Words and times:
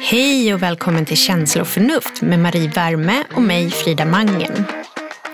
Hej 0.00 0.54
och 0.54 0.62
välkommen 0.62 1.06
till 1.06 1.16
Känsla 1.16 1.62
och 1.62 1.68
förnuft 1.68 2.22
med 2.22 2.38
Marie 2.38 2.68
Värme 2.68 3.24
och 3.34 3.42
mig 3.42 3.70
Frida 3.70 4.04
Mangen. 4.04 4.64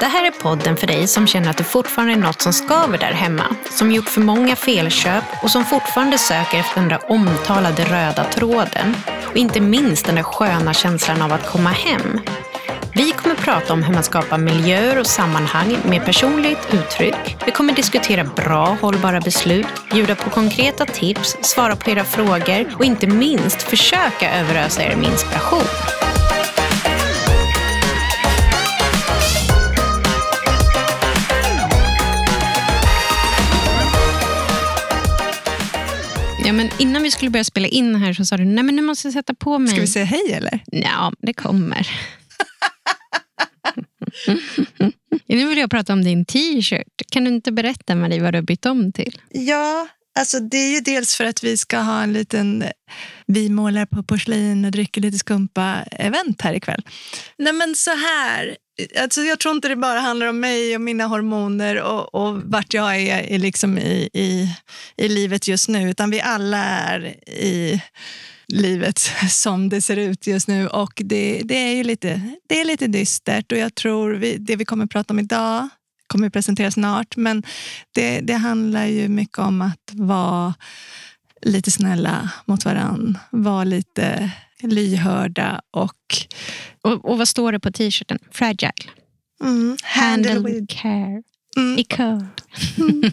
Det 0.01 0.07
här 0.07 0.27
är 0.27 0.31
podden 0.31 0.77
för 0.77 0.87
dig 0.87 1.07
som 1.07 1.27
känner 1.27 1.51
att 1.51 1.57
det 1.57 1.65
fortfarande 1.65 2.13
är 2.13 2.17
något 2.17 2.41
som 2.41 2.53
skaver 2.53 2.99
där 2.99 3.13
hemma, 3.13 3.45
som 3.71 3.93
gjort 3.93 4.09
för 4.09 4.21
många 4.21 4.57
felköp 4.57 5.25
och 5.43 5.51
som 5.51 5.65
fortfarande 5.65 6.19
söker 6.19 6.59
efter 6.59 6.81
den 6.81 6.89
där 6.89 7.11
omtalade 7.11 7.85
röda 7.85 8.25
tråden. 8.25 8.97
Och 9.31 9.37
inte 9.37 9.61
minst 9.61 10.07
den 10.07 10.15
där 10.15 10.23
sköna 10.23 10.75
känslan 10.75 11.23
av 11.23 11.33
att 11.33 11.47
komma 11.47 11.71
hem. 11.71 12.21
Vi 13.01 13.13
kommer 13.13 13.37
prata 13.37 13.73
om 13.73 13.83
hur 13.83 13.95
man 13.95 14.03
skapar 14.03 14.39
miljöer 14.39 14.99
och 14.99 15.07
sammanhang 15.07 15.77
med 15.89 16.05
personligt 16.05 16.59
uttryck. 16.73 17.37
Vi 17.47 17.53
kommer 17.53 17.73
diskutera 17.73 18.25
bra, 18.25 18.77
hållbara 18.81 19.21
beslut, 19.21 19.67
bjuda 19.93 20.17
på 20.17 20.31
konkreta 20.31 20.87
tips, 20.87 21.37
svara 21.43 21.77
på 21.77 21.91
era 21.91 22.05
frågor 22.05 22.75
och 22.79 22.85
inte 22.85 23.07
minst 23.07 23.63
försöka 23.63 24.35
överösa 24.41 24.83
er 24.83 24.97
med 24.97 25.11
inspiration. 25.11 25.63
Ja, 36.45 36.53
men 36.53 36.71
innan 36.79 37.03
vi 37.03 37.11
skulle 37.11 37.31
börja 37.31 37.45
spela 37.45 37.69
in 37.69 37.95
här 37.95 38.13
så 38.13 38.25
sa 38.25 38.37
du 38.37 38.45
nej 38.45 38.65
men 38.65 38.77
nu 38.77 38.83
måste 38.83 39.07
jag 39.07 39.13
sätta 39.13 39.35
på 39.35 39.59
mig. 39.59 39.69
Ska 39.73 39.81
vi 39.81 39.87
säga 39.87 40.05
hej 40.05 40.33
eller? 40.33 40.61
Ja, 40.67 41.13
det 41.19 41.33
kommer. 41.35 41.89
nu 45.27 45.49
vill 45.49 45.59
jag 45.59 45.71
prata 45.71 45.93
om 45.93 46.05
din 46.05 46.25
t-shirt. 46.25 47.03
Kan 47.13 47.25
du 47.25 47.31
inte 47.31 47.53
berätta 47.53 47.95
Marie 47.95 48.23
vad 48.23 48.35
du 48.35 48.37
har 48.37 48.43
bytt 48.43 48.67
om 48.67 48.93
till? 48.93 49.19
Ja, 49.29 49.89
alltså 50.19 50.41
det 50.41 50.57
är 50.57 50.75
ju 50.75 50.81
dels 50.81 51.15
för 51.15 51.25
att 51.25 51.45
vi 51.45 51.57
ska 51.57 51.79
ha 51.79 52.03
en 52.03 52.13
liten 52.13 52.63
eh, 52.63 52.71
vi 53.27 53.49
målar 53.49 53.87
på 53.87 54.03
porslin 54.03 54.65
och 54.65 54.71
dricker 54.71 55.01
lite 55.01 55.19
skumpa-event 55.19 56.43
här 56.43 56.55
ikväll. 56.55 56.83
Nej 57.39 57.53
men 57.53 57.75
så 57.75 57.91
här, 57.91 58.57
alltså 59.01 59.21
jag 59.21 59.39
tror 59.39 59.55
inte 59.55 59.69
det 59.69 59.77
bara 59.77 60.01
handlar 60.01 60.27
om 60.27 60.41
mig 60.41 60.75
och 60.75 60.81
mina 60.81 61.05
hormoner 61.05 61.83
och, 61.83 62.15
och 62.15 62.43
vart 62.45 62.75
jag 62.75 62.97
är, 62.97 63.33
är 63.33 63.39
liksom 63.39 63.79
i, 63.79 64.09
i, 64.13 64.57
i 64.97 65.09
livet 65.09 65.49
just 65.49 65.69
nu, 65.69 65.91
utan 65.91 66.11
vi 66.11 66.21
alla 66.21 66.59
är 66.65 67.07
i 67.29 67.83
livet 68.53 68.99
som 69.31 69.69
det 69.69 69.81
ser 69.81 69.97
ut 69.97 70.27
just 70.27 70.49
nu. 70.49 70.69
Och 70.69 70.93
det, 71.05 71.43
det 71.45 71.55
är 71.55 71.75
ju 71.75 71.85
lite, 71.85 72.21
det 72.49 72.61
är 72.61 72.65
lite 72.65 72.87
dystert 72.87 73.53
och 73.53 73.59
jag 73.59 73.75
tror 73.75 74.11
vi, 74.11 74.37
det 74.37 74.57
vi 74.57 74.65
kommer 74.65 74.85
att 74.85 74.91
prata 74.91 75.15
om 75.15 75.19
idag 75.19 75.69
kommer 76.07 76.27
att 76.27 76.33
presenteras 76.33 76.75
snart. 76.75 77.17
Men 77.17 77.43
det, 77.95 78.21
det 78.21 78.35
handlar 78.35 78.87
ju 78.87 79.09
mycket 79.09 79.39
om 79.39 79.63
att 79.63 79.91
vara 79.93 80.55
lite 81.43 81.71
snälla 81.71 82.31
mot 82.45 82.65
varann. 82.65 83.19
Vara 83.31 83.65
lite 83.65 84.31
lyhörda 84.63 85.61
och... 85.71 85.97
Och, 86.83 87.05
och 87.05 87.19
vad 87.19 87.29
står 87.29 87.53
det 87.53 87.61
på 87.61 87.73
t-shirten? 87.73 88.19
Fragile. 88.31 88.73
Mm, 89.43 89.77
handle, 89.83 90.33
handle 90.33 90.53
with 90.53 90.81
care. 90.83 91.23
Mm. 91.57 91.79
I 91.79 91.85
code. 91.85 92.27
Mm. 92.79 93.13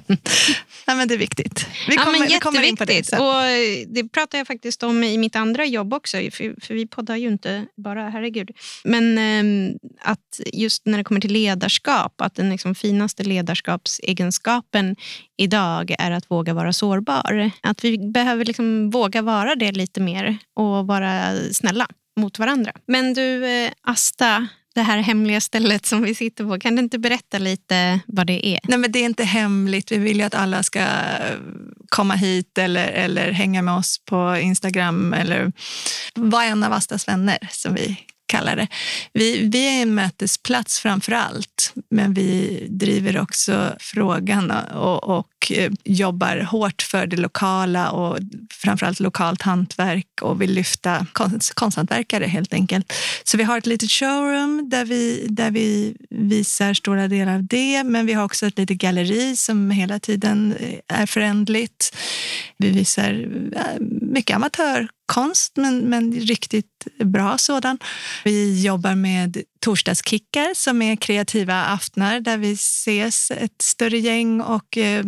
Ja, 0.85 0.95
men 0.95 1.07
det 1.07 1.13
är 1.13 1.17
viktigt. 1.17 1.67
Vi 1.89 1.95
kommer, 1.95 2.19
ja, 2.19 2.25
vi 2.29 2.39
kommer 2.39 2.63
in 2.63 2.77
på 2.77 2.85
det 2.85 3.05
sen. 3.05 3.21
Och 3.21 3.43
det 3.87 4.09
pratar 4.09 4.37
jag 4.37 4.47
faktiskt 4.47 4.83
om 4.83 5.03
i 5.03 5.17
mitt 5.17 5.35
andra 5.35 5.65
jobb 5.65 5.93
också. 5.93 6.17
För, 6.17 6.65
för 6.65 6.73
vi 6.73 6.87
poddar 6.87 7.15
ju 7.15 7.27
inte 7.27 7.65
bara, 7.77 8.09
herregud. 8.09 8.51
Men 8.83 9.17
eh, 9.17 9.75
att 10.01 10.41
just 10.53 10.85
när 10.85 10.97
det 10.97 11.03
kommer 11.03 11.21
till 11.21 11.33
ledarskap, 11.33 12.21
att 12.21 12.35
den 12.35 12.49
liksom 12.49 12.75
finaste 12.75 13.23
ledarskapsegenskapen 13.23 14.95
idag 15.37 15.95
är 15.99 16.11
att 16.11 16.31
våga 16.31 16.53
vara 16.53 16.73
sårbar. 16.73 17.51
Att 17.61 17.83
vi 17.83 17.97
behöver 17.97 18.45
liksom 18.45 18.89
våga 18.89 19.21
vara 19.21 19.55
det 19.55 19.71
lite 19.71 20.01
mer 20.01 20.37
och 20.55 20.87
vara 20.87 21.35
snälla 21.51 21.87
mot 22.19 22.39
varandra. 22.39 22.71
Men 22.85 23.13
du, 23.13 23.45
eh, 23.45 23.71
Asta, 23.81 24.47
det 24.77 24.83
här 24.83 24.97
hemliga 24.97 25.41
stället 25.41 25.85
som 25.85 26.01
vi 26.01 26.15
sitter 26.15 26.43
på. 26.43 26.59
Kan 26.59 26.75
du 26.75 26.81
inte 26.81 26.99
berätta 26.99 27.39
lite 27.39 27.99
vad 28.07 28.27
det 28.27 28.47
är? 28.47 28.59
Nej, 28.63 28.77
men 28.77 28.91
Det 28.91 28.99
är 28.99 29.05
inte 29.05 29.23
hemligt. 29.23 29.91
Vi 29.91 29.97
vill 29.97 30.17
ju 30.17 30.23
att 30.23 30.35
alla 30.35 30.63
ska 30.63 30.85
komma 31.89 32.13
hit 32.15 32.57
eller, 32.57 32.87
eller 32.87 33.31
hänga 33.31 33.61
med 33.61 33.73
oss 33.73 33.97
på 34.05 34.37
Instagram 34.37 35.13
eller 35.13 35.51
vara 36.15 36.43
en 36.43 36.63
av 36.63 36.73
Astas 36.73 37.07
vänner, 37.07 37.37
som 37.51 37.73
vi 37.73 37.97
kallar 38.27 38.55
det. 38.55 38.67
Vi, 39.13 39.49
vi 39.49 39.77
är 39.77 39.81
en 39.81 39.95
mötesplats 39.95 40.79
framför 40.79 41.11
allt, 41.11 41.73
men 41.89 42.13
vi 42.13 42.63
driver 42.69 43.21
också 43.21 43.75
frågan 43.79 44.51
och, 44.51 45.17
och 45.17 45.27
och 45.51 45.73
jobbar 45.83 46.37
hårt 46.37 46.81
för 46.81 47.07
det 47.07 47.17
lokala 47.17 47.91
och 47.91 48.17
framförallt 48.51 48.99
lokalt 48.99 49.41
hantverk 49.41 50.21
och 50.21 50.41
vill 50.41 50.53
lyfta 50.53 51.05
konst, 51.13 51.53
konsthantverkare 51.53 52.25
helt 52.25 52.53
enkelt. 52.53 52.93
Så 53.23 53.37
vi 53.37 53.43
har 53.43 53.57
ett 53.57 53.65
litet 53.65 53.91
showroom 53.91 54.69
där 54.69 54.85
vi, 54.85 55.27
där 55.29 55.51
vi 55.51 55.95
visar 56.09 56.73
stora 56.73 57.07
delar 57.07 57.35
av 57.35 57.43
det, 57.43 57.83
men 57.83 58.05
vi 58.05 58.13
har 58.13 58.23
också 58.23 58.45
ett 58.45 58.57
litet 58.57 58.77
galleri 58.77 59.35
som 59.35 59.71
hela 59.71 59.99
tiden 59.99 60.55
eh, 60.59 60.99
är 61.01 61.05
förändligt. 61.05 61.95
Vi 62.57 62.69
visar 62.69 63.27
eh, 63.55 63.81
mycket 64.01 64.35
amatörkonst, 64.35 65.57
men, 65.57 65.79
men 65.79 66.11
riktigt 66.13 66.87
bra 67.03 67.37
sådan. 67.37 67.77
Vi 68.23 68.61
jobbar 68.65 68.95
med 68.95 69.43
torsdagskickar 69.59 70.53
som 70.55 70.81
är 70.81 70.95
kreativa 70.95 71.65
aftnar 71.65 72.19
där 72.19 72.37
vi 72.37 72.51
ses 72.51 73.31
ett 73.31 73.61
större 73.61 73.97
gäng 73.97 74.41
och 74.41 74.77
eh, 74.77 75.05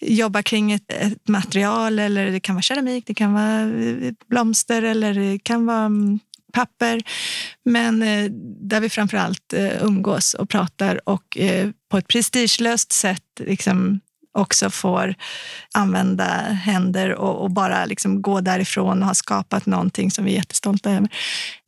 jobbar 0.00 0.42
kring 0.42 0.72
ett, 0.72 0.92
ett, 0.92 1.28
material. 1.28 1.98
eller 1.98 2.30
Det 2.30 2.40
kan 2.40 2.54
vara 2.54 2.62
keramik, 2.62 3.06
det 3.06 3.14
kan 3.14 3.32
vara 3.32 3.60
eh, 3.60 4.12
blomster 4.28 4.82
eller 4.82 5.14
det 5.14 5.38
kan 5.38 5.66
vara 5.66 5.84
mm, 5.84 6.18
papper. 6.52 7.02
Men 7.64 8.02
eh, 8.02 8.30
där 8.60 8.80
vi 8.80 8.88
framför 8.88 9.16
allt 9.16 9.52
eh, 9.52 9.84
umgås 9.84 10.34
och 10.34 10.48
pratar 10.48 11.08
och 11.08 11.38
eh, 11.38 11.70
på 11.90 11.98
ett 11.98 12.08
prestigelöst 12.08 12.92
sätt 12.92 13.40
liksom, 13.40 14.00
också 14.38 14.70
får 14.70 15.14
använda 15.74 16.24
händer 16.64 17.14
och, 17.14 17.42
och, 17.42 17.50
bara 17.50 17.84
liksom 17.84 18.22
gå 18.22 18.40
därifrån 18.40 19.02
och 19.02 19.06
ha 19.06 19.14
skapat 19.14 19.66
någonting 19.66 20.10
som 20.10 20.24
vi 20.24 20.32
är 20.32 20.36
jättestolta 20.36 20.90
över. 20.90 21.08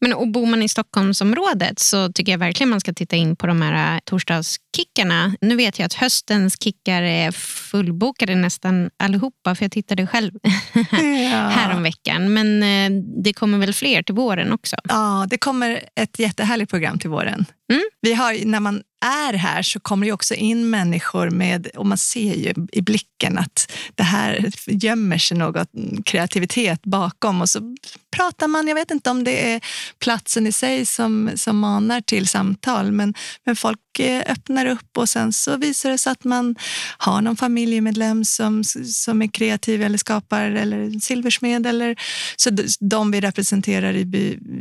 Men 0.01 0.13
och 0.13 0.29
bor 0.29 0.47
man 0.47 0.63
i 0.63 0.69
Stockholmsområdet 0.69 1.79
så 1.79 2.13
tycker 2.13 2.33
jag 2.33 2.39
verkligen 2.39 2.71
man 2.71 2.81
ska 2.81 2.93
titta 2.93 3.17
in 3.17 3.37
på 3.37 3.47
de 3.47 3.63
här 3.63 3.95
äh, 3.95 4.01
torsdagskickarna. 4.05 5.35
Nu 5.41 5.57
vet 5.57 5.79
jag 5.79 5.87
att 5.87 5.95
höstens 5.95 6.63
kickar 6.63 7.03
är 7.03 7.31
fullbokade 7.33 8.35
nästan 8.35 8.91
allihopa, 8.97 9.55
för 9.55 9.65
jag 9.65 9.73
tittade 9.73 10.07
själv 10.07 10.33
ja. 10.75 11.49
häromveckan. 11.49 12.33
Men 12.33 12.63
äh, 12.63 13.03
det 13.25 13.33
kommer 13.33 13.59
väl 13.59 13.75
fler 13.75 14.03
till 14.03 14.15
våren 14.15 14.53
också? 14.53 14.77
Ja, 14.89 15.27
det 15.31 15.39
kommer 15.39 15.81
ett 15.97 16.19
jättehärligt 16.19 16.71
program 16.71 16.99
till 16.99 17.11
våren. 17.11 17.47
Mm. 17.71 17.83
Vi 18.01 18.15
har, 18.15 18.45
när 18.45 18.61
man 18.61 18.83
är 19.05 19.33
här 19.33 19.63
så 19.63 19.81
kommer 19.81 20.07
det 20.07 20.13
också 20.13 20.35
in 20.35 20.71
människor 20.71 21.31
med, 21.31 21.67
och 21.67 21.87
man 21.87 21.99
ser 21.99 22.35
ju 22.35 22.55
i 22.73 22.83
blicken 22.83 23.39
att 23.39 23.73
det 23.95 24.03
här 24.03 24.51
gömmer 24.67 25.19
sig 25.19 25.37
något 25.37 25.69
kreativitet 26.05 26.83
bakom 26.83 27.41
och 27.41 27.49
så 27.49 27.77
pratar 28.11 28.49
man, 28.49 28.69
jag 28.69 28.75
vet 28.75 28.91
inte 28.91 29.11
om 29.11 29.25
det 29.25 29.53
är 29.53 29.61
platsen 29.99 30.47
i 30.47 30.53
sig 30.53 30.87
som, 30.87 31.31
som 31.37 31.59
manar 31.59 32.01
till 32.01 32.29
samtal, 32.29 32.93
men, 32.93 33.15
men 33.47 33.57
folk 33.57 33.99
eh, 33.99 34.23
öppnar 34.33 34.67
upp 34.67 34.99
och 34.99 35.09
sen 35.09 35.33
så 35.33 35.57
visar 35.57 35.91
det 35.91 35.99
sig 35.99 36.13
att 36.13 36.25
man 36.25 36.57
har 36.99 37.23
någon 37.23 37.37
familjemedlem 37.37 38.25
som, 38.25 38.65
som 38.85 39.23
är 39.23 39.27
kreativ 39.27 39.83
eller 39.83 39.99
skapar 39.99 40.51
eller 40.51 41.01
silversmed. 41.01 41.67
Eller, 41.67 41.97
så 42.37 42.51
de 42.81 43.11
vi 43.11 43.21
representerar 43.21 43.93
i, 43.93 44.01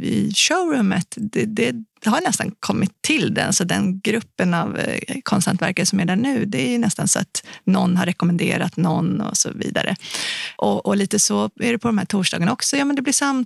i 0.02 0.32
showroomet, 0.36 1.14
det, 1.16 1.46
det, 1.46 1.76
det 2.04 2.10
har 2.10 2.22
nästan 2.22 2.52
kommit 2.60 2.92
till 3.02 3.34
den, 3.34 3.54
så 3.54 3.64
den 3.64 4.00
gruppen 4.00 4.54
av 4.54 4.78
eh, 4.78 5.20
konsthantverkare 5.24 5.86
som 5.86 6.00
är 6.00 6.06
där 6.06 6.16
nu, 6.16 6.46
det 6.46 6.76
är 6.76 6.80
nästan 6.80 7.08
så 7.08 7.20
att 7.20 7.46
någon 7.64 7.98
har 7.98 8.06
rekommenderat 8.06 8.78
någon 8.78 9.22
och 9.22 9.38
så 9.38 9.52
vidare. 9.52 9.96
Och, 10.56 10.86
och 10.86 10.98
lite 10.98 11.20
så 11.20 11.50
är 11.60 11.72
det 11.72 11.80
på 11.80 11.88
de 11.88 11.98
här 11.98 12.06
torsdagarna 12.06 12.52
också. 12.52 12.78
Ja, 12.78 12.86
men 12.86 12.96
det 12.96 13.02
blir 13.02 13.14
samtal, 13.14 13.39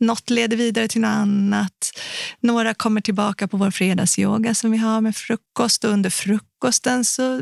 något 0.00 0.30
leder 0.30 0.56
vidare 0.56 0.88
till 0.88 1.00
något 1.00 1.08
annat. 1.08 1.90
Några 2.40 2.74
kommer 2.74 3.00
tillbaka 3.00 3.48
på 3.48 3.56
vår 3.56 3.70
fredagsyoga 3.70 4.54
som 4.54 4.70
vi 4.70 4.78
har 4.78 5.00
med 5.00 5.16
frukost 5.16 5.84
och 5.84 5.90
under 5.90 6.10
frukosten 6.10 7.04
så 7.04 7.40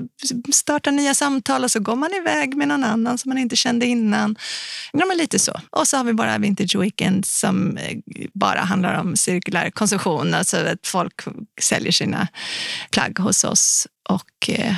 startar 0.53 0.93
nya 0.93 1.15
samtal 1.15 1.65
och 1.65 1.71
så 1.71 1.81
går 1.81 1.97
man 1.97 2.15
iväg 2.15 2.57
med 2.57 2.69
någon 2.69 2.85
annan 2.85 3.19
som 3.19 3.29
man 3.29 3.39
inte 3.39 3.57
kände 3.57 3.87
innan. 3.87 4.37
Ja, 4.93 5.07
men 5.07 5.17
lite 5.17 5.39
så. 5.39 5.61
Och 5.71 5.89
så 5.89 5.97
har 5.97 6.05
vi 6.05 6.13
bara 6.13 6.39
Vintage 6.39 6.77
Weekend 6.77 7.27
som 7.27 7.77
eh, 7.77 7.99
bara 8.35 8.61
handlar 8.61 9.01
om 9.01 9.17
cirkulär 9.17 9.71
konsumtion, 9.71 10.35
alltså 10.35 10.57
att 10.57 10.87
folk 10.87 11.21
säljer 11.61 11.93
sina 11.93 12.29
plagg 12.91 13.19
hos 13.19 13.45
oss 13.45 13.87
och 14.11 14.49
eh, 14.49 14.75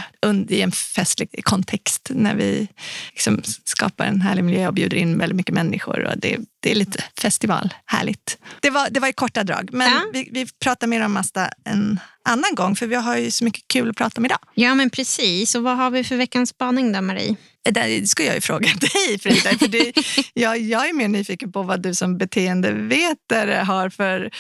i 0.49 0.63
en 0.63 0.73
festlig 0.73 1.45
kontext 1.45 2.09
när 2.11 2.35
vi 2.35 2.69
liksom 3.11 3.43
skapar 3.65 4.05
en 4.05 4.21
härlig 4.21 4.45
miljö 4.45 4.67
och 4.67 4.75
bjuder 4.75 4.97
in 4.97 5.19
väldigt 5.19 5.37
mycket 5.37 5.55
människor. 5.55 6.05
Och 6.05 6.19
det, 6.19 6.39
det 6.61 6.71
är 6.71 6.75
lite 6.75 7.05
festival, 7.21 7.75
härligt. 7.87 8.39
Det 8.61 8.71
var, 8.71 8.91
det 8.91 9.01
var 9.01 9.09
i 9.09 9.13
korta 9.13 9.45
drag, 9.45 9.69
men 9.73 9.91
ja. 9.91 10.03
vi, 10.13 10.29
vi 10.33 10.47
pratar 10.65 10.87
mer 10.87 11.05
om 11.05 11.13
Masta 11.13 11.51
en 11.65 12.01
annan 12.25 12.55
gång 12.55 12.77
för 12.77 12.87
vi 12.87 12.95
har 12.95 13.17
ju 13.17 13.31
så 13.31 13.45
mycket 13.45 13.69
kul 13.69 13.91
att 13.91 13.97
prata 13.97 14.21
om 14.21 14.25
idag. 14.25 14.39
Ja, 14.55 14.75
men 14.75 14.91
precis. 14.91 15.55
Och 15.55 15.63
vad 15.63 15.77
har 15.77 15.91
vi 15.91 16.05
för 16.05 16.17
veckans 16.17 16.51
spaning 16.51 16.93
då, 16.93 17.01
Marie? 17.01 17.37
Eh, 17.65 17.73
det 17.73 18.09
ska 18.09 18.25
jag 18.25 18.35
ju 18.35 18.41
fråga 18.41 18.69
dig 18.81 19.19
Frida, 19.19 19.59
för 19.59 19.69
det, 19.69 19.93
jag, 20.35 20.59
jag 20.59 20.89
är 20.89 20.93
mer 20.93 21.09
nyfiken 21.09 21.53
på 21.53 21.63
vad 21.63 21.83
du 21.83 21.95
som 21.95 22.19
beteendevetare 22.19 23.55
har 23.55 23.89
för 23.89 24.31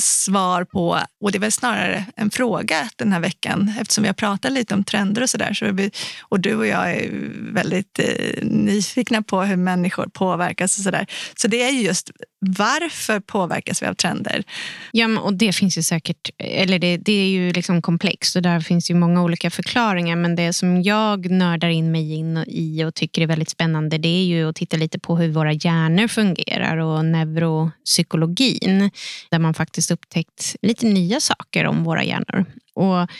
svar 0.00 0.64
på, 0.64 1.00
och 1.20 1.32
det 1.32 1.38
är 1.38 1.40
väl 1.40 1.52
snarare 1.52 2.04
en 2.16 2.30
fråga 2.30 2.90
den 2.96 3.12
här 3.12 3.20
veckan 3.20 3.72
eftersom 3.80 4.02
vi 4.02 4.08
har 4.08 4.14
pratat 4.14 4.52
lite 4.52 4.74
om 4.74 4.84
trender 4.84 5.22
och 5.22 5.30
sådär. 5.30 5.52
Så 5.54 5.90
och 6.20 6.40
du 6.40 6.54
och 6.54 6.66
jag 6.66 6.90
är 6.90 7.10
väldigt 7.52 7.98
eh, 7.98 8.44
nyfikna 8.44 9.22
på 9.22 9.42
hur 9.42 9.56
människor 9.56 10.06
påverkas 10.06 10.78
och 10.78 10.84
så 10.84 10.90
där. 10.90 11.06
Så 11.36 11.48
det 11.48 11.62
är 11.62 11.70
just 11.70 12.10
varför 12.40 13.20
påverkas 13.20 13.82
vi 13.82 13.86
av 13.86 13.94
trender? 13.94 14.44
Ja, 14.92 15.20
och 15.20 15.34
det 15.34 15.52
finns 15.52 15.78
ju 15.78 15.82
säkert, 15.82 16.30
eller 16.38 16.78
det, 16.78 16.96
det 16.96 17.12
är 17.12 17.28
ju 17.28 17.52
liksom 17.52 17.82
komplext 17.82 18.36
och 18.36 18.42
där 18.42 18.60
finns 18.60 18.90
ju 18.90 18.94
många 18.94 19.22
olika 19.22 19.50
förklaringar. 19.50 20.16
Men 20.16 20.36
det 20.36 20.52
som 20.52 20.82
jag 20.82 21.30
nördar 21.30 21.68
in 21.68 21.92
mig 21.92 22.14
in 22.14 22.44
i 22.46 22.65
och 22.84 22.94
tycker 22.94 23.22
är 23.22 23.26
väldigt 23.26 23.50
spännande 23.50 23.98
det 23.98 24.08
är 24.08 24.24
ju 24.24 24.48
att 24.48 24.56
titta 24.56 24.76
lite 24.76 24.98
på 24.98 25.16
hur 25.16 25.28
våra 25.28 25.52
hjärnor 25.52 26.08
fungerar 26.08 26.76
och 26.76 27.04
neuropsykologin. 27.04 28.90
Där 29.30 29.38
man 29.38 29.54
faktiskt 29.54 29.90
upptäckt 29.90 30.56
lite 30.62 30.86
nya 30.86 31.20
saker 31.20 31.66
om 31.66 31.84
våra 31.84 32.04
hjärnor. 32.04 32.44
Och 32.74 33.10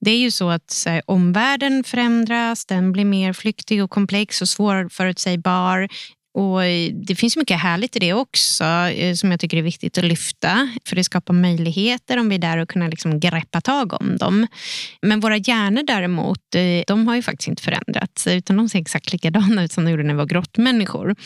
det 0.00 0.10
är 0.10 0.18
ju 0.18 0.30
så 0.30 0.50
att 0.50 0.70
så 0.70 0.90
här, 0.90 1.02
omvärlden 1.06 1.84
förändras, 1.84 2.66
den 2.66 2.92
blir 2.92 3.04
mer 3.04 3.32
flyktig 3.32 3.84
och 3.84 3.90
komplex 3.90 4.42
och 4.42 4.48
svårförutsägbar. 4.48 5.88
Och 6.36 6.64
eh, 6.64 6.92
det 6.92 7.14
finns 7.14 7.36
mycket 7.36 7.60
härligt 7.60 7.96
i 7.96 7.98
det 7.98 8.12
också 8.12 8.64
eh, 8.64 9.14
som 9.14 9.30
jag 9.30 9.40
tycker 9.40 9.56
är 9.56 9.62
viktigt 9.62 9.98
att 9.98 10.04
lyfta. 10.04 10.68
För 10.88 10.96
det 10.96 11.04
skapar 11.04 11.34
möjligheter 11.34 12.18
om 12.18 12.28
vi 12.28 12.34
är 12.34 12.38
där 12.38 12.58
och 12.58 12.68
kunna 12.68 12.88
liksom 12.88 13.20
greppa 13.20 13.60
tag 13.60 14.00
om 14.00 14.16
dem. 14.16 14.46
Men 15.02 15.20
våra 15.20 15.36
hjärnor 15.36 15.82
däremot, 15.82 16.54
eh, 16.54 16.82
de 16.86 17.08
har 17.08 17.16
ju 17.16 17.22
faktiskt 17.22 17.48
inte 17.48 17.62
förändrats. 17.62 18.26
Utan 18.26 18.56
de 18.56 18.68
ser 18.68 18.78
exakt 18.78 19.12
likadana 19.12 19.64
ut 19.64 19.72
som 19.72 19.84
de 19.84 19.90
gjorde 19.90 20.02
när 20.02 20.14
vi 20.14 20.18
var 20.18 20.26
grottmänniskor. 20.26 21.16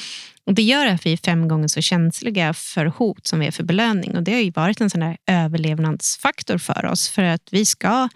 Och 0.47 0.55
det 0.55 0.63
gör 0.63 0.87
att 0.87 1.07
vi 1.07 1.13
är 1.13 1.17
fem 1.17 1.49
gånger 1.49 1.69
så 1.69 1.81
känsliga 1.81 2.55
för 2.55 2.87
hot 2.87 3.27
som 3.27 3.41
vi 3.41 3.47
är 3.47 3.51
för 3.51 3.65
belöning. 3.65 4.17
Och 4.17 4.23
Det 4.23 4.33
har 4.33 4.41
ju 4.41 4.51
varit 4.51 4.81
en 4.81 4.91
sån 4.91 5.01
där 5.01 5.17
överlevnadsfaktor 5.27 6.59
för 6.59 6.87
oss 6.87 7.09
för 7.09 7.23
att 7.23 7.49
vi 7.51 7.65
ska 7.65 8.09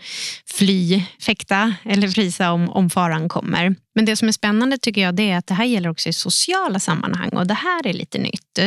fly, 0.54 1.02
fäkta 1.20 1.74
eller 1.84 2.08
frysa 2.08 2.52
om, 2.52 2.70
om 2.70 2.90
faran 2.90 3.28
kommer. 3.28 3.74
Men 3.94 4.04
det 4.04 4.16
som 4.16 4.28
är 4.28 4.32
spännande 4.32 4.78
tycker 4.78 5.00
jag 5.00 5.14
det 5.14 5.30
är 5.30 5.38
att 5.38 5.46
det 5.46 5.54
här 5.54 5.64
gäller 5.64 5.88
också 5.88 6.08
i 6.08 6.12
sociala 6.12 6.78
sammanhang 6.78 7.28
och 7.28 7.46
det 7.46 7.54
här 7.54 7.86
är 7.86 7.92
lite 7.92 8.18
nytt. 8.18 8.58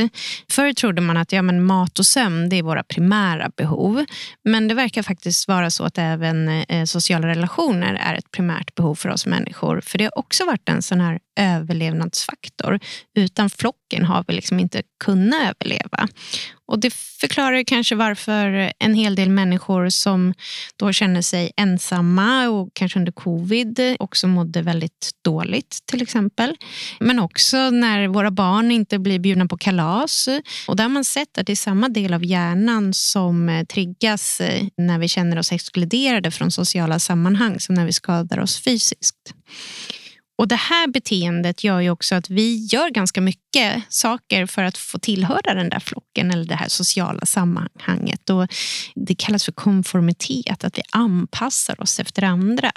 Förr 0.52 0.74
trodde 0.74 1.02
man 1.02 1.18
att 1.18 1.32
ja, 1.32 1.42
men 1.42 1.64
mat 1.64 2.00
och 2.00 2.06
sömn 2.06 2.50
det 2.50 2.56
är 2.56 2.64
våra 2.64 2.84
primära 2.84 3.52
behov. 3.58 4.06
Men 4.44 4.68
det 4.68 4.74
verkar 4.74 5.04
faktiskt 5.04 5.48
vara 5.48 5.70
så 5.70 5.84
att 5.84 5.98
även 5.98 6.48
eh, 6.48 6.86
sociala 6.86 7.28
relationer 7.28 7.94
är 7.94 8.16
ett 8.16 8.32
primärt 8.32 8.76
behov 8.76 8.96
för 8.96 9.10
oss 9.10 9.26
människor. 9.26 9.82
För 9.82 9.98
det 9.98 10.04
har 10.04 10.20
också 10.20 10.46
varit 10.46 10.70
en 10.70 10.82
sån 10.82 11.02
här 11.02 11.20
överlevnadsfaktor. 11.40 12.80
Utan 13.18 13.50
flocken 13.88 14.06
har 14.06 14.26
vi 14.28 14.34
liksom 14.34 14.60
inte 14.60 14.82
kunnat 15.04 15.40
överleva. 15.42 16.08
Och 16.70 16.80
Det 16.80 16.94
förklarar 16.94 17.64
kanske 17.64 17.96
varför 17.96 18.74
en 18.80 18.94
hel 18.94 19.16
del 19.16 19.30
människor 19.30 19.90
som 19.90 20.34
då 20.76 20.94
känner 20.94 21.22
sig 21.22 21.52
ensamma 21.58 22.50
och 22.50 22.70
kanske 22.74 23.00
under 23.00 23.12
covid 23.12 23.80
också 24.00 24.28
mådde 24.28 24.62
väldigt 24.62 25.12
dåligt 25.24 25.80
till 25.86 26.02
exempel. 26.02 26.56
Men 27.00 27.20
också 27.20 27.70
när 27.70 28.08
våra 28.08 28.32
barn 28.32 28.72
inte 28.72 29.00
blir 29.00 29.20
bjudna 29.20 29.46
på 29.46 29.58
kalas. 29.58 30.28
Och 30.68 30.76
där 30.76 30.84
har 30.84 30.90
man 30.90 31.06
sett 31.06 31.38
att 31.38 31.48
det 31.48 31.54
är 31.54 31.56
samma 31.56 31.90
del 31.90 32.14
av 32.14 32.26
hjärnan 32.26 32.94
som 32.94 33.66
triggas 33.70 34.42
eh, 34.42 34.64
när 34.78 35.00
vi 35.00 35.08
känner 35.08 35.40
oss 35.40 35.52
exkluderade 35.52 36.32
från 36.32 36.52
sociala 36.52 37.00
sammanhang 37.00 37.60
som 37.60 37.76
när 37.76 37.86
vi 37.86 37.94
skadar 37.94 38.40
oss 38.40 38.64
fysiskt. 38.64 39.34
Och 40.38 40.48
Det 40.48 40.56
här 40.56 40.88
beteendet 40.88 41.64
gör 41.64 41.80
ju 41.80 41.90
också 41.90 42.16
att 42.16 42.30
vi 42.30 42.68
gör 42.72 42.90
ganska 42.90 43.22
mycket 43.22 43.84
saker 43.90 44.46
för 44.46 44.64
att 44.64 44.78
få 44.78 45.00
tillhöra 45.00 45.54
den 45.54 45.70
där 45.70 45.80
flocken 45.80 46.32
eller 46.32 46.46
det 46.46 46.56
här 46.56 46.68
sociala 46.68 47.26
sammanhanget. 47.26 48.30
Och 48.30 48.48
det 48.96 49.16
kallas 49.16 49.46
för 49.46 49.52
konformitet, 49.52 50.64
att 50.64 50.78
vi 50.78 50.82
anpassar 50.92 51.82
oss 51.82 52.00
efter 52.00 52.24
andra. 52.24 52.72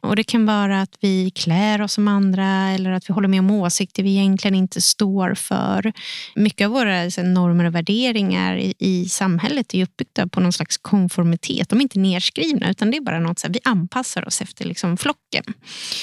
Och 0.00 0.16
Det 0.16 0.24
kan 0.24 0.46
vara 0.46 0.82
att 0.82 0.96
vi 1.00 1.30
klär 1.30 1.82
oss 1.82 1.92
som 1.92 2.08
andra 2.08 2.68
eller 2.70 2.90
att 2.90 3.08
vi 3.08 3.14
håller 3.14 3.28
med 3.28 3.40
om 3.40 3.50
åsikter 3.50 4.02
vi 4.02 4.10
egentligen 4.10 4.54
inte 4.54 4.80
står 4.80 5.34
för. 5.34 5.92
Mycket 6.34 6.64
av 6.64 6.72
våra 6.72 7.02
normer 7.22 7.64
och 7.64 7.74
värderingar 7.74 8.56
i, 8.56 8.74
i 8.78 9.08
samhället 9.08 9.74
är 9.74 9.82
uppbyggda 9.82 10.26
på 10.26 10.40
någon 10.40 10.52
slags 10.52 10.76
konformitet. 10.76 11.68
De 11.68 11.78
är 11.78 11.82
inte 11.82 11.98
nedskrivna 11.98 12.70
utan 12.70 12.90
det 12.90 12.96
är 12.96 13.00
bara 13.00 13.20
något 13.20 13.38
så 13.38 13.46
här, 13.46 13.54
vi 13.54 13.60
anpassar 13.64 14.26
oss 14.26 14.42
efter 14.42 14.64
liksom 14.64 14.96
flocken. 14.96 15.44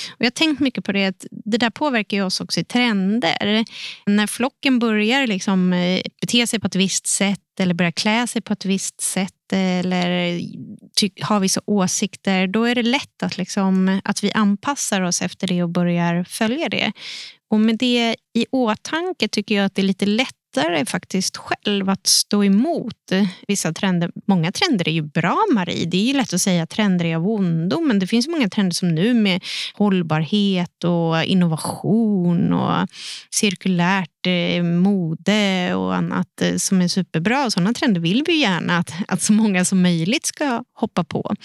Och 0.10 0.20
jag 0.20 0.26
har 0.26 0.32
tänkt 0.32 0.60
mycket 0.60 0.86
på 0.86 0.92
det 0.92 0.99
det, 1.06 1.26
det 1.32 1.58
där 1.58 1.70
påverkar 1.70 2.24
oss 2.24 2.42
också 2.42 2.60
i 2.60 2.64
trender. 2.64 3.66
När 4.06 4.28
flocken 4.28 4.80
börjar 4.80 5.28
liksom 5.28 5.74
eh, 5.74 6.02
bete 6.22 6.48
sig 6.48 6.60
på 6.60 6.68
ett 6.68 6.76
visst 6.76 7.08
sätt 7.08 7.40
eller 7.60 7.74
börjar 7.74 7.92
klä 7.92 8.28
sig 8.28 8.42
på 8.42 8.54
ett 8.54 8.66
visst 8.66 9.02
sätt 9.02 9.34
eller 9.54 10.40
har 11.22 11.40
vissa 11.40 11.62
åsikter, 11.66 12.48
då 12.48 12.64
är 12.64 12.76
det 12.76 12.84
lätt 12.84 13.24
att, 13.24 13.38
liksom, 13.38 14.02
att 14.04 14.24
vi 14.24 14.32
anpassar 14.32 15.02
oss 15.02 15.22
efter 15.22 15.48
det 15.48 15.64
och 15.64 15.70
börjar 15.70 16.24
följa 16.24 16.70
det. 16.70 16.92
Och 17.50 17.60
med 17.60 17.78
det 17.78 18.16
i 18.34 18.46
åtanke 18.52 19.28
tycker 19.28 19.56
jag 19.56 19.66
att 19.66 19.76
det 19.76 19.82
är 19.82 19.86
lite 19.86 20.06
lätt 20.06 20.39
lättare 20.56 20.86
faktiskt 20.86 21.38
själv 21.38 21.90
att 21.90 22.08
stå 22.08 22.44
emot 22.44 23.12
vissa 23.48 23.74
trender. 23.74 24.12
Många 24.28 24.52
trender 24.52 24.88
är 24.88 24.92
ju 24.92 25.02
bra, 25.02 25.38
Marie. 25.54 25.86
Det 25.86 25.98
är 25.98 26.06
ju 26.06 26.14
lätt 26.14 26.34
att 26.34 26.42
säga 26.42 26.64
att 26.64 26.70
trender 26.70 27.06
är 27.06 27.16
av 27.16 27.28
ondo, 27.28 27.82
men 27.82 28.00
det 28.00 28.08
finns 28.08 28.28
många 28.28 28.50
trender 28.50 28.74
som 28.74 28.96
nu 28.96 29.14
med 29.14 29.44
hållbarhet 29.74 30.84
och 30.84 31.24
innovation 31.24 32.54
och 32.54 32.88
cirkulärt 33.30 34.19
Eh, 34.28 34.64
mode 34.64 35.76
och 35.76 35.96
annat 35.96 36.42
eh, 36.42 36.56
som 36.56 36.82
är 36.82 36.88
superbra. 36.88 37.52
Sådana 37.52 37.74
trender 37.74 38.02
vill 38.02 38.24
vi 38.28 38.42
gärna 38.42 38.78
att, 38.78 38.94
att 39.08 39.22
så 39.22 39.34
många 39.34 39.66
som 39.66 39.82
möjligt 39.82 40.26
ska 40.26 40.64
hoppa 40.74 41.04
på. 41.04 41.36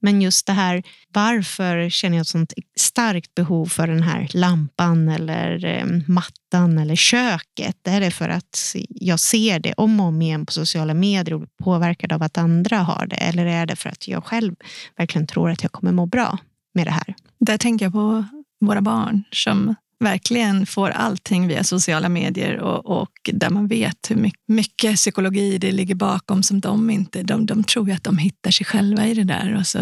Men 0.00 0.22
just 0.22 0.46
det 0.46 0.52
här, 0.52 0.82
varför 1.12 1.90
känner 1.90 2.16
jag 2.16 2.22
ett 2.22 2.28
sånt 2.28 2.52
starkt 2.80 3.34
behov 3.34 3.66
för 3.66 3.86
den 3.86 4.02
här 4.02 4.28
lampan 4.30 5.08
eller 5.08 5.64
eh, 5.64 5.86
mattan 6.06 6.78
eller 6.78 6.96
köket? 6.96 7.76
Är 7.84 8.00
det 8.00 8.10
för 8.10 8.28
att 8.28 8.74
jag 8.88 9.20
ser 9.20 9.58
det 9.58 9.74
om 9.76 10.00
och 10.00 10.06
om 10.06 10.22
igen 10.22 10.46
på 10.46 10.52
sociala 10.52 10.94
medier 10.94 11.34
och 11.34 11.40
blir 11.40 11.64
påverkad 11.64 12.12
av 12.12 12.22
att 12.22 12.38
andra 12.38 12.78
har 12.78 13.06
det? 13.06 13.16
Eller 13.16 13.46
är 13.46 13.66
det 13.66 13.76
för 13.76 13.88
att 13.88 14.08
jag 14.08 14.24
själv 14.24 14.54
verkligen 14.96 15.26
tror 15.26 15.50
att 15.50 15.62
jag 15.62 15.72
kommer 15.72 15.92
må 15.92 16.06
bra 16.06 16.38
med 16.74 16.86
det 16.86 16.90
här? 16.90 17.14
Där 17.40 17.58
tänker 17.58 17.86
jag 17.86 17.92
på 17.92 18.24
våra 18.60 18.80
barn 18.80 19.24
som 19.32 19.74
verkligen 20.00 20.66
får 20.66 20.90
allting 20.90 21.48
via 21.48 21.64
sociala 21.64 22.08
medier 22.08 22.58
och, 22.58 23.00
och 23.00 23.12
där 23.32 23.50
man 23.50 23.66
vet 23.66 24.10
hur 24.10 24.16
mycket, 24.16 24.48
mycket, 24.48 24.96
psykologi 24.96 25.58
det 25.58 25.72
ligger 25.72 25.94
bakom 25.94 26.42
som 26.42 26.60
de 26.60 26.90
inte... 26.90 27.22
De, 27.22 27.46
de 27.46 27.64
tror 27.64 27.88
ju 27.88 27.94
att 27.94 28.04
de 28.04 28.18
hittar 28.18 28.50
sig 28.50 28.66
själva 28.66 29.06
i 29.06 29.14
det 29.14 29.24
där. 29.24 29.56
Och 29.58 29.66
så 29.66 29.78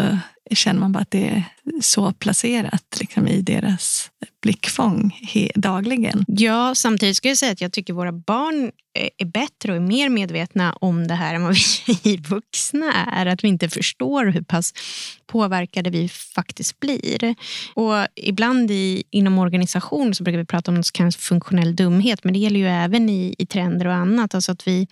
känner 0.51 0.79
man 0.79 0.91
bara 0.91 0.99
att 0.99 1.11
det 1.11 1.27
är 1.27 1.43
så 1.81 2.13
placerat 2.13 2.97
liksom, 2.99 3.27
i 3.27 3.41
deras 3.41 4.11
blickfång 4.41 5.15
dagligen. 5.55 6.25
Ja, 6.27 6.75
samtidigt 6.75 7.17
ska 7.17 7.27
jag 7.27 7.37
säga 7.37 7.51
att 7.51 7.61
jag 7.61 7.73
tycker 7.73 7.93
våra 7.93 8.11
barn 8.11 8.71
är 9.17 9.25
bättre 9.25 9.71
och 9.71 9.75
är 9.75 9.79
mer 9.79 10.09
medvetna 10.09 10.73
om 10.73 11.07
det 11.07 11.13
här 11.13 11.35
än 11.35 11.43
vad 11.43 11.55
vi 12.03 12.17
vuxna 12.17 12.93
är. 12.93 13.25
Att 13.25 13.43
vi 13.43 13.47
inte 13.47 13.69
förstår 13.69 14.25
hur 14.25 14.41
pass 14.41 14.73
påverkade 15.27 15.89
vi 15.89 16.09
faktiskt 16.09 16.79
blir. 16.79 17.35
Och 17.73 18.07
ibland 18.15 18.71
i, 18.71 19.03
inom 19.09 19.39
organisation 19.39 20.15
så 20.15 20.23
brukar 20.23 20.37
vi 20.37 20.45
prata 20.45 20.71
om 20.71 20.75
något 20.75 20.85
som 20.85 20.93
kallas 20.93 21.15
funktionell 21.15 21.75
dumhet, 21.75 22.23
men 22.23 22.33
det 22.33 22.39
gäller 22.39 22.59
ju 22.59 22.67
även 22.67 23.09
i, 23.09 23.35
i 23.37 23.45
trender 23.45 23.87
och 23.87 23.93
annat. 23.93 24.35
Alltså 24.35 24.51
att 24.51 24.67
vi 24.67 24.87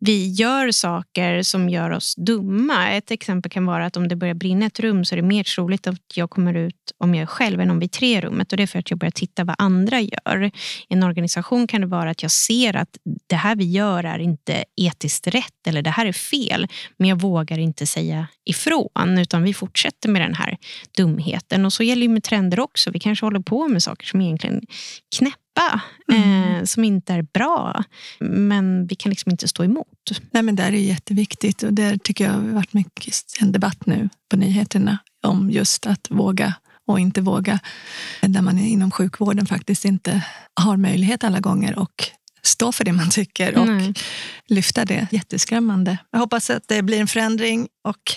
vi 0.00 0.28
gör 0.28 0.70
saker 0.70 1.42
som 1.42 1.68
gör 1.68 1.90
oss 1.90 2.14
dumma. 2.16 2.90
Ett 2.90 3.10
exempel 3.10 3.50
kan 3.50 3.66
vara 3.66 3.86
att 3.86 3.96
om 3.96 4.08
det 4.08 4.16
börjar 4.16 4.34
brinna 4.34 4.66
ett 4.66 4.80
rum 4.80 5.04
så 5.04 5.14
är 5.14 5.16
det 5.16 5.22
mer 5.22 5.44
troligt 5.44 5.86
att 5.86 6.16
jag 6.16 6.30
kommer 6.30 6.54
ut 6.54 6.92
om 6.98 7.14
jag 7.14 7.22
är 7.22 7.26
själv 7.26 7.60
än 7.60 7.70
om 7.70 7.78
vi 7.78 7.84
är 7.86 7.88
tre 7.88 8.16
i 8.16 8.20
rummet. 8.20 8.52
Och 8.52 8.56
det 8.56 8.62
är 8.62 8.66
för 8.66 8.78
att 8.78 8.90
jag 8.90 8.98
börjar 8.98 9.10
titta 9.10 9.44
vad 9.44 9.56
andra 9.58 10.00
gör. 10.00 10.42
I 10.88 10.94
en 10.94 11.02
organisation 11.02 11.66
kan 11.66 11.80
det 11.80 11.86
vara 11.86 12.10
att 12.10 12.22
jag 12.22 12.30
ser 12.30 12.76
att 12.76 12.98
det 13.26 13.36
här 13.36 13.56
vi 13.56 13.64
gör 13.64 14.04
är 14.04 14.18
inte 14.18 14.64
etiskt 14.76 15.26
rätt 15.26 15.66
eller 15.66 15.82
det 15.82 15.90
här 15.90 16.06
är 16.06 16.12
fel. 16.12 16.66
Men 16.96 17.08
jag 17.08 17.20
vågar 17.20 17.58
inte 17.58 17.86
säga 17.86 18.26
ifrån 18.44 19.18
utan 19.18 19.42
vi 19.42 19.54
fortsätter 19.54 20.08
med 20.08 20.22
den 20.22 20.34
här 20.34 20.56
dumheten. 20.96 21.66
Och 21.66 21.72
så 21.72 21.82
gäller 21.82 22.02
det 22.02 22.12
med 22.12 22.22
trender 22.22 22.60
också. 22.60 22.90
Vi 22.90 22.98
kanske 22.98 23.26
håller 23.26 23.40
på 23.40 23.68
med 23.68 23.82
saker 23.82 24.06
som 24.06 24.20
egentligen 24.20 24.60
knäpper 25.16 25.49
släppa 25.60 25.80
mm. 26.12 26.54
eh, 26.54 26.64
som 26.64 26.84
inte 26.84 27.14
är 27.14 27.22
bra. 27.22 27.84
Men 28.20 28.86
vi 28.86 28.94
kan 28.94 29.10
liksom 29.10 29.30
inte 29.30 29.48
stå 29.48 29.64
emot. 29.64 29.86
Nej, 30.30 30.42
men 30.42 30.56
det 30.56 30.62
är 30.62 30.72
jätteviktigt 30.72 31.62
och 31.62 31.72
det 31.72 32.02
tycker 32.02 32.24
jag 32.24 32.32
har 32.32 32.40
varit 32.40 32.72
mycket 32.72 33.14
en 33.40 33.52
debatt 33.52 33.86
nu 33.86 34.08
på 34.30 34.36
nyheterna 34.36 34.98
om 35.22 35.50
just 35.50 35.86
att 35.86 36.06
våga 36.10 36.54
och 36.86 37.00
inte 37.00 37.20
våga. 37.20 37.58
Där 38.20 38.42
man 38.42 38.58
inom 38.58 38.90
sjukvården 38.90 39.46
faktiskt 39.46 39.84
inte 39.84 40.24
har 40.54 40.76
möjlighet 40.76 41.24
alla 41.24 41.40
gånger 41.40 41.78
och 41.78 42.10
stå 42.42 42.72
för 42.72 42.84
det 42.84 42.92
man 42.92 43.10
tycker 43.10 43.58
och 43.58 43.66
Nej. 43.66 43.94
lyfta 44.48 44.84
det. 44.84 45.06
Jätteskrämmande. 45.10 45.98
Jag 46.10 46.18
hoppas 46.18 46.50
att 46.50 46.68
det 46.68 46.82
blir 46.82 47.00
en 47.00 47.08
förändring 47.08 47.68
och 47.84 48.12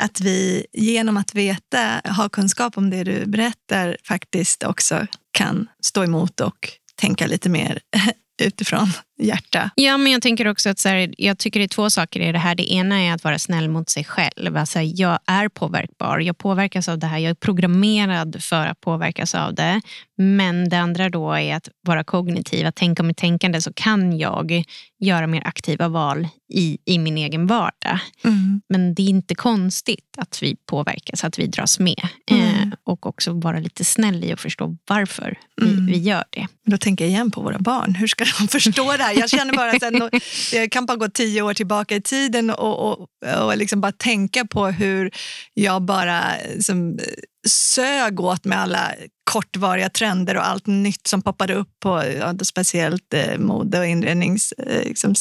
att 0.00 0.20
vi 0.20 0.66
genom 0.72 1.16
att 1.16 1.34
veta, 1.34 2.00
ha 2.04 2.28
kunskap 2.28 2.76
om 2.76 2.90
det 2.90 3.04
du 3.04 3.26
berättar 3.26 3.96
faktiskt 4.04 4.62
också 4.62 5.06
kan 5.32 5.68
stå 5.84 6.04
emot 6.04 6.40
och 6.40 6.68
tänka 6.94 7.26
lite 7.26 7.48
mer 7.48 7.80
utifrån 8.42 8.88
hjärta. 9.20 9.70
Ja, 9.74 9.96
men 9.96 10.12
jag 10.12 10.22
tänker 10.22 10.48
också 10.48 10.68
att 10.68 10.78
så 10.78 10.88
här, 10.88 11.14
jag 11.18 11.38
tycker 11.38 11.60
det 11.60 11.66
är 11.66 11.68
två 11.68 11.90
saker 11.90 12.20
i 12.20 12.32
det 12.32 12.38
här. 12.38 12.54
Det 12.54 12.72
ena 12.72 13.00
är 13.00 13.14
att 13.14 13.24
vara 13.24 13.38
snäll 13.38 13.68
mot 13.68 13.90
sig 13.90 14.04
själv. 14.04 14.56
Alltså, 14.56 14.80
jag 14.80 15.18
är 15.26 15.48
påverkbar. 15.48 16.18
Jag 16.18 16.38
påverkas 16.38 16.88
av 16.88 16.98
det 16.98 17.06
här. 17.06 17.18
Jag 17.18 17.30
är 17.30 17.34
programmerad 17.34 18.42
för 18.42 18.66
att 18.66 18.80
påverkas 18.80 19.34
av 19.34 19.54
det. 19.54 19.80
Men 20.16 20.68
det 20.68 20.78
andra 20.78 21.08
då 21.08 21.32
är 21.32 21.56
att 21.56 21.68
vara 21.86 22.04
kognitiv. 22.04 22.66
Att 22.66 22.76
tänka 22.76 23.02
med 23.02 23.16
tänkande 23.16 23.60
så 23.60 23.72
kan 23.72 24.18
jag 24.18 24.64
göra 25.00 25.26
mer 25.26 25.42
aktiva 25.46 25.88
val 25.88 26.28
i, 26.52 26.78
i 26.84 26.98
min 26.98 27.18
egen 27.18 27.46
vardag. 27.46 27.98
Mm. 28.24 28.60
Men 28.68 28.94
det 28.94 29.02
är 29.02 29.08
inte 29.08 29.34
konstigt 29.34 30.14
att 30.18 30.42
vi 30.42 30.56
påverkas, 30.66 31.24
att 31.24 31.38
vi 31.38 31.46
dras 31.46 31.78
med. 31.78 32.08
Mm. 32.30 32.44
Eh, 32.44 32.68
och 32.84 33.06
också 33.06 33.32
vara 33.32 33.58
lite 33.58 33.84
snäll 33.84 34.24
i 34.24 34.32
att 34.32 34.40
förstå 34.40 34.76
varför 34.88 35.38
mm. 35.62 35.86
vi, 35.86 35.92
vi 35.92 35.98
gör 35.98 36.24
det. 36.30 36.46
Då 36.66 36.78
tänker 36.78 37.04
jag 37.04 37.10
igen 37.10 37.30
på 37.30 37.42
våra 37.42 37.58
barn. 37.58 37.94
Hur 37.94 38.06
ska 38.06 38.24
de 38.38 38.48
förstå 38.48 38.96
det 38.96 39.02
här? 39.02 39.09
Här. 39.14 39.20
Jag 39.20 39.30
känner 39.30 39.56
bara 39.56 39.70
att 39.70 40.22
jag 40.52 40.72
kan 40.72 40.86
bara 40.86 40.96
gå 40.96 41.08
tio 41.08 41.42
år 41.42 41.54
tillbaka 41.54 41.96
i 41.96 42.02
tiden 42.02 42.50
och, 42.50 42.92
och, 42.92 43.08
och 43.44 43.56
liksom 43.56 43.80
bara 43.80 43.92
tänka 43.92 44.44
på 44.44 44.66
hur 44.66 45.10
jag 45.54 45.82
bara 45.82 46.36
eh, 46.36 46.58
som, 46.60 46.98
eh, 46.98 47.04
sög 47.48 48.20
åt 48.20 48.44
med 48.44 48.60
alla 48.60 48.92
kortvariga 49.30 49.88
trender 49.88 50.36
och 50.36 50.46
allt 50.46 50.66
nytt 50.66 51.06
som 51.06 51.22
poppade 51.22 51.54
upp 51.54 51.80
på 51.80 52.02
ja, 52.18 52.34
speciellt 52.42 53.14
eh, 53.14 53.38
mode 53.38 53.78
och 53.78 53.86
inredningssidan. 53.86 54.68
Eh, 54.68 54.88
liksom, 54.88 55.14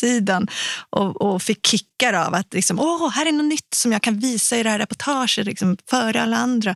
och, 0.90 1.22
och, 1.22 1.42
fick 1.42 1.68
kickar 1.68 2.14
av 2.14 2.34
att 2.34 2.54
liksom, 2.54 2.80
Åh, 2.80 3.10
här 3.10 3.26
är 3.26 3.32
något 3.32 3.46
nytt 3.46 3.74
som 3.76 3.92
jag 3.92 4.02
kan 4.02 4.20
visa 4.20 4.58
i 4.58 4.64
det 4.64 4.70
här 4.70 4.80
reportaget 4.80 5.46
liksom, 5.46 5.78
före 5.90 6.22
alla 6.22 6.38
andra. 6.38 6.76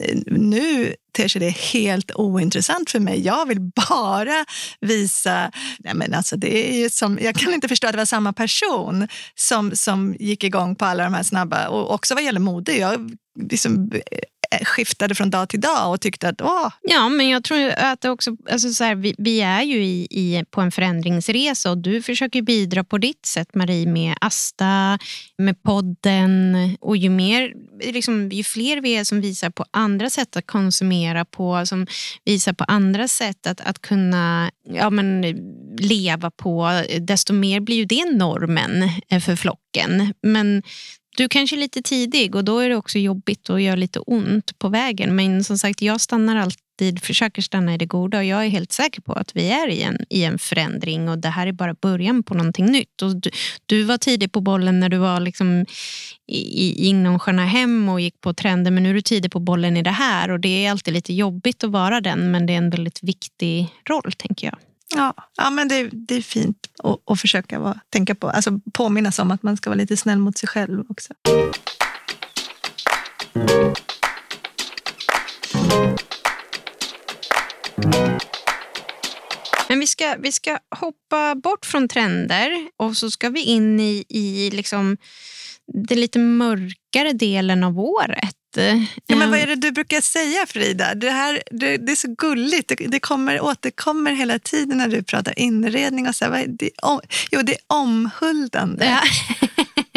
Eh, 0.00 0.16
nu 0.26 0.94
ter 1.16 1.28
sig 1.28 1.40
det 1.40 1.50
helt 1.50 2.10
ointressant 2.14 2.90
för 2.90 3.00
mig. 3.00 3.20
Jag 3.20 3.46
vill 3.46 3.60
bara 3.88 4.44
visa... 4.80 5.50
Nej 5.78 5.94
men 5.94 6.14
alltså 6.14 6.36
det 6.36 6.84
är 6.84 6.88
som, 6.88 7.18
jag 7.22 7.34
kan 7.34 7.54
inte 7.54 7.68
förstå 7.68 7.86
att 7.86 7.92
det 7.92 7.98
var 7.98 8.04
samma 8.04 8.32
person 8.32 9.08
som, 9.34 9.76
som 9.76 10.16
gick 10.18 10.44
igång 10.44 10.76
på 10.76 10.84
alla 10.84 11.04
de 11.04 11.14
här 11.14 11.22
snabba, 11.22 11.68
och 11.68 11.94
också 11.94 12.14
vad 12.14 12.24
gäller 12.24 12.40
mode. 12.40 12.72
Jag 12.72 13.16
liksom 13.50 13.90
Eh, 14.52 14.64
skiftade 14.64 15.14
från 15.14 15.30
dag 15.30 15.48
till 15.48 15.60
dag 15.60 15.92
och 15.92 16.00
tyckte 16.00 16.28
att 16.28 16.40
åh. 16.40 16.68
Ja, 16.82 17.08
men 17.08 17.28
jag 17.28 17.44
tror 17.44 17.70
att 17.70 18.00
det 18.00 18.10
också, 18.10 18.36
alltså 18.50 18.72
så 18.72 18.84
här, 18.84 18.94
vi, 18.94 19.14
vi, 19.18 19.40
är 19.40 19.62
ju 19.62 19.84
i, 19.84 20.06
i, 20.10 20.44
på 20.50 20.60
en 20.60 20.70
förändringsresa 20.70 21.70
och 21.70 21.78
du 21.78 22.02
försöker 22.02 22.42
bidra 22.42 22.84
på 22.84 22.98
ditt 22.98 23.26
sätt 23.26 23.54
Marie 23.54 23.86
med 23.86 24.14
Asta, 24.20 24.98
med 25.38 25.62
podden 25.62 26.56
och 26.80 26.96
ju 26.96 27.10
mer, 27.10 27.52
liksom, 27.92 28.28
ju 28.28 28.44
fler 28.44 28.80
vi 28.80 28.96
är 28.96 29.04
som 29.04 29.20
visar 29.20 29.50
på 29.50 29.64
andra 29.70 30.10
sätt 30.10 30.36
att 30.36 30.46
konsumera 30.46 31.24
på, 31.24 31.66
som 31.66 31.86
visar 32.24 32.52
på 32.52 32.64
andra 32.64 33.08
sätt 33.08 33.46
att, 33.46 33.60
att 33.60 33.82
kunna 33.82 34.50
ja, 34.64 34.90
men, 34.90 35.22
leva 35.78 36.30
på, 36.30 36.82
desto 37.00 37.32
mer 37.32 37.60
blir 37.60 37.76
ju 37.76 37.84
det 37.84 38.04
normen 38.12 38.90
eh, 39.08 39.20
för 39.20 39.36
flocken. 39.36 40.14
Men 40.22 40.62
du 41.16 41.28
kanske 41.28 41.56
är 41.56 41.60
lite 41.60 41.82
tidig 41.82 42.34
och 42.34 42.44
då 42.44 42.58
är 42.58 42.68
det 42.68 42.76
också 42.76 42.98
jobbigt 42.98 43.50
och 43.50 43.60
gör 43.60 43.76
lite 43.76 44.00
ont 44.00 44.58
på 44.58 44.68
vägen. 44.68 45.16
Men 45.16 45.44
som 45.44 45.58
sagt, 45.58 45.82
jag 45.82 46.00
stannar 46.00 46.36
alltid, 46.36 47.02
försöker 47.02 47.42
stanna 47.42 47.74
i 47.74 47.78
det 47.78 47.86
goda 47.86 48.18
och 48.18 48.24
jag 48.24 48.44
är 48.44 48.48
helt 48.48 48.72
säker 48.72 49.00
på 49.00 49.12
att 49.12 49.36
vi 49.36 49.50
är 49.50 49.68
i 49.68 49.82
en, 49.82 49.98
i 50.08 50.24
en 50.24 50.38
förändring 50.38 51.08
och 51.08 51.18
det 51.18 51.28
här 51.28 51.46
är 51.46 51.52
bara 51.52 51.74
början 51.74 52.22
på 52.22 52.34
någonting 52.34 52.66
nytt. 52.66 53.02
Och 53.02 53.16
du, 53.16 53.30
du 53.66 53.82
var 53.82 53.98
tidig 53.98 54.32
på 54.32 54.40
bollen 54.40 54.80
när 54.80 54.88
du 54.88 54.96
var 54.96 55.20
liksom 55.20 55.66
i, 56.32 56.88
inom 56.88 57.18
Sköna 57.18 57.44
Hem 57.44 57.88
och 57.88 58.00
gick 58.00 58.20
på 58.20 58.34
trender 58.34 58.70
men 58.70 58.82
nu 58.82 58.90
är 58.90 58.94
du 58.94 59.02
tidig 59.02 59.32
på 59.32 59.40
bollen 59.40 59.76
i 59.76 59.82
det 59.82 59.90
här 59.90 60.30
och 60.30 60.40
det 60.40 60.66
är 60.66 60.70
alltid 60.70 60.94
lite 60.94 61.12
jobbigt 61.12 61.64
att 61.64 61.70
vara 61.70 62.00
den 62.00 62.30
men 62.30 62.46
det 62.46 62.52
är 62.52 62.58
en 62.58 62.70
väldigt 62.70 63.02
viktig 63.02 63.68
roll 63.88 64.12
tänker 64.16 64.46
jag. 64.46 64.69
Ja, 64.94 65.14
ja 65.36 65.50
men 65.50 65.68
det, 65.68 65.88
det 65.92 66.14
är 66.14 66.22
fint 66.22 66.56
att, 66.82 67.10
att 67.10 67.20
försöka 67.20 67.58
vara, 67.58 67.80
tänka 67.90 68.14
på, 68.14 68.30
alltså 68.30 68.60
påminnas 68.72 69.18
om 69.18 69.30
att 69.30 69.42
man 69.42 69.56
ska 69.56 69.70
vara 69.70 69.78
lite 69.78 69.96
snäll 69.96 70.18
mot 70.18 70.38
sig 70.38 70.48
själv 70.48 70.84
också. 70.88 71.14
Men 79.68 79.80
vi 79.80 79.86
ska, 79.86 80.16
vi 80.18 80.32
ska 80.32 80.58
hoppa 80.76 81.34
bort 81.34 81.66
från 81.66 81.88
trender 81.88 82.50
och 82.76 82.96
så 82.96 83.10
ska 83.10 83.28
vi 83.28 83.42
in 83.42 83.80
i, 83.80 84.04
i 84.08 84.50
liksom 84.50 84.96
den 85.66 86.00
lite 86.00 86.18
mörkare 86.18 87.12
delen 87.12 87.64
av 87.64 87.78
året. 87.78 88.39
Ja, 89.06 89.16
men 89.16 89.30
vad 89.30 89.38
är 89.38 89.46
det 89.46 89.54
du 89.54 89.70
brukar 89.72 90.00
säga 90.00 90.46
Frida? 90.46 90.94
Det, 90.94 91.10
här, 91.10 91.42
det, 91.50 91.76
det 91.76 91.92
är 91.92 91.96
så 91.96 92.14
gulligt. 92.18 92.68
Det, 92.68 92.74
det 92.74 93.00
kommer, 93.00 93.40
återkommer 93.40 94.12
hela 94.12 94.38
tiden 94.38 94.78
när 94.78 94.88
du 94.88 95.02
pratar 95.02 95.38
inredning. 95.38 96.08
Och 96.08 96.14
så 96.14 96.24
här, 96.24 96.46
det, 96.48 96.70
om, 96.82 97.00
jo, 97.30 97.42
det 97.42 97.52
är 97.52 97.60
omhuldande. 97.66 98.84
Ja. 98.84 99.00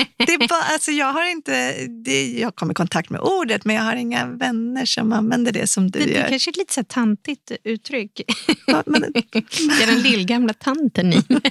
Det 0.25 0.33
är 0.33 0.47
bara, 0.47 0.63
alltså 0.63 0.91
jag, 0.91 1.13
har 1.13 1.31
inte, 1.31 1.73
det, 1.87 2.31
jag 2.39 2.55
kommer 2.55 2.73
i 2.73 2.75
kontakt 2.75 3.09
med 3.09 3.21
ordet, 3.21 3.65
men 3.65 3.75
jag 3.75 3.83
har 3.83 3.95
inga 3.95 4.25
vänner 4.25 4.85
som 4.85 5.13
använder 5.13 5.51
det 5.51 5.67
som 5.67 5.91
du 5.91 5.99
det, 5.99 6.05
gör. 6.05 6.23
Det 6.23 6.29
kanske 6.29 6.49
är 6.49 6.51
ett 6.51 6.57
lite 6.57 6.73
så 6.73 6.83
tantigt 6.83 7.51
uttryck. 7.63 8.21
Ja, 8.67 8.83
men, 8.85 9.01
det 9.01 9.83
är 9.83 9.87
den 9.87 10.01
lillgamla 10.01 10.53
tanten 10.53 11.13
i 11.13 11.23
mig. 11.27 11.41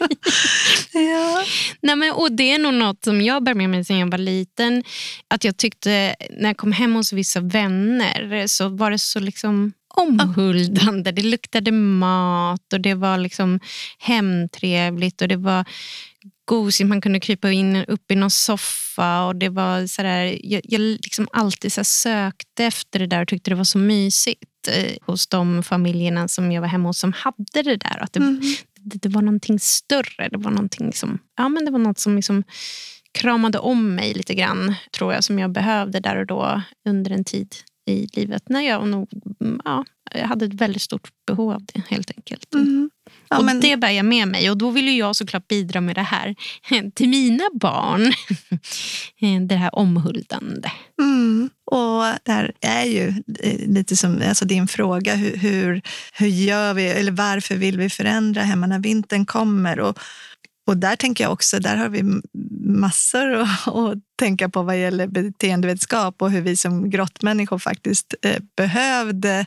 ja. 0.93 1.45
Nej, 1.81 1.97
men, 1.97 2.13
och 2.13 2.33
det 2.33 2.53
är 2.53 2.59
nog 2.59 2.75
något 2.75 3.05
som 3.05 3.21
jag 3.21 3.45
bär 3.45 3.55
med 3.55 3.71
mig 3.71 3.85
sedan 3.85 3.99
jag 3.99 4.11
var 4.11 4.19
liten. 4.19 4.85
Att 5.29 5.45
jag 5.45 5.57
tyckte, 5.57 6.17
när 6.31 6.49
jag 6.49 6.57
kom 6.57 6.73
hem 6.73 6.95
hos 6.95 7.13
vissa 7.13 7.41
vänner, 7.41 8.47
så 8.47 8.69
var 8.69 8.91
det 8.91 8.99
så 8.99 9.21
liksom 9.21 9.73
omhuldande. 9.95 11.13
Det 11.13 11.23
luktade 11.23 11.73
mat 11.73 12.73
och 12.73 12.81
det 12.81 12.95
var 12.95 13.19
liksom 13.19 13.61
hemtrevligt 13.99 15.23
och 15.23 15.29
det 15.29 15.37
var 15.37 15.65
gosigt. 16.53 16.89
Man 16.89 17.01
kunde 17.01 17.21
krypa 17.21 17.53
in 17.53 17.77
upp 17.77 18.11
i 18.11 18.15
någon 18.15 18.31
soffa. 18.31 19.27
och 19.27 19.37
det 19.37 19.49
var 19.49 19.87
så 19.87 20.03
där, 20.03 20.39
Jag, 20.43 20.61
jag 20.65 20.81
liksom 20.81 21.29
alltid 21.33 21.73
så 21.73 21.85
sökte 21.85 22.65
efter 22.65 22.99
det 22.99 23.07
där 23.07 23.23
och 23.23 23.29
tyckte 23.29 23.51
det 23.51 23.55
var 23.55 23.65
så 23.65 23.79
mysigt 23.79 24.69
eh, 24.69 24.97
hos 25.07 25.27
de 25.27 25.63
familjerna 25.63 26.29
som 26.29 26.53
jag 26.53 26.61
var 26.61 26.69
hemma 26.69 26.89
hos 26.89 26.99
som 26.99 27.13
hade 27.13 27.63
det 27.63 27.77
där. 27.77 27.99
Att 28.03 28.13
det, 28.13 28.21
mm. 28.21 28.41
det, 28.81 29.03
det, 29.03 29.09
var 29.09 29.23
någonting 29.23 29.59
större. 29.61 30.29
Det 30.29 30.39
var 30.39 30.51
någonting 30.51 30.93
som, 30.93 31.19
ja, 31.37 31.49
men 31.49 31.65
det 31.65 31.71
var 31.71 31.79
något 31.79 31.99
som 31.99 32.17
liksom 32.17 32.45
kramade 33.13 33.59
om 33.59 33.95
mig 33.95 34.15
lite 34.15 34.35
grann, 34.35 34.75
tror 34.97 35.13
jag, 35.13 35.25
som 35.25 35.39
jag 35.39 35.51
behövde 35.51 36.01
där 36.01 36.17
och 36.17 36.27
då 36.27 36.63
under 36.89 37.11
en 37.11 37.25
tid 37.25 37.55
i 37.87 38.07
livet 38.13 38.49
när 38.49 38.61
jag 38.61 38.89
nog 38.89 39.09
ja, 39.65 39.85
jag 40.15 40.27
hade 40.27 40.45
ett 40.45 40.55
väldigt 40.55 40.83
stort 40.83 41.11
behov 41.27 41.53
av 41.53 41.65
det 41.65 41.83
helt 41.89 42.11
enkelt. 42.17 42.55
Mm. 42.55 42.91
Ja, 43.29 43.39
och 43.39 43.45
men... 43.45 43.61
Det 43.61 43.77
bär 43.77 43.91
jag 43.91 44.05
med 44.05 44.29
mig 44.29 44.51
och 44.51 44.57
då 44.57 44.71
vill 44.71 44.99
jag 44.99 45.17
såklart 45.17 45.49
bidra 45.49 45.81
med 45.81 45.95
det 45.95 46.03
här 46.03 46.35
till 46.95 47.09
mina 47.09 47.45
barn. 47.61 48.13
det 49.49 49.57
här 49.57 49.75
omhuldande. 49.75 50.71
Mm. 51.03 51.51
Och 51.65 52.05
där 52.23 52.53
är 52.61 52.85
ju 52.85 53.09
eh, 53.41 53.69
lite 53.69 53.97
som 53.97 54.23
alltså 54.29 54.45
din 54.45 54.69
fråga, 54.69 55.15
hur, 55.15 55.37
hur, 55.37 55.83
hur 56.13 56.27
gör 56.27 56.75
vi, 56.75 56.87
eller 56.87 57.13
varför 57.13 57.55
vill 57.55 57.79
vi 57.79 57.91
förändra 57.91 58.43
hemma 58.43 58.67
när 58.67 58.79
vintern 58.79 59.27
kommer? 59.27 59.81
Och, 59.81 59.99
och 60.67 60.77
där 60.77 60.97
tänker 60.97 61.25
jag 61.25 61.33
också, 61.33 61.59
där 61.59 61.77
har 61.77 61.89
vi 61.89 62.03
massor 62.65 63.33
att, 63.33 63.69
att 63.69 63.99
tänka 64.23 64.49
på 64.49 64.63
vad 64.63 64.81
gäller 64.81 65.07
beteendevetenskap 65.07 66.23
och 66.23 66.31
hur 66.31 66.41
vi 66.41 66.57
som 66.57 66.91
grottmänniskor 66.91 67.59
faktiskt 67.59 68.15
eh, 68.23 68.43
behövde 68.57 69.47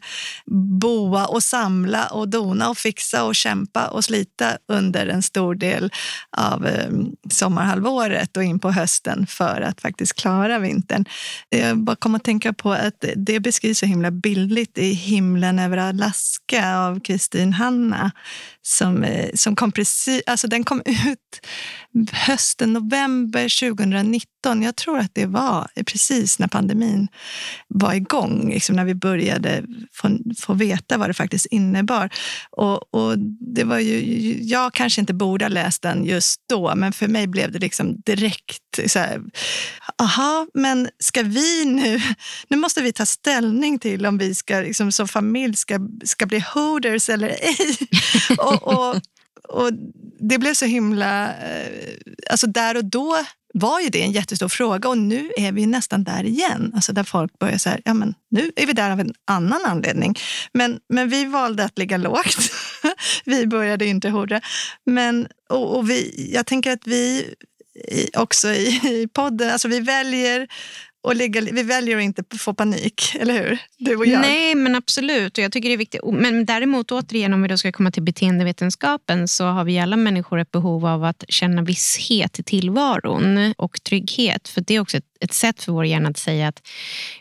boa 0.81 1.25
och 1.25 1.43
samla 1.43 2.07
och 2.07 2.29
dona 2.29 2.69
och 2.69 2.77
fixa 2.77 3.23
och 3.23 3.35
kämpa 3.35 3.87
och 3.87 4.03
slita 4.03 4.57
under 4.67 5.07
en 5.07 5.21
stor 5.21 5.55
del 5.55 5.91
av 6.37 6.67
eh, 6.67 6.89
sommarhalvåret 7.31 8.37
och 8.37 8.43
in 8.43 8.59
på 8.59 8.71
hösten 8.71 9.27
för 9.27 9.61
att 9.61 9.81
faktiskt 9.81 10.13
klara 10.13 10.59
vintern. 10.59 11.05
Jag 11.49 11.77
bara 11.77 11.95
kom 11.95 12.15
att 12.15 12.23
tänka 12.23 12.53
på 12.53 12.71
att 12.71 13.05
det 13.15 13.39
beskrivs 13.39 13.79
så 13.79 13.85
himla 13.85 14.11
bildligt 14.11 14.77
i 14.77 14.93
Himlen 14.93 15.59
över 15.59 15.77
Alaska 15.77 16.77
av 16.77 16.99
Kristin 16.99 17.53
Hanna 17.53 18.11
som, 18.61 19.03
eh, 19.03 19.29
som 19.33 19.55
kom 19.55 19.71
precis, 19.71 20.21
alltså 20.25 20.47
den 20.47 20.63
kom 20.63 20.81
ut 20.85 21.45
hösten, 22.11 22.73
november 22.73 23.59
2019. 23.59 24.63
Jag 24.65 24.75
tror 24.75 24.99
att 24.99 25.15
det 25.15 25.25
var 25.25 25.67
precis 25.85 26.39
när 26.39 26.47
pandemin 26.47 27.07
var 27.67 27.93
igång, 27.93 28.49
liksom 28.49 28.75
när 28.75 28.85
vi 28.85 28.95
började 28.95 29.63
få, 29.93 30.09
få 30.39 30.53
veta 30.53 30.97
vad 30.97 31.09
det 31.09 31.13
faktiskt 31.13 31.45
innebar. 31.45 32.09
Och, 32.49 32.93
och, 32.93 33.19
det 33.55 33.63
var 33.63 33.79
ju, 33.79 34.37
jag 34.41 34.73
kanske 34.73 35.01
inte 35.01 35.13
borde 35.13 35.45
ha 35.45 35.49
läst 35.49 35.81
den 35.81 36.05
just 36.05 36.41
då, 36.49 36.75
men 36.75 36.93
för 36.93 37.07
mig 37.07 37.27
blev 37.27 37.51
det 37.51 37.59
liksom 37.59 38.01
direkt 38.05 38.61
så 38.87 38.99
här, 38.99 39.21
aha, 40.01 40.47
men 40.53 40.89
ska 40.99 41.23
vi 41.23 41.65
nu, 41.65 42.01
nu 42.47 42.57
måste 42.57 42.81
vi 42.81 42.93
ta 42.93 43.05
ställning 43.05 43.79
till 43.79 44.05
om 44.05 44.17
vi 44.17 44.35
ska 44.35 44.59
liksom, 44.59 44.91
som 44.91 45.07
familj 45.07 45.55
ska, 45.55 45.79
ska 46.03 46.25
bli 46.25 46.43
hoarders 46.53 47.09
eller 47.09 47.27
ej. 47.27 47.77
och, 48.37 48.63
och, 48.63 48.95
och 49.49 49.71
det 50.19 50.37
blev 50.37 50.53
så 50.53 50.65
himla... 50.65 51.33
Eh, 51.33 51.91
alltså 52.29 52.47
där 52.47 52.77
och 52.77 52.85
då 52.85 53.25
var 53.57 53.79
ju 53.79 53.89
det 53.89 54.01
en 54.01 54.11
jättestor 54.11 54.47
fråga 54.47 54.89
och 54.89 54.97
nu 54.97 55.31
är 55.37 55.51
vi 55.51 55.65
nästan 55.65 56.03
där 56.03 56.23
igen. 56.23 56.71
Alltså 56.75 56.93
där 56.93 57.03
folk 57.03 57.39
börjar 57.39 57.57
säga, 57.57 57.79
ja 57.85 57.93
men 57.93 58.13
nu 58.31 58.51
är 58.55 58.65
vi 58.65 58.73
där 58.73 58.91
av 58.91 58.99
en 58.99 59.13
annan 59.27 59.65
anledning. 59.65 60.15
Men, 60.53 60.79
men 60.89 61.09
vi 61.09 61.25
valde 61.25 61.63
att 61.63 61.77
ligga 61.77 61.97
lågt. 61.97 62.37
vi 63.25 63.47
började 63.47 63.85
inte 63.85 64.09
hurra. 64.09 64.41
Men, 64.85 65.27
och, 65.49 65.77
och 65.77 65.89
vi, 65.89 66.29
jag 66.33 66.45
tänker 66.45 66.71
att 66.71 66.87
vi 66.87 67.33
också 68.17 68.47
i, 68.47 68.67
i 68.83 69.07
podden, 69.13 69.49
alltså 69.49 69.67
vi 69.67 69.79
väljer 69.79 70.47
och 71.05 71.15
ligga, 71.15 71.41
vi 71.41 71.63
väljer 71.63 71.97
att 71.97 72.03
inte 72.03 72.23
få 72.37 72.53
panik, 72.53 73.15
eller 73.19 73.33
hur? 73.33 73.57
Du 73.77 73.95
och 73.95 74.05
jag. 74.05 74.21
Nej, 74.21 74.55
men 74.55 74.75
absolut. 74.75 75.37
Och 75.37 75.43
jag 75.43 75.51
tycker 75.51 75.69
det 75.69 75.75
är 75.75 75.77
viktigt. 75.77 76.01
Men 76.03 76.45
däremot, 76.45 76.91
återigen, 76.91 77.33
om 77.33 77.41
vi 77.41 77.47
då 77.47 77.57
ska 77.57 77.71
komma 77.71 77.91
till 77.91 78.03
beteendevetenskapen 78.03 79.27
så 79.27 79.45
har 79.45 79.63
vi 79.63 79.79
alla 79.79 79.97
människor 79.97 80.39
ett 80.39 80.51
behov 80.51 80.85
av 80.85 81.03
att 81.03 81.23
känna 81.29 81.61
visshet 81.61 82.39
i 82.39 82.43
tillvaron 82.43 83.53
och 83.57 83.83
trygghet. 83.83 84.47
För 84.47 84.61
Det 84.61 84.75
är 84.75 84.79
också 84.79 84.97
ett, 84.97 85.05
ett 85.19 85.33
sätt 85.33 85.63
för 85.63 85.71
vår 85.71 85.85
hjärna 85.85 86.09
att 86.09 86.17
säga 86.17 86.47
att 86.47 86.61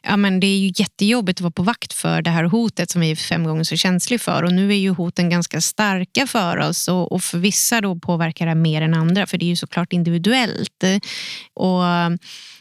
ja, 0.03 0.17
men 0.17 0.41
det 0.41 0.47
är 0.47 0.59
ju 0.59 0.73
jättejobbigt 0.77 1.39
att 1.39 1.43
vara 1.43 1.53
på 1.53 1.63
vakt 1.63 1.93
för 1.93 2.23
det 2.23 2.31
här 2.31 2.45
hotet 2.45 2.91
som 2.91 3.01
vi 3.01 3.11
är 3.11 3.17
fem 3.17 3.45
gånger 3.45 3.65
så 3.65 3.77
känsliga 3.77 4.19
för. 4.19 4.43
Och 4.43 4.53
Nu 4.53 4.71
är 4.71 4.77
ju 4.77 4.91
hoten 4.91 5.31
ganska 5.31 5.61
starka 5.61 6.27
för 6.27 6.59
oss 6.59 6.89
och, 6.89 7.13
och 7.13 7.23
för 7.23 7.39
vissa 7.39 7.81
då 7.81 7.99
påverkar 7.99 8.47
det 8.47 8.55
mer 8.55 8.83
än 8.83 8.95
andra, 8.95 9.27
för 9.27 9.39
det 9.39 9.45
är 9.45 9.49
ju 9.49 9.57
såklart 9.57 9.93
individuellt. 9.93 10.85
Och 11.55 11.83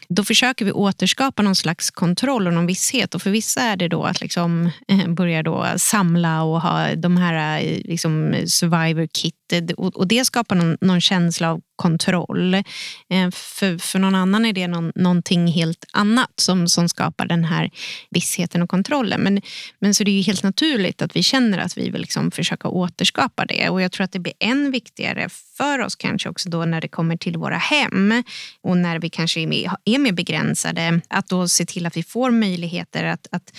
då 0.08 0.24
försöker 0.24 0.64
vi 0.64 0.72
återskapa 0.72 1.42
någon 1.42 1.56
slags 1.56 1.90
kontroll 1.90 2.46
och 2.46 2.52
någon 2.52 2.66
visshet. 2.66 3.14
Och 3.14 3.22
för 3.22 3.30
vissa 3.30 3.60
är 3.60 3.76
det 3.76 3.88
då 3.88 4.02
att 4.02 4.20
liksom, 4.20 4.70
eh, 4.88 5.08
börja 5.08 5.42
då 5.42 5.66
samla 5.76 6.42
och 6.42 6.60
ha 6.60 6.94
de 6.94 7.16
här 7.16 7.62
eh, 7.62 7.78
liksom, 7.84 8.34
survivor 8.46 9.08
kit. 9.12 9.34
Och, 9.76 9.96
och 9.96 10.08
det 10.08 10.24
skapar 10.24 10.56
någon, 10.56 10.76
någon 10.80 11.00
känsla 11.00 11.50
av 11.50 11.60
kontroll. 11.76 12.54
Eh, 12.54 13.30
för, 13.32 13.78
för 13.78 13.98
någon 13.98 14.14
annan 14.14 14.46
är 14.46 14.52
det 14.52 14.68
någon, 14.68 14.92
någonting 14.94 15.46
helt 15.46 15.84
annat 15.92 16.32
som, 16.36 16.68
som 16.68 16.88
skapar 16.88 17.26
den 17.26 17.44
här 17.44 17.70
vissheten 18.10 18.62
och 18.62 18.70
kontrollen. 18.70 19.20
Men, 19.20 19.40
men 19.78 19.94
så 19.94 20.04
det 20.04 20.10
är 20.10 20.16
ju 20.16 20.22
helt 20.22 20.42
naturligt 20.42 21.02
att 21.02 21.16
vi 21.16 21.22
känner 21.22 21.58
att 21.58 21.78
vi 21.78 21.90
vill 21.90 22.00
liksom 22.00 22.30
försöka 22.30 22.68
återskapa 22.68 23.44
det. 23.44 23.68
Och 23.68 23.82
jag 23.82 23.92
tror 23.92 24.04
att 24.04 24.12
det 24.12 24.18
blir 24.18 24.34
än 24.40 24.70
viktigare 24.70 25.28
för 25.56 25.80
oss 25.80 25.96
kanske 25.96 26.28
också 26.28 26.50
då 26.50 26.64
när 26.64 26.80
det 26.80 26.88
kommer 26.88 27.16
till 27.16 27.36
våra 27.36 27.56
hem 27.56 28.22
och 28.62 28.76
när 28.76 28.98
vi 28.98 29.10
kanske 29.10 29.40
är 29.40 29.46
mer, 29.46 29.70
är 29.84 29.98
mer 29.98 30.12
begränsade. 30.12 31.00
Att 31.08 31.28
då 31.28 31.48
se 31.48 31.66
till 31.66 31.86
att 31.86 31.96
vi 31.96 32.02
får 32.02 32.30
möjligheter 32.30 33.04
att, 33.04 33.26
att 33.30 33.52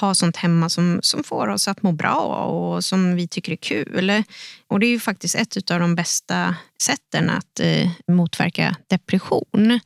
ha 0.00 0.14
sånt 0.14 0.36
hemma 0.36 0.68
som, 0.68 1.00
som 1.02 1.24
får 1.24 1.48
oss 1.48 1.68
att 1.68 1.82
må 1.82 1.92
bra 1.92 2.44
och 2.44 2.84
som 2.84 3.14
vi 3.16 3.28
tycker 3.28 3.52
är 3.52 3.56
kul. 3.56 4.22
Och 4.68 4.80
det 4.80 4.86
är 4.86 4.90
ju 4.90 5.00
faktiskt 5.00 5.34
ett 5.40 5.70
av 5.70 5.80
de 5.80 5.94
bästa 5.94 6.54
sätten 6.82 7.30
att 7.30 7.60
eh, 7.60 7.90
motverka 8.08 8.76
depression. 8.86 9.80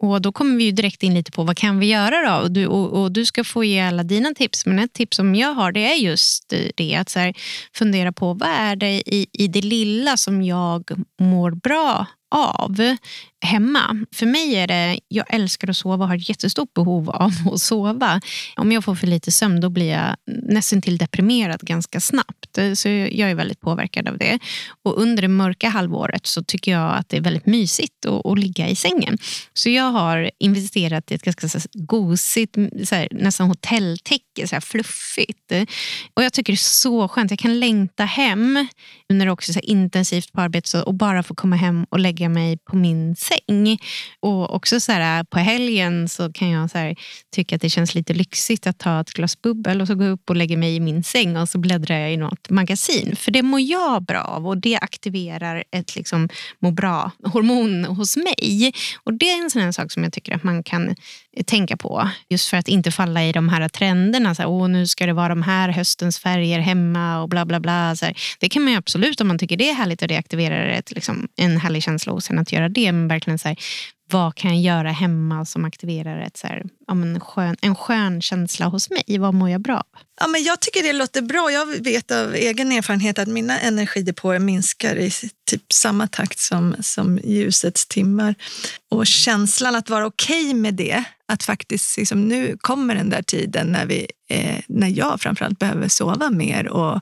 Och 0.00 0.22
Då 0.22 0.32
kommer 0.32 0.56
vi 0.56 0.70
direkt 0.70 1.02
in 1.02 1.14
lite 1.14 1.30
på 1.32 1.44
vad 1.44 1.56
kan 1.56 1.78
vi 1.78 1.86
göra 1.86 2.30
då? 2.30 2.42
Och 2.42 2.50
du, 2.50 2.66
och, 2.66 3.02
och 3.02 3.12
du 3.12 3.24
ska 3.24 3.44
få 3.44 3.64
ge 3.64 3.80
alla 3.80 4.02
dina 4.02 4.34
tips. 4.34 4.66
Men 4.66 4.78
ett 4.78 4.92
tips 4.92 5.16
som 5.16 5.34
jag 5.34 5.54
har 5.54 5.72
det 5.72 5.92
är 5.92 5.96
just 5.96 6.52
eh, 6.52 6.58
det 6.76 6.94
att 6.94 7.08
så 7.08 7.18
här, 7.18 7.34
fundera 7.74 8.12
på 8.12 8.34
vad 8.34 8.48
är 8.48 8.76
det 8.76 9.02
i, 9.14 9.26
i 9.32 9.48
det 9.48 9.62
lilla 9.62 10.16
som 10.16 10.42
jag 10.42 10.90
mår 11.20 11.50
bra 11.50 12.06
av 12.28 12.96
hemma. 13.40 14.04
För 14.12 14.26
mig 14.26 14.56
är 14.56 14.66
det, 14.66 15.00
jag 15.08 15.34
älskar 15.34 15.70
att 15.70 15.76
sova 15.76 16.04
och 16.04 16.08
har 16.08 16.16
ett 16.16 16.28
jättestort 16.28 16.74
behov 16.74 17.10
av 17.10 17.32
att 17.52 17.60
sova. 17.60 18.20
Om 18.56 18.72
jag 18.72 18.84
får 18.84 18.94
för 18.94 19.06
lite 19.06 19.32
sömn 19.32 19.60
då 19.60 19.68
blir 19.68 19.90
jag 19.90 20.16
nästan 20.42 20.82
till 20.82 20.98
deprimerad 20.98 21.60
ganska 21.60 22.00
snabbt. 22.00 22.58
Så 22.74 22.88
jag 22.88 23.30
är 23.30 23.34
väldigt 23.34 23.60
påverkad 23.60 24.08
av 24.08 24.18
det. 24.18 24.38
Och 24.82 25.00
under 25.02 25.22
det 25.22 25.28
mörka 25.28 25.68
halvåret 25.68 26.26
så 26.26 26.44
tycker 26.44 26.72
jag 26.72 26.96
att 26.96 27.08
det 27.08 27.16
är 27.16 27.20
väldigt 27.20 27.46
mysigt 27.46 28.06
att, 28.06 28.26
att 28.26 28.38
ligga 28.38 28.68
i 28.68 28.76
sängen. 28.76 29.18
Så 29.54 29.70
jag 29.70 29.90
har 29.90 30.30
investerat 30.38 31.10
i 31.10 31.14
ett 31.14 31.22
ganska 31.22 31.48
så 31.48 31.58
gosigt, 31.72 32.56
så 32.84 32.94
här, 32.94 33.08
nästan 33.10 33.48
hotelltäcke, 33.48 34.48
så 34.48 34.54
här 34.54 34.60
fluffigt. 34.60 35.52
Och 36.14 36.22
jag 36.22 36.32
tycker 36.32 36.52
det 36.52 36.54
är 36.54 36.56
så 36.56 37.08
skönt. 37.08 37.30
Jag 37.30 37.38
kan 37.38 37.60
längta 37.60 38.04
hem 38.04 38.66
när 39.08 39.26
det 39.26 39.32
också 39.32 39.50
är 39.50 39.54
så 39.54 39.60
intensivt 39.60 40.32
på 40.32 40.40
arbetet 40.40 40.74
och 40.74 40.94
bara 40.94 41.22
få 41.22 41.34
komma 41.34 41.56
hem 41.56 41.86
och 41.90 41.98
lägga 41.98 42.17
lägga 42.18 42.28
mig 42.28 42.58
på 42.58 42.76
min 42.76 43.16
säng. 43.16 43.78
Och 44.20 44.54
också 44.54 44.80
så 44.80 44.92
här, 44.92 45.24
på 45.24 45.38
helgen 45.38 46.08
så 46.08 46.32
kan 46.32 46.50
jag 46.50 46.70
så 46.70 46.78
här, 46.78 46.96
tycka 47.34 47.56
att 47.56 47.62
det 47.62 47.70
känns 47.70 47.94
lite 47.94 48.14
lyxigt 48.14 48.66
att 48.66 48.78
ta 48.78 49.00
ett 49.00 49.10
glas 49.10 49.42
bubbel 49.42 49.80
och 49.80 49.86
så 49.86 49.94
gå 49.94 50.04
upp 50.04 50.30
och 50.30 50.36
lägga 50.36 50.56
mig 50.56 50.76
i 50.76 50.80
min 50.80 51.04
säng 51.04 51.36
och 51.36 51.48
så 51.48 51.58
bläddrar 51.58 51.98
jag 51.98 52.12
i 52.12 52.16
något 52.16 52.50
magasin. 52.50 53.16
För 53.16 53.30
det 53.30 53.42
mår 53.42 53.60
jag 53.60 54.02
bra 54.02 54.20
av 54.20 54.46
och 54.46 54.58
det 54.58 54.76
aktiverar 54.76 55.64
ett 55.70 55.96
liksom, 55.96 56.28
må 56.58 56.70
bra-hormon 56.70 57.84
hos 57.84 58.16
mig. 58.16 58.72
Och 59.04 59.14
Det 59.14 59.30
är 59.30 59.42
en 59.42 59.50
sån 59.50 59.72
sak 59.72 59.92
som 59.92 60.02
jag 60.02 60.12
tycker 60.12 60.34
att 60.34 60.44
man 60.44 60.62
kan 60.62 60.94
tänka 61.46 61.76
på. 61.76 62.08
Just 62.28 62.48
för 62.48 62.56
att 62.56 62.68
inte 62.68 62.90
falla 62.90 63.24
i 63.24 63.32
de 63.32 63.48
här 63.48 63.68
trenderna. 63.68 64.34
Så 64.34 64.42
här, 64.42 64.48
Åh, 64.48 64.68
nu 64.68 64.86
ska 64.86 65.06
det 65.06 65.12
vara 65.12 65.28
de 65.28 65.42
här 65.42 65.68
höstens 65.68 66.18
färger 66.18 66.58
hemma 66.60 67.22
och 67.22 67.28
bla 67.28 67.44
bla 67.44 67.60
bla. 67.60 67.96
Så 67.96 68.04
här. 68.04 68.14
Det 68.40 68.48
kan 68.48 68.62
man 68.62 68.74
absolut 68.74 69.20
om 69.20 69.28
man 69.28 69.38
tycker 69.38 69.56
det 69.56 69.70
är 69.70 69.74
härligt 69.74 70.02
och 70.02 70.08
det 70.08 70.16
aktiverar 70.16 70.68
ett, 70.68 70.92
liksom, 70.92 71.28
en 71.36 71.56
härlig 71.56 71.82
känsla 71.82 72.07
och 72.12 72.22
sen 72.22 72.38
att 72.38 72.52
göra 72.52 72.68
det. 72.68 72.92
Men 72.92 73.08
verkligen 73.08 73.38
så 73.38 73.48
här, 73.48 73.58
vad 74.10 74.34
kan 74.34 74.62
jag 74.62 74.76
göra 74.76 74.90
hemma 74.90 75.44
som 75.44 75.64
aktiverar 75.64 76.20
ett, 76.20 76.36
så 76.36 76.46
här, 76.46 76.64
en, 76.88 77.20
skön, 77.20 77.56
en 77.60 77.74
skön 77.74 78.22
känsla 78.22 78.66
hos 78.66 78.90
mig? 78.90 79.18
Vad 79.18 79.34
mår 79.34 79.50
jag 79.50 79.60
bra 79.60 79.84
Ja, 80.20 80.26
men 80.26 80.42
Jag 80.42 80.60
tycker 80.60 80.82
det 80.82 80.92
låter 80.92 81.22
bra. 81.22 81.50
Jag 81.52 81.66
vet 81.66 82.10
av 82.10 82.34
egen 82.34 82.72
erfarenhet 82.72 83.18
att 83.18 83.28
mina 83.28 83.60
energidepåer 83.60 84.38
minskar 84.38 84.96
i 84.96 85.10
typ 85.50 85.72
samma 85.72 86.06
takt 86.06 86.38
som, 86.38 86.76
som 86.80 87.18
ljusets 87.24 87.86
timmar. 87.86 88.34
Och 88.90 89.06
känslan 89.06 89.74
att 89.74 89.90
vara 89.90 90.06
okej 90.06 90.44
okay 90.44 90.54
med 90.54 90.74
det, 90.74 91.04
att 91.28 91.42
faktiskt 91.42 91.96
liksom, 91.96 92.28
nu 92.28 92.56
kommer 92.60 92.94
den 92.94 93.10
där 93.10 93.22
tiden 93.22 93.66
när, 93.66 93.86
vi, 93.86 94.06
eh, 94.30 94.60
när 94.68 94.88
jag 94.88 95.20
framförallt 95.20 95.58
behöver 95.58 95.88
sova 95.88 96.30
mer 96.30 96.68
och 96.68 97.00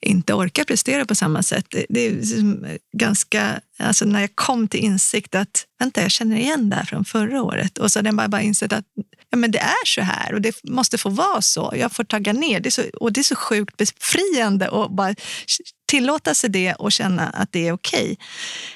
inte 0.00 0.34
orkar 0.34 0.64
prestera 0.64 1.04
på 1.04 1.14
samma 1.14 1.42
sätt. 1.42 1.66
Det, 1.68 1.86
det 1.88 2.06
är 2.06 2.10
liksom 2.10 2.66
ganska, 2.96 3.60
alltså 3.78 4.04
när 4.04 4.20
jag 4.20 4.36
kom 4.36 4.68
till 4.68 4.80
insikt 4.80 5.34
att 5.34 5.64
vänta, 5.78 6.02
jag 6.02 6.10
känner 6.10 6.37
igen 6.38 6.70
det 6.70 6.76
här 6.76 6.84
från 6.84 7.04
förra 7.04 7.42
året 7.42 7.78
och 7.78 7.92
så 7.92 7.98
har 7.98 8.04
den 8.04 8.16
bara, 8.16 8.28
bara 8.28 8.42
insett 8.42 8.72
att 8.72 8.84
ja, 9.30 9.36
men 9.36 9.50
det 9.50 9.58
är 9.58 9.86
så 9.86 10.00
här 10.00 10.34
och 10.34 10.40
det 10.40 10.64
måste 10.64 10.98
få 10.98 11.08
vara 11.08 11.42
så. 11.42 11.72
Jag 11.76 11.92
får 11.92 12.04
tagga 12.04 12.32
ner. 12.32 12.60
Det 12.60 12.68
är 12.68 12.70
så, 12.70 12.82
och 13.00 13.12
det 13.12 13.20
är 13.20 13.24
så 13.24 13.36
sjukt 13.36 13.76
befriande 13.76 14.68
att 14.68 14.90
bara 14.90 15.14
tillåta 15.88 16.34
sig 16.34 16.50
det 16.50 16.74
och 16.74 16.92
känna 16.92 17.26
att 17.28 17.52
det 17.52 17.68
är 17.68 17.72
okej. 17.72 18.02
Okay. 18.02 18.16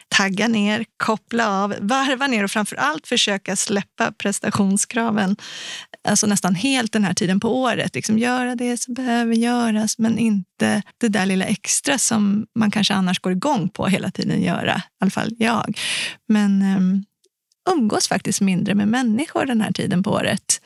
Tagga 0.09 0.49
ner, 0.49 0.85
koppla 0.97 1.63
av, 1.63 1.75
varva 1.81 2.27
ner 2.27 2.45
och 2.45 2.51
framför 2.51 2.77
allt 2.77 3.07
försöka 3.07 3.57
släppa 3.57 4.13
prestationskraven 4.13 5.37
alltså 6.09 6.27
nästan 6.27 6.55
helt 6.55 6.93
den 6.93 7.05
här 7.05 7.15
tiden 7.15 7.41
på 7.41 7.61
året. 7.61 7.95
Liksom 7.95 8.19
göra 8.19 8.55
det 8.55 8.81
som 8.81 8.95
behöver 8.95 9.35
göras 9.35 9.99
men 9.99 10.19
inte 10.19 10.83
det 10.99 11.09
där 11.09 11.27
lilla 11.27 11.45
extra 11.45 11.99
som 11.99 12.47
man 12.59 12.71
kanske 12.71 12.95
annars 12.95 13.21
går 13.21 13.33
igång 13.33 13.69
på 13.69 13.87
hela 13.87 14.11
tiden 14.11 14.43
göra. 14.43 14.77
I 14.77 14.83
alla 15.01 15.11
fall 15.11 15.31
jag. 15.39 15.79
Men 16.29 16.63
um, 16.63 17.05
umgås 17.71 18.09
faktiskt 18.09 18.41
mindre 18.41 18.75
med 18.75 18.89
människor 18.89 19.47
den 19.47 19.61
här 19.61 19.73
tiden 19.73 20.03
på 20.03 20.11
året. 20.11 20.61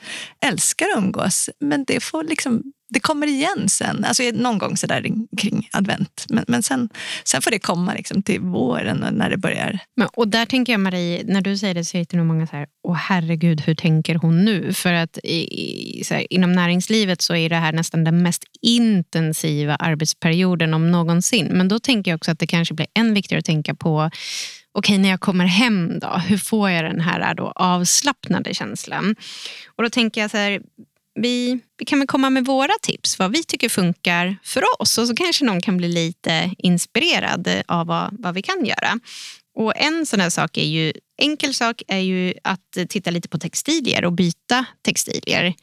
Älskar 0.45 0.85
att 0.85 1.03
umgås, 1.03 1.49
men 1.59 1.83
det, 1.83 2.03
får 2.03 2.23
liksom, 2.23 2.63
det 2.89 2.99
kommer 2.99 3.27
igen 3.27 3.69
sen. 3.69 4.05
Alltså 4.05 4.23
någon 4.33 4.57
gång 4.57 4.77
så 4.77 4.87
där 4.87 5.05
kring 5.37 5.69
advent. 5.71 6.25
Men, 6.29 6.45
men 6.47 6.63
sen, 6.63 6.89
sen 7.23 7.41
får 7.41 7.51
det 7.51 7.59
komma 7.59 7.93
liksom 7.93 8.23
till 8.23 8.41
våren 8.41 9.05
när 9.11 9.29
det 9.29 9.37
börjar. 9.37 9.79
Men, 9.95 10.07
och 10.13 10.27
där 10.27 10.45
tänker 10.45 10.73
jag 10.73 10.79
Marie, 10.79 11.23
när 11.25 11.41
du 11.41 11.57
säger 11.57 11.73
det 11.73 11.85
så 11.85 11.97
är 11.97 12.05
det 12.09 12.17
nog 12.17 12.25
många 12.25 12.47
så 12.47 12.55
här, 12.55 12.67
åh 12.87 12.95
herregud, 12.95 13.61
hur 13.61 13.75
tänker 13.75 14.15
hon 14.15 14.45
nu? 14.45 14.73
För 14.73 14.93
att 14.93 15.17
i, 15.23 16.03
här, 16.09 16.33
inom 16.33 16.53
näringslivet 16.53 17.21
så 17.21 17.35
är 17.35 17.49
det 17.49 17.55
här 17.55 17.71
nästan 17.71 18.03
den 18.03 18.23
mest 18.23 18.43
intensiva 18.61 19.75
arbetsperioden 19.75 20.73
om 20.73 20.91
någonsin. 20.91 21.47
Men 21.51 21.67
då 21.67 21.79
tänker 21.79 22.11
jag 22.11 22.17
också 22.17 22.31
att 22.31 22.39
det 22.39 22.47
kanske 22.47 22.73
blir 22.73 22.87
än 22.93 23.13
viktigare 23.13 23.39
att 23.39 23.45
tänka 23.45 23.75
på 23.75 24.09
okej, 24.77 24.97
när 24.97 25.09
jag 25.09 25.19
kommer 25.19 25.45
hem 25.45 25.99
då, 25.99 26.07
hur 26.07 26.37
får 26.37 26.69
jag 26.69 26.83
den 26.83 26.99
här 26.99 27.33
då 27.33 27.51
avslappnade 27.55 28.53
känslan? 28.53 29.15
Och 29.75 29.83
då 29.83 29.89
tänker 29.89 30.21
jag 30.21 30.31
så 30.31 30.37
här, 30.37 30.61
vi, 31.15 31.59
vi 31.77 31.85
kan 31.85 31.99
väl 31.99 32.07
komma 32.07 32.29
med 32.29 32.45
våra 32.45 32.73
tips, 32.81 33.19
vad 33.19 33.31
vi 33.31 33.43
tycker 33.43 33.69
funkar 33.69 34.37
för 34.43 34.81
oss. 34.81 34.97
Och 34.97 35.07
så 35.07 35.15
kanske 35.15 35.45
någon 35.45 35.61
kan 35.61 35.77
bli 35.77 35.87
lite 35.87 36.51
inspirerad 36.57 37.49
av 37.67 37.87
vad, 37.87 38.15
vad 38.19 38.33
vi 38.33 38.41
kan 38.41 38.65
göra. 38.65 38.99
Och 39.55 39.77
En 39.77 40.05
sån 40.05 40.19
här 40.19 40.29
sak 40.29 40.57
är 40.57 40.65
ju, 40.65 40.93
enkel 41.17 41.53
sak 41.53 41.81
är 41.87 41.99
ju 41.99 42.33
att 42.43 42.77
titta 42.89 43.11
lite 43.11 43.29
på 43.29 43.37
textilier 43.37 44.05
och 44.05 44.13
byta 44.13 44.65
textilier. 44.81 45.53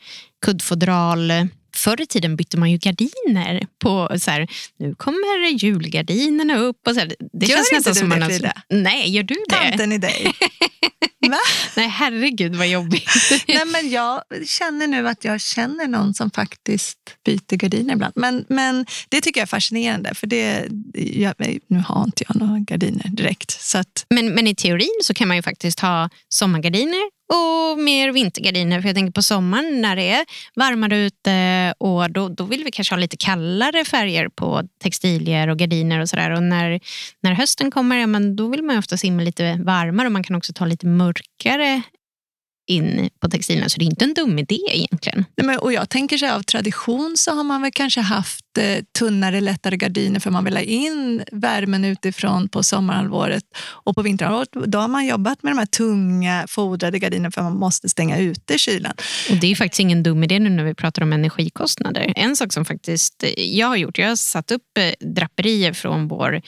Kuddfodral, 0.45 1.33
Förr 1.75 2.01
i 2.01 2.07
tiden 2.07 2.37
bytte 2.37 2.57
man 2.57 2.71
ju 2.71 2.79
gardiner. 2.79 3.67
på 3.79 4.11
så 4.19 4.31
här, 4.31 4.49
Nu 4.79 4.95
kommer 4.95 5.65
julgardinerna 5.65 6.57
upp. 6.57 6.87
Och 6.87 6.95
så 6.95 7.01
här. 7.01 7.15
Det 7.33 7.47
gör 7.47 7.57
känns 7.57 7.73
inte 7.73 7.91
du 7.91 7.95
som 7.95 8.09
det, 8.09 8.17
man 8.19 8.29
Frida? 8.29 8.53
Nej, 8.69 9.11
gör 9.11 9.23
du 9.23 9.35
det? 9.49 9.55
Tanten 9.55 9.93
i 9.93 9.99
dig. 9.99 10.33
Va? 11.31 11.39
Nej, 11.77 11.89
herregud 11.89 12.57
vad 12.57 12.69
jobbigt. 12.69 13.11
Nej, 13.49 13.65
men 13.67 13.91
jag 13.91 14.23
känner 14.47 14.87
nu 14.87 15.09
att 15.09 15.25
jag 15.25 15.41
känner 15.41 15.89
någon 15.89 16.15
som 16.15 16.31
faktiskt 16.31 16.99
byter 17.25 17.57
gardiner 17.57 17.95
ibland. 17.95 18.13
Men, 18.17 18.45
men 18.49 18.87
det 19.09 19.21
tycker 19.21 19.41
jag 19.41 19.47
är 19.47 19.49
fascinerande, 19.49 20.15
för 20.15 20.27
det, 20.27 20.69
jag, 20.95 21.35
nu 21.67 21.79
har 21.79 22.05
inte 22.05 22.25
jag 22.29 22.37
några 22.37 22.59
gardiner 22.59 23.09
direkt. 23.09 23.51
Så 23.51 23.79
att... 23.79 24.07
men, 24.09 24.35
men 24.35 24.47
i 24.47 24.55
teorin 24.55 25.01
så 25.03 25.15
kan 25.15 25.29
man 25.29 25.37
ju 25.37 25.43
faktiskt 25.43 25.81
ha 25.81 26.11
sommargardiner 26.29 27.24
och 27.35 27.79
mer 27.79 28.13
vintergardiner. 28.13 28.81
För 28.81 28.89
jag 28.89 28.97
tänker 28.97 29.13
på 29.13 29.23
sommaren 29.23 29.81
när 29.81 29.97
det 29.97 30.11
är 30.11 30.25
varmare 30.55 30.97
ute 30.99 31.75
och 31.79 32.11
då, 32.11 32.29
då 32.29 32.45
vill 32.45 32.65
vi 32.65 32.71
kanske 32.71 32.95
ha 32.95 33.01
lite 33.01 33.17
kallare 33.17 33.85
färger 33.85 34.29
på 34.29 34.63
textilier 34.83 35.49
och 35.49 35.59
gardiner 35.59 36.01
och 36.01 36.09
sådär. 36.09 36.31
Och 36.31 36.43
när, 36.43 36.81
när 37.21 37.33
hösten 37.33 37.71
kommer, 37.71 37.97
ja, 37.97 38.07
men 38.07 38.37
då 38.37 38.49
vill 38.49 38.63
man 38.63 38.79
ofta 38.79 38.97
simma 38.97 39.23
lite 39.23 39.59
varmare 39.65 40.07
och 40.07 40.13
man 40.13 40.25
kan 40.25 40.37
också 40.37 40.53
ta 40.53 40.65
lite 40.65 40.87
mörkare 40.87 41.83
in 42.67 43.11
på 43.21 43.29
textilerna. 43.29 43.69
Så 43.69 43.79
det 43.79 43.85
är 43.85 43.87
inte 43.87 44.05
en 44.05 44.15
dum 44.15 44.39
idé 44.39 44.61
egentligen. 44.71 45.25
Nej, 45.37 45.47
men, 45.47 45.59
och 45.59 45.73
jag 45.73 45.89
tänker 45.89 46.19
så 46.19 46.27
här, 46.27 46.37
av 46.37 46.43
tradition 46.43 47.15
så 47.17 47.35
har 47.35 47.45
man 47.45 47.63
väl 47.63 47.71
kanske 47.75 48.01
haft 48.01 48.59
eh, 48.59 48.85
tunnare, 48.99 49.41
lättare 49.41 49.77
gardiner 49.77 50.21
för 50.21 50.31
man 50.31 50.45
vill 50.45 50.57
ha 50.57 50.63
in 50.63 51.25
värmen 51.33 51.85
utifrån 51.85 52.49
på 52.49 52.63
sommarhalvåret. 52.63 53.45
Och 53.67 53.95
på 53.95 54.03
vinterhalvåret 54.03 54.49
då 54.53 54.79
har 54.79 54.89
man 54.89 55.07
jobbat 55.07 55.43
med 55.43 55.53
de 55.53 55.59
här 55.59 55.67
tunga, 55.67 56.45
fodrade 56.49 56.99
gardinerna 56.99 57.31
för 57.31 57.43
man 57.43 57.57
måste 57.57 57.89
stänga 57.89 58.19
ute 58.19 58.59
kylan. 58.59 58.93
Och 59.31 59.37
det 59.37 59.53
är 59.53 59.57
faktiskt 59.57 59.81
ingen 59.81 60.03
dum 60.03 60.25
idé 60.25 60.39
nu 60.39 60.51
när 60.51 60.65
vi 60.65 60.75
pratar 60.75 61.03
om 61.03 61.13
energikostnader. 61.13 62.13
En 62.17 62.37
sak 62.37 62.53
som 62.53 62.65
faktiskt 62.65 63.25
jag 63.37 63.67
har 63.67 63.77
gjort, 63.77 63.99
jag 63.99 64.09
har 64.09 64.17
satt 64.17 64.51
upp 64.51 64.79
eh, 64.79 65.07
draperier 65.15 65.73
från 65.73 66.09
vår 66.09 66.43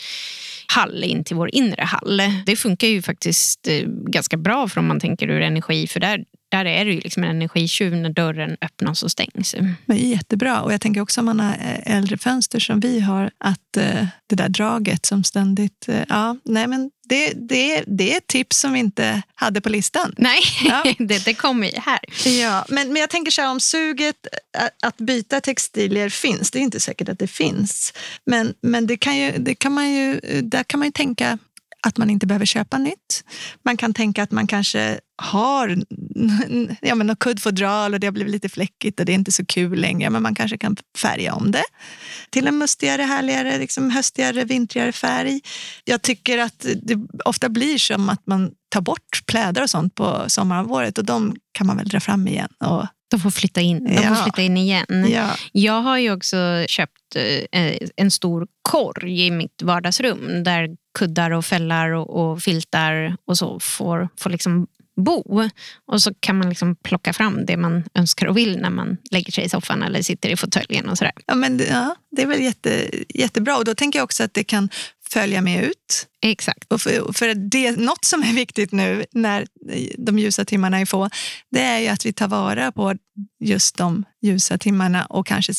hall 0.68 1.04
in 1.04 1.24
till 1.24 1.36
vår 1.36 1.54
inre 1.54 1.82
hall. 1.82 2.22
Det 2.46 2.56
funkar 2.56 2.88
ju 2.88 3.02
faktiskt 3.02 3.68
eh, 3.68 3.82
ganska 3.88 4.36
bra 4.36 4.68
för 4.68 4.80
om 4.80 4.86
man 4.86 5.00
tänker 5.00 5.30
ur 5.30 5.40
energi. 5.40 5.86
För 5.86 6.00
där, 6.00 6.24
där 6.48 6.64
är 6.64 6.84
det 6.84 6.90
ju 6.90 7.00
liksom 7.00 7.24
en 7.24 7.30
energitjuv 7.30 7.96
när 7.96 8.10
dörren 8.10 8.56
öppnas 8.60 9.02
och 9.02 9.10
stängs. 9.10 9.54
Men 9.86 9.96
jättebra. 9.96 10.62
Och 10.62 10.72
jag 10.72 10.80
tänker 10.80 11.00
också 11.00 11.20
om 11.20 11.24
man 11.24 11.40
har 11.40 11.52
eh, 11.52 11.96
äldre 11.96 12.18
fönster 12.18 12.60
som 12.60 12.80
vi 12.80 13.00
har, 13.00 13.30
att 13.38 13.76
eh, 13.76 14.06
det 14.26 14.36
där 14.36 14.48
draget 14.48 15.06
som 15.06 15.24
ständigt... 15.24 15.88
ja, 16.08 16.36
nej 16.44 16.66
men 16.66 16.90
det, 17.08 17.32
det, 17.36 17.84
det 17.86 18.12
är 18.12 18.16
ett 18.16 18.26
tips 18.26 18.58
som 18.58 18.72
vi 18.72 18.78
inte 18.78 19.22
hade 19.34 19.60
på 19.60 19.68
listan. 19.68 20.14
Nej, 20.18 20.40
ja. 20.64 20.84
det, 20.98 21.24
det 21.24 21.34
kommer 21.34 21.66
ju 21.66 21.80
här. 21.80 22.00
Ja, 22.40 22.64
men, 22.68 22.88
men 22.88 23.00
jag 23.00 23.10
tänker 23.10 23.30
så 23.30 23.42
här, 23.42 23.50
om 23.50 23.60
suget 23.60 24.26
att 24.82 24.96
byta 24.96 25.40
textilier 25.40 26.08
finns, 26.08 26.50
det 26.50 26.58
är 26.58 26.62
inte 26.62 26.80
säkert 26.80 27.08
att 27.08 27.18
det 27.18 27.26
finns. 27.26 27.92
Men, 28.26 28.54
men 28.60 28.86
det 28.86 28.96
kan 28.96 29.16
ju, 29.16 29.32
det 29.38 29.54
kan 29.54 29.72
man 29.72 29.92
ju, 29.92 30.20
där 30.42 30.62
kan 30.62 30.80
man 30.80 30.88
ju 30.88 30.92
tänka 30.92 31.38
att 31.86 31.96
man 31.96 32.10
inte 32.10 32.26
behöver 32.26 32.46
köpa 32.46 32.78
nytt. 32.78 33.24
Man 33.62 33.76
kan 33.76 33.94
tänka 33.94 34.22
att 34.22 34.30
man 34.30 34.46
kanske 34.46 35.00
har 35.18 35.76
ja, 36.80 36.94
men 36.94 37.06
något 37.06 37.18
kuddfodral 37.18 37.94
och 37.94 38.00
det 38.00 38.06
har 38.06 38.12
blivit 38.12 38.32
lite 38.32 38.48
fläckigt 38.48 39.00
och 39.00 39.06
det 39.06 39.12
är 39.12 39.14
inte 39.14 39.32
så 39.32 39.46
kul 39.46 39.80
längre. 39.80 40.10
Men 40.10 40.22
man 40.22 40.34
kanske 40.34 40.58
kan 40.58 40.76
färga 40.98 41.34
om 41.34 41.50
det 41.50 41.64
till 42.30 42.46
en 42.46 42.58
mustigare, 42.58 43.02
härligare, 43.02 43.58
liksom 43.58 43.90
höstigare, 43.90 44.44
vintrigare 44.44 44.92
färg. 44.92 45.40
Jag 45.84 46.02
tycker 46.02 46.38
att 46.38 46.66
det 46.82 46.98
ofta 47.24 47.48
blir 47.48 47.78
som 47.78 48.08
att 48.08 48.26
man 48.26 48.50
tar 48.68 48.80
bort 48.80 49.22
plädar 49.26 49.62
och 49.62 49.70
sånt 49.70 49.94
på 49.94 50.24
sommarhalvåret 50.28 50.98
och 50.98 51.04
de 51.04 51.36
kan 51.52 51.66
man 51.66 51.76
väl 51.76 51.88
dra 51.88 52.00
fram 52.00 52.28
igen. 52.28 52.48
Och 52.64 52.86
de 53.10 53.20
får 53.20 53.30
flytta 53.30 53.60
in, 53.60 53.84
de 53.84 53.94
Ja. 53.94 54.14
får 54.14 54.22
flytta 54.22 54.42
in 54.42 54.56
igen. 54.56 55.06
Ja. 55.08 55.30
Jag 55.52 55.82
har 55.82 55.98
ju 55.98 56.12
också 56.12 56.64
köpt 56.68 57.16
eh, 57.52 57.78
en 57.96 58.10
stor 58.10 58.46
korg 58.62 59.26
i 59.26 59.30
mitt 59.30 59.62
vardagsrum 59.62 60.44
där 60.44 60.68
kuddar 60.98 61.30
och 61.30 61.44
fällar 61.44 61.90
och, 61.90 62.30
och 62.30 62.42
filtar 62.42 63.16
och 63.26 63.38
så 63.38 63.60
får, 63.60 64.08
får 64.18 64.30
liksom 64.30 64.66
bo. 64.96 65.48
Och 65.86 66.02
så 66.02 66.14
kan 66.20 66.38
man 66.38 66.48
liksom 66.48 66.76
plocka 66.76 67.12
fram 67.12 67.46
det 67.46 67.56
man 67.56 67.84
önskar 67.94 68.26
och 68.26 68.36
vill 68.36 68.58
när 68.58 68.70
man 68.70 68.96
lägger 69.10 69.32
sig 69.32 69.44
i 69.44 69.48
soffan 69.48 69.82
eller 69.82 70.02
sitter 70.02 70.28
i 70.28 70.36
fåtöljen 70.36 70.88
och 70.88 70.98
sådär. 70.98 71.12
Ja, 71.26 71.34
men, 71.34 71.58
ja, 71.70 71.96
det 72.10 72.22
är 72.22 72.26
väl 72.26 72.42
jätte, 72.42 72.90
jättebra. 73.08 73.56
Och 73.56 73.64
då 73.64 73.74
tänker 73.74 73.98
jag 73.98 74.04
också 74.04 74.24
att 74.24 74.34
det 74.34 74.44
kan 74.44 74.68
följa 75.10 75.40
med 75.40 75.64
ut. 75.64 76.06
Exakt. 76.22 76.72
Och 76.72 76.82
för, 76.82 77.12
för 77.12 77.34
det, 77.34 77.76
något 77.76 78.04
som 78.04 78.22
är 78.22 78.32
viktigt 78.32 78.72
nu 78.72 79.04
när 79.12 79.46
de 79.98 80.18
ljusa 80.18 80.44
timmarna 80.44 80.80
är 80.80 80.86
få, 80.86 81.10
det 81.50 81.60
är 81.60 81.78
ju 81.78 81.88
att 81.88 82.06
vi 82.06 82.12
tar 82.12 82.28
vara 82.28 82.72
på 82.72 82.94
just 83.40 83.76
de 83.76 84.04
ljusa 84.22 84.58
timmarna 84.58 85.04
och 85.06 85.26
kanske 85.26 85.52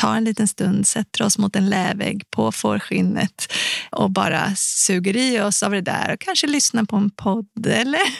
tar 0.00 0.16
en 0.16 0.24
liten 0.24 0.48
stund, 0.48 0.86
sätter 0.86 1.22
oss 1.24 1.38
mot 1.38 1.56
en 1.56 1.70
lävägg 1.70 2.30
på 2.30 2.52
fårskinnet 2.52 3.52
och 3.90 4.10
bara 4.10 4.54
suger 4.56 5.16
i 5.16 5.40
oss 5.40 5.62
av 5.62 5.70
det 5.70 5.80
där 5.80 6.12
och 6.12 6.20
kanske 6.20 6.46
lyssnar 6.46 6.84
på 6.84 6.96
en 6.96 7.10
podd 7.10 7.66
eller, 7.66 8.00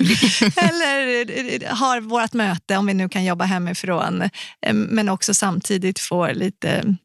eller 0.68 1.74
har 1.74 2.00
vårt 2.00 2.32
möte 2.32 2.76
om 2.76 2.86
vi 2.86 2.94
nu 2.94 3.08
kan 3.08 3.24
jobba 3.24 3.44
hemifrån 3.44 4.22
eh, 4.66 4.72
men 4.72 5.08
också 5.08 5.34
samtidigt 5.34 5.98
får 5.98 6.34
lite, 6.34 6.96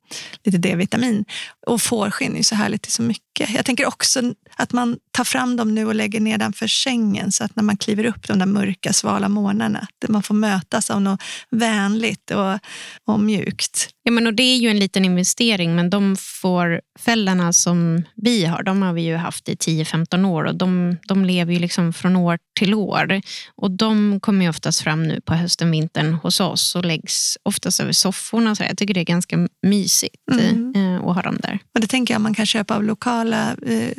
lite 0.44 0.58
D-vitamin. 0.58 1.26
Och 1.68 1.82
fårskinn 1.82 2.34
är 2.34 2.38
ju 2.38 2.44
så 2.44 2.56
härligt 2.56 2.82
till 2.82 2.92
så 2.92 3.02
mycket. 3.02 3.50
Jag 3.50 3.66
tänker 3.66 3.86
också 3.86 4.34
att 4.56 4.74
man 4.74 4.98
tar 5.12 5.24
fram 5.24 5.56
dem 5.56 5.76
nu 5.76 5.86
och 5.86 5.96
lägger 5.96 6.20
nedanför 6.20 6.68
sängen 6.68 7.32
så 7.32 7.44
att 7.44 7.56
när 7.56 7.64
man 7.64 7.78
kliver 7.78 8.06
upp 8.06 8.28
de 8.28 8.40
där 8.40 8.46
mörka, 8.46 8.94
svala 8.94 9.30
morgnarna, 9.30 9.80
att 9.80 10.10
man 10.10 10.24
får 10.24 10.36
mötas 10.36 10.90
av 10.90 11.02
något 11.02 11.22
vänligt 11.50 12.32
och, 12.32 12.60
och 13.06 13.20
mjukt. 13.20 13.90
Ja, 14.04 14.12
men 14.12 14.28
och 14.28 14.34
det 14.34 14.44
är 14.44 14.58
ju 14.58 14.70
en 14.70 14.80
liten 14.80 15.06
investering, 15.06 15.76
men 15.76 15.90
de 15.90 16.16
fårfällarna 16.20 17.54
som 17.54 18.04
vi 18.16 18.46
har, 18.46 18.64
de 18.64 18.82
har 18.82 18.94
vi 18.94 19.02
ju 19.02 19.16
haft 19.16 19.50
i 19.50 19.56
10-15 19.56 20.26
år 20.26 20.44
och 20.44 20.56
de, 20.56 20.98
de 21.08 21.26
lever 21.26 21.54
ju 21.54 21.60
liksom 21.60 21.94
från 21.94 22.16
år 22.16 22.38
till 22.60 22.74
år. 22.74 23.22
Och 23.56 23.72
de 23.72 24.20
kommer 24.20 24.46
ju 24.46 24.50
oftast 24.50 24.82
fram 24.82 25.04
nu 25.04 25.22
på 25.22 25.34
hösten, 25.34 25.72
vintern 25.72 26.14
hos 26.14 26.40
oss 26.40 26.76
och 26.76 26.86
läggs 26.86 27.38
oftast 27.44 27.80
över 27.80 27.92
sofforna. 27.92 28.56
Så 28.56 28.64
jag 28.64 28.78
tycker 28.78 28.94
det 28.94 29.00
är 29.00 29.06
ganska 29.06 29.48
mysigt 29.62 29.95
Mm. 30.32 30.76
eh, 30.76 31.08
att 31.08 31.16
ha 31.16 31.22
dem 31.22 31.38
där. 31.42 31.60
Och 31.74 31.80
det 31.82 31.88
tänker 31.88 32.14
jag 32.14 32.22
man 32.22 32.34
kan 32.34 32.46
köpa 32.46 32.76
av 32.76 32.84
lokala 32.84 33.56
eh, 33.66 33.92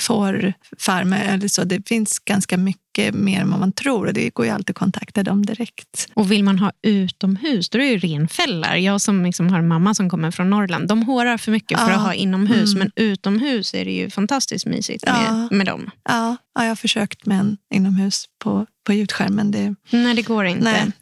fårfarmer. 0.00 1.34
Eller 1.34 1.48
så. 1.48 1.64
Det 1.64 1.88
finns 1.88 2.18
ganska 2.18 2.56
mycket 2.56 2.87
mer 3.12 3.40
än 3.40 3.50
vad 3.50 3.60
man 3.60 3.72
tror 3.72 4.06
och 4.06 4.14
det 4.14 4.30
går 4.34 4.46
ju 4.46 4.52
alltid 4.52 4.70
att 4.70 4.76
kontakta 4.78 5.22
dem 5.22 5.46
direkt. 5.46 6.08
Och 6.14 6.32
vill 6.32 6.44
man 6.44 6.58
ha 6.58 6.72
utomhus, 6.82 7.68
då 7.68 7.78
är 7.78 7.82
det 7.82 7.88
ju 7.88 7.98
renfällar. 7.98 8.76
Jag 8.76 9.00
som 9.00 9.24
liksom 9.24 9.48
har 9.50 9.58
en 9.58 9.68
mamma 9.68 9.94
som 9.94 10.10
kommer 10.10 10.30
från 10.30 10.50
Norrland, 10.50 10.88
de 10.88 11.02
hårar 11.02 11.38
för 11.38 11.52
mycket 11.52 11.78
för 11.78 11.88
Ja. 11.90 11.94
att 11.94 12.02
ha 12.02 12.14
inomhus. 12.14 12.74
Mm. 12.74 12.78
Men 12.78 13.04
utomhus 13.04 13.74
är 13.74 13.84
det 13.84 13.92
ju 13.92 14.10
fantastiskt 14.10 14.66
mysigt 14.66 15.04
med, 15.06 15.24
Ja. 15.26 15.48
med 15.56 15.66
dem. 15.66 15.90
Ja, 16.08 16.36
ja, 16.54 16.62
jag 16.62 16.70
har 16.70 16.76
försökt 16.76 17.26
med 17.26 17.40
en 17.40 17.56
inomhus 17.74 18.24
på, 18.44 18.66
på 18.86 18.92
ljudskärmen. 18.92 19.50
Det, 19.50 19.74
Nej, 19.90 20.14
det 20.14 20.22
går 20.22 20.44
inte. 20.46 20.64
nej. 20.64 20.92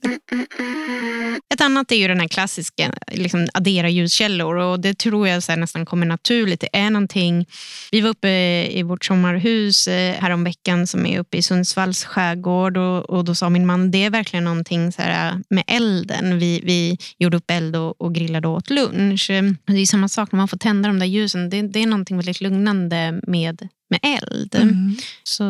Ett 1.55 1.61
annat 1.61 1.93
är 1.93 1.97
ju 1.97 2.09
den 2.09 2.21
här 2.21 2.29
klassiska, 2.29 2.95
liksom 3.13 3.49
addera 3.55 3.89
ljuskällor. 3.89 4.57
Och 4.57 4.81
det 4.81 4.99
tror 4.99 5.29
jag 5.29 5.43
så 5.43 5.53
här 5.53 5.57
nästan 5.59 5.87
kommer 5.87 6.07
naturligt. 6.07 6.61
Det 6.61 6.69
är 6.79 6.91
någonting. 6.91 7.47
Vi 7.93 8.01
var 8.01 8.11
uppe 8.11 8.29
i 8.71 8.83
vårt 8.83 9.05
sommarhus 9.05 9.89
eh, 9.89 10.15
häromveckan 10.15 10.87
som 10.87 11.07
är 11.07 11.19
uppe 11.19 11.37
i 11.37 11.43
Sundsvalls 11.87 12.05
skärgård. 12.05 12.77
Och, 12.77 13.11
och 13.11 13.25
då 13.25 13.35
sa 13.35 13.51
min 13.51 13.67
man, 13.67 13.91
det 13.91 14.05
är 14.05 14.11
verkligen 14.11 14.45
någonting 14.45 14.93
så 14.93 15.03
här 15.03 15.43
med 15.51 15.65
elden. 15.67 16.39
Vi, 16.39 16.61
vi 16.65 16.99
gjorde 17.19 17.37
upp 17.37 17.51
eld 17.51 17.77
och, 17.77 18.01
och 18.01 18.15
grillade 18.15 18.49
och 18.49 18.55
åt 18.55 18.71
lunch. 18.71 19.31
Eh, 19.31 19.43
Det 19.67 19.81
är 19.81 19.87
samma 19.87 20.09
sak 20.09 20.33
när 20.33 20.37
man 20.37 20.49
får 20.49 20.59
tända 20.59 20.89
de 20.89 20.99
där 20.99 21.07
ljusen. 21.07 21.51
Det, 21.51 21.63
det 21.63 21.83
är 21.83 21.87
någonting 21.87 22.17
väldigt 22.17 22.41
lugnande 22.41 23.21
med, 23.27 23.69
med 23.91 24.01
eld. 24.03 24.55
Mm. 24.55 24.97
Så 25.25 25.45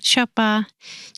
köpa 0.00 0.64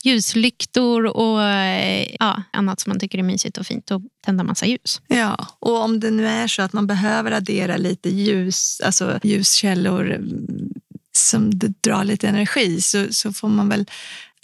ljuslyktor 0.04 1.06
och 1.06 1.42
eh, 1.42 2.06
ja, 2.20 2.42
annat 2.52 2.80
som 2.80 2.90
man 2.90 3.00
tycker 3.00 3.18
är 3.18 3.22
mysigt 3.22 3.58
och 3.58 3.66
fint 3.66 3.90
och 3.90 4.02
tända 4.24 4.44
massa 4.44 4.66
ljus. 4.66 5.00
Ja, 5.08 5.46
och 5.60 5.82
om 5.82 6.00
det 6.00 6.10
nu 6.10 6.26
är 6.26 6.48
så 6.48 6.62
att 6.62 6.72
man 6.72 6.86
behöver 6.86 7.32
addera 7.32 7.76
lite 7.76 8.08
ljus, 8.08 8.80
alltså 8.84 9.20
ljuskällor 9.22 10.10
mm, 10.12 10.72
som 11.16 11.50
drar 11.80 12.04
lite 12.04 12.28
energi 12.28 12.80
så, 12.80 13.06
så 13.10 13.32
får 13.32 13.48
man 13.48 13.68
väl 13.68 13.86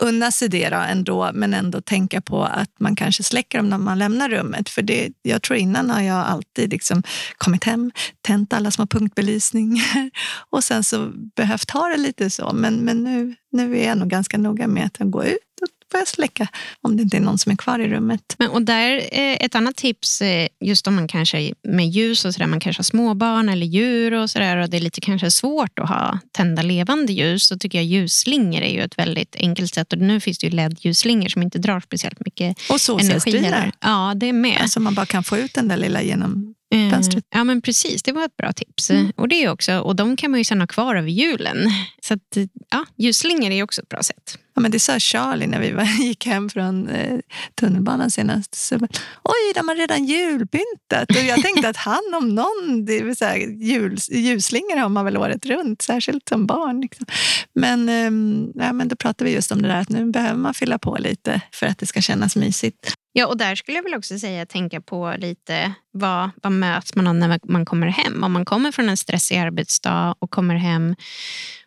unna 0.01 0.31
sig 0.31 0.49
det 0.49 0.69
då 0.69 0.77
ändå, 0.77 1.31
men 1.35 1.55
ändå 1.55 1.81
tänka 1.81 2.21
på 2.21 2.45
att 2.45 2.71
man 2.81 2.97
kanske 2.97 3.23
släcker 3.23 3.59
dem 3.59 3.69
när 3.69 3.79
man 3.79 3.99
lämnar 3.99 4.29
rummet. 4.29 4.69
För 4.69 4.83
det, 4.83 5.09
jag 5.23 5.43
tror 5.43 5.59
innan 5.59 5.91
har 5.91 6.01
jag 6.01 6.27
alltid 6.27 6.71
liksom 6.71 7.03
kommit 7.39 7.65
hem, 7.65 7.91
tänt 8.21 8.53
alla 8.53 8.71
små 8.71 8.87
punktbelysningar 8.87 10.11
och 10.51 10.65
sen 10.65 10.85
så 10.85 11.13
behövt 11.37 11.71
ha 11.71 11.89
det 11.89 11.97
lite 11.97 12.31
så. 12.31 12.53
Men, 12.53 12.77
men 12.77 13.05
nu, 13.05 13.35
nu 13.53 13.79
är 13.79 13.89
jag 13.89 13.99
nog 13.99 14.09
ganska 14.09 14.39
noga 14.39 14.67
med 14.67 14.87
att 14.87 14.99
gå 14.99 15.25
ut 15.25 15.61
och 15.63 15.80
börjar 15.91 16.07
släcka 16.07 16.49
om 16.81 16.97
det 16.97 17.03
inte 17.03 17.17
är 17.17 17.21
någon 17.21 17.39
som 17.39 17.53
är 17.53 17.57
kvar 17.57 17.79
i 17.79 17.89
rummet. 17.89 18.35
Men, 18.39 18.51
och 18.51 18.63
där, 18.63 18.97
eh, 18.97 19.37
ett 19.41 19.55
annat 19.55 19.77
tips, 19.77 20.23
eh, 20.23 20.49
just 20.61 20.87
om 20.87 20.95
man 20.95 21.09
kanske 21.09 21.53
med 21.69 21.89
ljus 21.89 22.25
och 22.25 22.35
sådär, 22.35 22.47
man 22.47 22.61
kanske 22.61 22.81
har 22.81 22.85
småbarn 22.85 23.49
eller 23.49 23.67
djur 23.67 24.15
och 24.15 24.31
sådär 24.31 24.57
och 24.57 24.71
det 24.71 24.77
är 24.77 24.81
lite 24.81 25.01
kanske 25.01 25.31
svårt 25.31 25.79
att 25.79 25.89
ha 25.89 26.19
tända 26.33 26.63
levande 26.63 27.13
ljus, 27.13 27.47
så 27.47 27.59
tycker 27.59 27.79
jag 27.79 27.85
ljusslingor 27.85 28.63
är 28.63 28.73
ju 28.73 28.81
ett 28.81 28.99
väldigt 28.99 29.37
enkelt 29.37 29.75
sätt. 29.75 29.93
Och 29.93 29.99
nu 29.99 30.21
finns 30.21 30.39
det 30.39 30.47
ju 30.47 30.53
LED-ljusslingor 30.53 31.29
som 31.29 31.43
inte 31.43 31.59
drar 31.59 31.81
speciellt 31.81 32.21
mycket 32.21 32.57
Och 32.59 32.71
energi. 32.71 32.79
solcellsbilar. 32.79 33.43
heller. 33.43 33.73
Ja, 33.81 34.13
det 34.17 34.27
är 34.27 34.33
med. 34.33 34.59
Alltså 34.61 34.81
man 34.81 34.95
bara 34.95 35.07
kan 35.07 35.25
få 35.25 35.39
ut 35.39 35.55
den 35.55 35.69
där 35.69 35.77
lilla 35.77 36.03
genom 36.03 36.55
fönstret. 36.71 37.25
Ja, 37.31 37.45
men 37.45 37.63
precis. 37.63 38.03
Det 38.03 38.13
var 38.13 38.25
ett 38.25 38.37
bra 38.37 38.53
tips. 38.53 38.91
Mm. 38.91 39.13
Och 39.17 39.29
det 39.29 39.49
också, 39.49 39.79
och 39.79 39.97
de 39.97 40.17
kan 40.17 40.31
man 40.31 40.41
ju 40.41 40.45
sen 40.45 40.61
ha 40.61 40.67
kvar 40.67 40.97
över 40.97 41.09
julen. 41.09 41.57
Så 42.03 42.15
att, 42.15 42.37
ja, 42.71 42.85
ljusslingor 42.97 43.51
är 43.51 43.63
också 43.63 43.83
ett 43.83 43.89
bra 43.89 44.03
sätt. 44.03 44.39
Ja, 44.55 44.63
men 44.63 44.71
det 44.71 44.79
sa 44.79 44.99
Charlie 44.99 45.47
när 45.47 45.61
vi 45.61 45.73
var, 45.73 45.85
gick 46.03 46.27
hem 46.27 46.49
från 46.49 46.89
eh, 46.89 47.19
tunnelbanan 47.55 48.11
senast. 48.11 48.55
Så, 48.55 48.75
Oj, 49.23 49.53
de 49.55 49.69
har 49.69 49.77
redan 49.77 50.05
julpyntat. 50.05 51.11
Och 51.11 51.23
jag 51.23 51.43
tänkte 51.43 51.69
att 51.69 51.77
han 51.91 52.15
om 52.17 52.35
någon, 52.35 52.85
det 52.85 53.03
vill 53.03 53.17
säga, 53.17 53.47
jul, 53.47 53.99
ljusslingor 54.11 54.77
har 54.77 54.89
man 54.89 55.05
väl 55.05 55.17
året 55.17 55.47
runt, 55.47 55.83
särskilt 55.83 56.29
som 56.29 56.47
barn. 56.47 56.81
Liksom. 56.81 57.07
Men, 57.55 57.89
eh, 57.89 58.65
ja, 58.65 58.73
men 58.73 58.89
då 58.89 58.97
pratade 58.97 59.31
vi 59.31 59.35
just 59.35 59.53
om 59.53 59.63
det 59.63 59.69
där 59.69 59.81
att 59.81 59.89
nu 59.89 60.11
behöver 60.11 60.39
man 60.39 60.55
fylla 60.55 60.79
på 60.79 60.97
lite 61.01 61.41
för 61.53 61.67
att 61.67 61.79
det 61.79 61.87
ska 61.87 62.01
kännas 62.01 62.37
mysigt. 62.37 62.95
Ja, 63.13 63.27
och 63.27 63.37
där 63.37 63.55
skulle 63.55 63.77
jag 63.77 63.83
väl 63.83 63.95
också 63.95 64.19
säga 64.19 64.47
tänka 64.47 64.81
på 64.81 65.15
lite 65.19 65.73
vad, 65.91 66.31
vad 66.43 66.53
möts 66.53 66.95
man 66.95 67.07
av 67.07 67.15
när 67.15 67.41
man 67.43 67.65
kommer 67.65 67.87
hem. 67.87 68.25
Om 68.25 68.33
man 68.33 68.45
kommer 68.45 68.73
från 68.73 68.89
en 68.89 68.97
stressig 68.97 69.37
arbetsdag 69.37 70.15
och 70.19 70.31
kommer 70.31 70.55
hem 70.55 70.97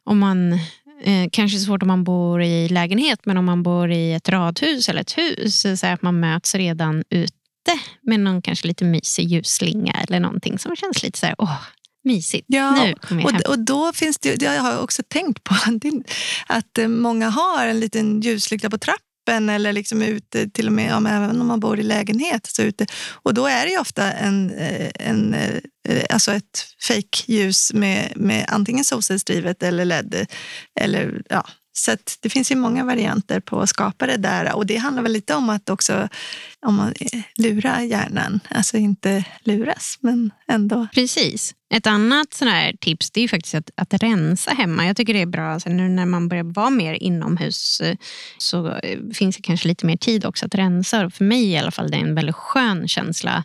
om 0.03 0.19
man 0.19 0.60
Eh, 1.03 1.29
kanske 1.32 1.60
svårt 1.60 1.82
om 1.82 1.88
man 1.88 2.03
bor 2.03 2.41
i 2.41 2.69
lägenhet, 2.69 3.19
men 3.23 3.38
om 3.38 3.45
man 3.45 3.63
bor 3.63 3.91
i 3.91 4.13
ett 4.13 4.29
radhus 4.29 4.89
eller 4.89 5.01
ett 5.01 5.17
hus, 5.17 5.65
så 5.79 5.88
att 5.88 6.01
man 6.01 6.19
möts 6.19 6.56
redan 6.56 7.03
ute 7.10 7.32
med 8.01 8.19
någon 8.19 8.41
kanske 8.41 8.67
lite 8.67 8.86
mysig 8.86 9.27
ljusslinga 9.27 9.93
eller 9.93 10.19
någonting 10.19 10.60
som 10.60 10.75
känns 10.75 11.03
lite 11.03 11.19
så 11.19 11.25
här, 11.25 11.36
åh, 11.38 11.62
mysigt. 12.03 12.45
Ja, 12.47 12.93
och, 13.23 13.49
och 13.49 13.60
då 13.60 13.93
finns 13.93 14.19
det, 14.19 14.41
jag 14.41 14.62
har 14.62 14.79
också 14.79 15.03
tänkt 15.08 15.43
på 15.43 15.56
att 16.47 16.77
eh, 16.77 16.88
många 16.88 17.29
har 17.29 17.67
en 17.67 17.79
liten 17.79 18.21
ljuslykta 18.21 18.69
på 18.69 18.77
trappan 18.77 19.12
öppen 19.23 19.49
eller 19.49 19.73
liksom 19.73 20.01
ute, 20.01 20.49
till 20.49 20.67
och 20.67 20.73
med 20.73 20.89
ja, 20.91 20.97
även 20.97 21.41
om 21.41 21.47
man 21.47 21.59
bor 21.59 21.79
i 21.79 21.83
lägenhet. 21.83 22.45
Så 22.45 22.62
ute. 22.62 22.86
Och 23.23 23.33
då 23.33 23.47
är 23.47 23.65
det 23.65 23.77
ofta 23.77 24.12
en, 24.12 24.51
eh, 24.51 24.91
en, 24.99 25.33
eh, 25.33 26.03
alltså 26.09 26.31
ett 26.31 26.65
fejkljus 26.88 27.73
med, 27.73 28.13
med 28.15 28.45
antingen 28.47 28.86
solcellsdrivet 28.86 29.63
eller 29.63 29.86
LED. 29.86 30.25
Eller, 30.79 31.21
ja, 31.29 31.45
så 31.73 31.97
det 32.21 32.29
finns 32.29 32.51
ju 32.51 32.55
många 32.55 32.83
varianter 32.83 33.39
på 33.39 33.62
att 33.62 33.69
skapa 33.69 34.07
det 34.07 34.17
där. 34.17 34.55
Och 34.55 34.65
det 34.65 34.77
handlar 34.77 35.03
väl 35.03 35.12
lite 35.12 35.36
om 35.36 35.49
att 35.49 35.69
också 35.69 36.07
om 36.65 36.75
man 36.75 36.93
eh, 36.99 37.21
lura 37.38 37.83
hjärnan. 37.83 38.39
Alltså 38.49 38.77
inte 38.77 39.25
luras, 39.43 39.97
men 40.01 40.31
ändå. 40.47 40.88
Precis. 40.93 41.55
Ett 41.73 41.88
annat 41.88 42.33
sån 42.33 42.47
här 42.47 42.73
tips 42.79 43.12
det 43.12 43.21
är 43.21 43.27
faktiskt 43.27 43.55
att, 43.55 43.69
att 43.75 44.03
rensa 44.03 44.51
hemma. 44.51 44.86
Jag 44.88 44.97
tycker 44.97 45.13
det 45.13 45.21
är 45.21 45.25
bra 45.25 45.53
alltså 45.53 45.69
nu 45.69 45.89
när 45.89 46.05
man 46.05 46.27
börjar 46.27 46.43
vara 46.43 46.69
mer 46.69 46.93
inomhus 46.93 47.81
eh, 47.81 47.97
så 48.38 48.67
eh, 48.67 48.99
finns 49.13 49.36
det 49.36 49.41
kanske 49.41 49.67
lite 49.67 49.86
mer 49.86 49.97
tid 49.97 50.25
också 50.25 50.45
att 50.45 50.55
rensa. 50.55 51.09
För 51.09 51.23
mig 51.23 51.51
i 51.51 51.57
alla 51.57 51.71
fall 51.71 51.91
det 51.91 51.97
är 51.97 52.01
en 52.01 52.15
väldigt 52.15 52.36
skön 52.36 52.88
känsla. 52.88 53.43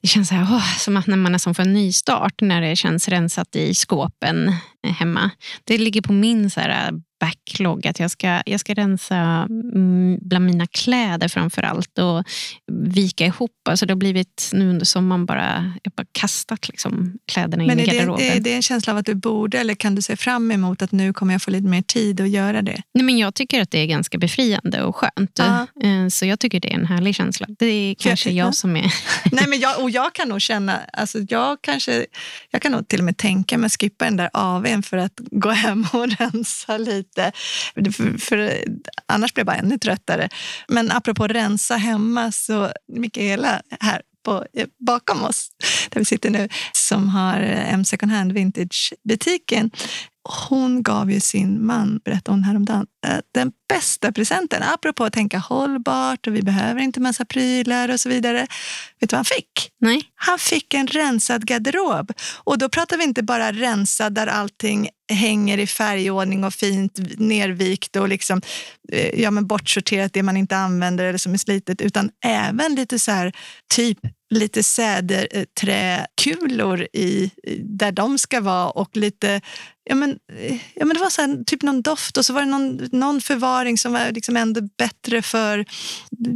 Det 0.00 0.08
känns 0.08 0.28
så 0.28 0.34
här, 0.34 0.54
åh, 0.54 0.76
som 0.78 0.96
att 0.96 1.06
när 1.06 1.16
man 1.16 1.32
nästan 1.32 1.54
får 1.54 1.62
en 1.62 1.72
nystart 1.72 2.40
när 2.40 2.60
det 2.60 2.76
känns 2.76 3.08
rensat 3.08 3.56
i 3.56 3.74
skåpen 3.74 4.52
hemma. 4.86 5.30
Det 5.64 5.78
ligger 5.78 6.02
på 6.02 6.12
min 6.12 6.50
så 6.50 6.60
här, 6.60 6.92
backlog 7.22 7.86
att 7.86 8.00
jag 8.00 8.10
ska, 8.10 8.42
jag 8.46 8.60
ska 8.60 8.74
rensa 8.74 9.16
mm, 9.16 10.18
bland 10.22 10.46
mina 10.46 10.66
kläder 10.66 11.28
framför 11.28 11.62
allt 11.62 11.98
och 11.98 12.24
vika 12.72 13.26
ihop. 13.26 13.68
Alltså 13.68 13.86
det 13.86 13.92
har 13.92 13.96
blivit 13.96 14.50
nu 14.52 14.70
under 14.70 14.84
sommaren 14.84 15.26
bara, 15.26 15.74
jag 15.82 15.92
bara 15.92 16.06
kastat 16.12 16.68
liksom 16.68 17.18
kläderna 17.32 17.64
Men 17.64 17.78
in 17.78 17.84
i 17.84 17.86
garderoben. 17.86 18.26
Men 18.26 18.36
är 18.36 18.40
det 18.40 18.52
en 18.52 18.62
känsla 18.62 18.92
av 18.92 18.96
att 18.96 19.06
du 19.06 19.14
borde 19.14 19.58
eller 19.58 19.74
kan 19.74 19.94
du 19.94 20.02
se 20.02 20.16
fram 20.16 20.50
emot 20.50 20.82
att 20.82 20.92
nu 20.92 21.12
kommer 21.12 21.34
jag 21.34 21.42
få 21.42 21.50
lite 21.50 21.68
mer 21.68 21.82
tid 21.82 22.20
att 22.20 22.28
göra 22.28 22.62
det? 22.62 22.82
Nej, 22.94 23.04
men 23.04 23.18
jag 23.18 23.34
tycker 23.34 23.62
att 23.62 23.70
det 23.70 23.78
är 23.78 23.86
ganska 23.86 24.18
befriande 24.18 24.82
och 24.82 24.96
skönt. 24.96 25.38
Ja. 25.38 25.66
Eh, 25.82 26.08
så 26.08 26.26
jag 26.26 26.40
tycker 26.40 26.60
det 26.60 26.72
är 26.72 26.74
en 26.74 26.86
härlig 26.86 27.14
känsla. 27.14 27.46
Det 27.58 27.66
är 27.66 27.94
kanske 27.94 28.30
jag, 28.30 28.46
jag 28.46 28.54
som 28.54 28.76
är... 28.76 28.92
Nej, 29.32 29.44
men 29.48 29.60
jag, 29.60 29.82
och 29.82 29.90
jag 29.90 30.14
kan 30.14 30.28
nog 30.28 30.40
känna, 30.40 30.80
alltså 30.92 31.18
jag, 31.28 31.58
kanske, 31.60 32.06
jag 32.50 32.62
kan 32.62 32.72
nog 32.72 32.88
till 32.88 32.98
och 32.98 33.04
med 33.04 33.16
tänka 33.16 33.58
mig 33.58 33.66
att 33.66 33.80
skippa 33.80 34.04
den 34.04 34.16
där 34.16 34.30
AWn 34.32 34.82
för 34.82 34.96
att 34.96 35.20
gå 35.30 35.50
hem 35.50 35.86
och 35.92 36.08
rensa 36.18 36.78
lite. 36.78 37.11
För, 37.74 38.18
för 38.18 38.64
annars 39.06 39.34
blir 39.34 39.40
jag 39.40 39.46
bara 39.46 39.56
ännu 39.56 39.78
tröttare. 39.78 40.28
Men 40.68 40.92
apropå 40.92 41.26
rensa 41.26 41.76
hemma, 41.76 42.32
så 42.32 42.72
Mikaela 42.88 43.62
här 43.80 44.02
på, 44.24 44.46
bakom 44.86 45.24
oss, 45.24 45.48
där 45.90 45.98
vi 45.98 46.04
sitter 46.04 46.30
nu, 46.30 46.48
som 46.72 47.08
har 47.08 47.40
M 47.40 47.84
second 47.84 48.12
hand 48.12 48.32
vintage-butiken. 48.32 49.70
Hon 50.48 50.82
gav 50.82 51.10
ju 51.10 51.20
sin 51.20 51.66
man, 51.66 52.00
berättade 52.04 52.30
hon 52.30 52.44
häromdagen, 52.44 52.86
eh, 53.06 53.18
den 53.34 53.52
bästa 53.68 54.12
presenten. 54.12 54.62
Apropå 54.62 55.04
att 55.04 55.12
tänka 55.12 55.38
hållbart 55.38 56.26
och 56.26 56.34
vi 56.34 56.42
behöver 56.42 56.80
inte 56.80 57.00
massa 57.00 57.24
prylar 57.24 57.88
och 57.88 58.00
så 58.00 58.08
vidare. 58.08 58.46
Vet 59.00 59.10
du 59.10 59.14
vad 59.14 59.18
han 59.18 59.24
fick? 59.24 59.70
Nej. 59.80 60.02
Han 60.14 60.38
fick 60.38 60.74
en 60.74 60.86
rensad 60.86 61.46
garderob. 61.46 62.12
Och 62.44 62.58
då 62.58 62.68
pratar 62.68 62.96
vi 62.96 63.04
inte 63.04 63.22
bara 63.22 63.52
rensad 63.52 64.14
där 64.14 64.26
allting 64.26 64.88
hänger 65.12 65.58
i 65.58 65.66
färgordning 65.66 66.44
och 66.44 66.54
fint 66.54 66.98
nervikt 67.18 67.96
och 67.96 68.08
liksom, 68.08 68.40
eh, 68.92 69.20
ja, 69.20 69.30
men 69.30 69.46
bortsorterat 69.46 70.12
det 70.12 70.22
man 70.22 70.36
inte 70.36 70.56
använder 70.56 71.04
eller 71.04 71.18
som 71.18 71.34
är 71.34 71.38
slitet. 71.38 71.80
Utan 71.80 72.10
även 72.24 72.74
lite 72.74 72.98
så 72.98 73.10
här, 73.10 73.32
typ 73.74 73.98
lite 74.30 74.62
säderträkulor 74.62 76.86
i, 76.92 77.30
där 77.58 77.92
de 77.92 78.18
ska 78.18 78.40
vara 78.40 78.70
och 78.70 78.96
lite 78.96 79.40
Ja 79.84 79.94
men, 79.94 80.18
eh, 80.32 80.58
ja, 80.74 80.84
men 80.84 80.96
det 80.96 81.00
var 81.00 81.10
så 81.10 81.22
här, 81.22 81.44
typ 81.44 81.62
någon 81.62 81.82
doft 81.82 82.16
och 82.16 82.26
så 82.26 82.32
var 82.32 82.40
det 82.40 82.48
någon, 82.48 82.88
någon 82.92 83.20
förvaring 83.20 83.78
som 83.78 83.92
var 83.92 84.12
liksom 84.12 84.36
ändå 84.36 84.60
bättre 84.78 85.22
för 85.22 85.64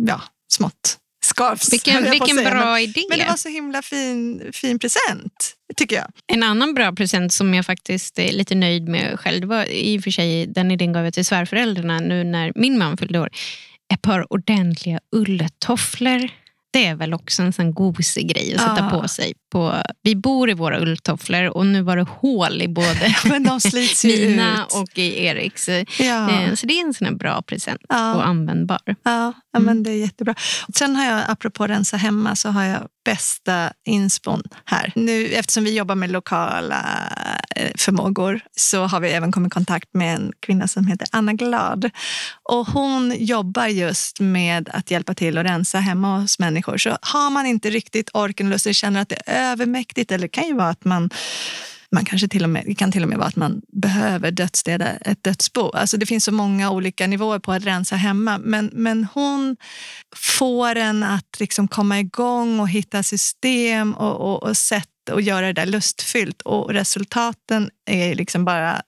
ja, 0.06 0.22
smått 0.52 0.98
scarfs. 1.36 1.72
Vilken, 1.72 2.10
vilken 2.10 2.36
bra 2.36 2.72
men, 2.72 2.80
idé. 2.80 3.02
Men 3.08 3.18
det 3.18 3.24
var 3.24 3.36
så 3.36 3.48
himla 3.48 3.82
fin, 3.82 4.50
fin 4.52 4.78
present, 4.78 5.54
tycker 5.76 5.96
jag. 5.96 6.06
En 6.32 6.42
annan 6.42 6.74
bra 6.74 6.92
present 6.92 7.32
som 7.32 7.54
jag 7.54 7.66
faktiskt 7.66 8.18
är 8.18 8.32
lite 8.32 8.54
nöjd 8.54 8.88
med 8.88 9.20
själv, 9.20 9.48
var 9.48 9.64
i 9.64 9.98
och 9.98 10.02
för 10.02 10.10
sig 10.10 10.46
den 10.46 10.70
idén 10.70 10.92
gav 10.92 11.04
jag 11.04 11.14
till 11.14 11.24
svärföräldrarna 11.24 12.00
nu 12.00 12.24
när 12.24 12.52
min 12.54 12.78
man 12.78 12.96
fyllde 12.96 13.18
år. 13.20 13.30
Ett 13.94 14.02
par 14.02 14.32
ordentliga 14.32 15.00
ulltofflor 15.12 16.30
det 16.76 16.86
är 16.86 16.94
väl 16.94 17.14
också 17.14 17.42
en 17.42 17.52
sån 17.52 17.74
gosig 17.74 18.28
grej 18.28 18.54
att 18.54 18.60
sätta 18.60 18.90
på 18.90 19.08
sig. 19.08 19.34
På, 19.52 19.74
vi 20.02 20.16
bor 20.16 20.50
i 20.50 20.54
våra 20.54 20.80
ulltofflor 20.80 21.44
och 21.56 21.66
nu 21.66 21.82
var 21.82 21.96
det 21.96 22.02
hål 22.02 22.62
i 22.62 22.68
både 22.68 23.14
mina 23.24 23.56
ut. 23.56 24.74
och 24.74 24.98
i 24.98 25.24
Eriks. 25.24 25.68
Ja. 25.98 26.30
Eh, 26.30 26.54
så 26.54 26.66
det 26.66 26.80
är 26.80 26.86
en 26.86 26.94
sån 26.94 27.16
bra 27.16 27.42
present 27.42 27.80
ja. 27.88 28.14
och 28.14 28.26
användbar. 28.26 28.80
Ja, 28.86 28.94
ja 29.02 29.32
men 29.52 29.62
mm. 29.62 29.82
det 29.82 29.90
är 29.90 29.98
jättebra. 29.98 30.34
Sen 30.74 30.96
har 30.96 31.04
jag, 31.04 31.22
apropå 31.28 31.66
rensa 31.66 31.96
hemma, 31.96 32.36
så 32.36 32.48
har 32.48 32.64
jag 32.64 32.88
bästa 33.04 33.72
inspon 33.84 34.42
här. 34.64 34.92
Nu, 34.94 35.26
eftersom 35.26 35.64
vi 35.64 35.76
jobbar 35.76 35.94
med 35.94 36.10
lokala 36.10 36.84
Eh, 37.56 37.70
förmågor 37.76 38.40
så 38.56 38.84
har 38.84 39.00
vi 39.00 39.10
även 39.10 39.32
kommit 39.32 39.52
i 39.52 39.54
kontakt 39.54 39.88
med 39.94 40.14
en 40.14 40.32
kvinna 40.40 40.68
som 40.68 40.86
heter 40.86 41.08
Anna 41.12 41.32
Glad. 41.32 41.90
Och 42.42 42.66
hon 42.66 43.14
jobbar 43.18 43.66
just 43.66 44.20
med 44.20 44.68
att 44.72 44.90
hjälpa 44.90 45.14
till 45.14 45.38
att 45.38 45.46
rensa 45.46 45.78
hemma 45.78 46.20
hos 46.20 46.38
människor. 46.38 46.78
Så 46.78 46.98
har 47.02 47.30
man 47.30 47.46
inte 47.46 47.70
riktigt 47.70 48.10
orken 48.14 48.46
och 48.46 48.52
lusten, 48.52 48.74
känner 48.74 49.00
att 49.00 49.08
det 49.08 49.22
är 49.26 49.52
övermäktigt 49.52 50.12
eller 50.12 50.22
det 50.22 50.28
kan 50.28 50.46
ju 50.46 50.54
vara 50.54 50.68
att 50.68 50.84
man 50.84 51.10
man 51.92 52.04
kanske 52.04 52.28
till 52.28 52.44
och 52.44 52.50
med, 52.50 52.62
det 52.66 52.74
kan 52.74 52.92
till 52.92 53.02
och 53.02 53.08
med 53.08 53.18
vara 53.18 53.28
att 53.28 53.36
man 53.36 53.62
behöver 53.72 54.30
dödsstäda 54.30 54.86
ett 54.86 55.22
dödsbo. 55.22 55.70
Alltså 55.70 55.96
det 55.96 56.06
finns 56.06 56.24
så 56.24 56.32
många 56.32 56.70
olika 56.70 57.06
nivåer 57.06 57.38
på 57.38 57.52
att 57.52 57.64
rensa 57.64 57.96
hemma. 57.96 58.38
Men, 58.38 58.70
men 58.72 59.06
hon 59.14 59.56
får 60.16 60.76
en 60.76 61.02
att 61.02 61.40
liksom 61.40 61.68
komma 61.68 62.00
igång 62.00 62.60
och 62.60 62.68
hitta 62.68 63.02
system 63.02 63.94
och, 63.94 64.16
och, 64.16 64.42
och 64.42 64.56
sätt 64.56 64.88
och 65.08 65.20
göra 65.20 65.46
det 65.46 65.52
där 65.52 65.66
lustfyllt. 65.66 66.42
Och 66.42 66.72
resultaten 66.72 67.70
är 67.86 68.14
liksom 68.14 68.44
bara 68.44 68.82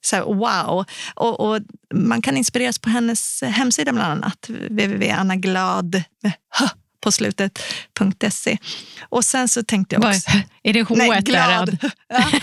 så 0.00 0.16
här, 0.16 0.22
wow. 0.22 0.84
Och, 1.14 1.40
och, 1.40 1.60
man 1.94 2.22
kan 2.22 2.36
inspireras 2.36 2.78
på 2.78 2.90
hennes 2.90 3.42
hemsida 3.42 3.92
bland 3.92 4.12
annat. 4.12 4.48
www.annaglad.se 4.48 6.83
på 7.04 7.12
slutet.se. 7.12 8.58
Och 9.08 9.24
sen 9.24 9.48
så 9.48 9.62
tänkte 9.62 9.94
jag 9.94 10.04
också... 10.04 10.30
Är 10.62 10.72
det 10.72 10.82
H 10.82 10.94
Nej, 10.94 11.20
glad. 11.20 11.78
Ja. 12.08 12.30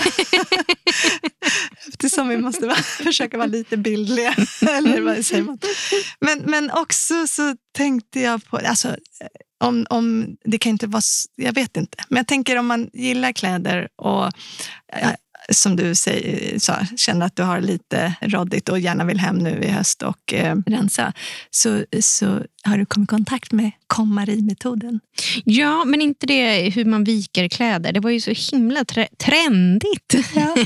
Eftersom 1.87 2.27
vi 2.27 2.37
måste 2.37 2.67
vara, 2.67 2.83
försöka 2.83 3.37
vara 3.37 3.47
lite 3.47 3.77
bildliga. 3.77 4.35
Eller 4.61 5.01
vad 5.01 5.25
säger 5.25 5.43
man? 5.43 5.59
Men, 6.19 6.39
men 6.39 6.71
också 6.71 7.27
så 7.27 7.55
tänkte 7.77 8.19
jag 8.19 8.45
på... 8.45 8.57
Alltså, 8.57 8.95
om, 9.59 9.85
om, 9.89 10.35
det 10.45 10.57
kan 10.57 10.69
inte 10.69 10.87
vara... 10.87 11.01
Jag 11.35 11.53
vet 11.53 11.77
inte. 11.77 11.97
Men 12.09 12.17
jag 12.17 12.27
tänker 12.27 12.57
om 12.57 12.67
man 12.67 12.89
gillar 12.93 13.31
kläder 13.31 13.87
och 13.95 14.31
som 15.49 15.75
du 15.75 15.95
säger, 15.95 16.59
sa, 16.59 16.77
känner 16.97 17.25
att 17.25 17.35
du 17.35 17.43
har 17.43 17.61
lite 17.61 18.15
råddigt 18.21 18.69
och 18.69 18.79
gärna 18.79 19.05
vill 19.05 19.19
hem 19.19 19.37
nu 19.37 19.63
i 19.63 19.67
höst 19.67 20.03
och 20.03 20.33
eh, 20.33 20.55
rensa, 20.65 21.13
så, 21.49 21.85
så 21.99 22.43
har 22.63 22.77
du 22.77 22.85
kommit 22.85 23.07
i 23.07 23.11
kontakt 23.15 23.51
med 23.51 23.71
KonMari-metoden? 23.87 24.99
Ja, 25.43 25.85
men 25.85 26.01
inte 26.01 26.25
det 26.25 26.69
hur 26.69 26.85
man 26.85 27.03
viker 27.03 27.47
kläder. 27.47 27.93
Det 27.93 27.99
var 27.99 28.09
ju 28.09 28.21
så 28.21 28.55
himla 28.55 28.85
tre 28.85 29.07
trendigt. 29.17 30.15
Ja. 30.35 30.55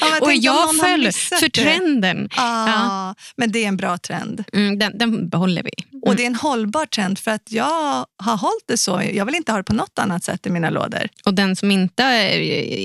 Ja, 0.00 0.18
och 0.20 0.34
jag 0.34 0.76
föll 0.76 1.12
för 1.12 1.48
trenden. 1.48 2.28
Ah, 2.36 2.68
ja. 2.68 3.14
Men 3.36 3.52
det 3.52 3.64
är 3.64 3.68
en 3.68 3.76
bra 3.76 3.98
trend. 3.98 4.44
Mm, 4.52 4.78
den, 4.78 4.98
den 4.98 5.28
behåller 5.28 5.62
vi. 5.62 5.70
Mm. 5.92 6.02
Och 6.02 6.16
det 6.16 6.22
är 6.22 6.26
en 6.26 6.34
hållbar 6.34 6.86
trend 6.86 7.18
för 7.18 7.30
att 7.30 7.52
jag 7.52 8.06
har 8.16 8.36
hållit 8.36 8.64
det 8.66 8.76
så. 8.76 9.02
Jag 9.12 9.24
vill 9.24 9.34
inte 9.34 9.52
ha 9.52 9.58
det 9.58 9.64
på 9.64 9.72
något 9.72 9.98
annat 9.98 10.24
sätt 10.24 10.46
i 10.46 10.50
mina 10.50 10.70
lådor. 10.70 11.08
Och 11.24 11.34
den 11.34 11.56
som 11.56 11.70
inte 11.70 12.04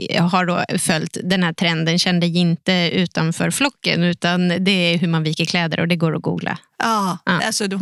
eh, 0.09 0.27
har 0.27 0.45
då 0.45 0.77
följt 0.79 1.17
den 1.23 1.43
här 1.43 1.53
trenden 1.53 1.99
kände 1.99 2.27
inte 2.27 2.91
utanför 2.93 3.51
flocken 3.51 4.03
utan 4.03 4.47
det 4.47 4.71
är 4.71 4.97
hur 4.97 5.07
man 5.07 5.23
viker 5.23 5.45
kläder 5.45 5.79
och 5.79 5.87
det 5.87 5.95
går 5.95 6.15
att 6.15 6.21
googla. 6.21 6.57
Ja, 6.79 7.17
ja. 7.25 7.41
Alltså, 7.45 7.67
det 7.67 7.75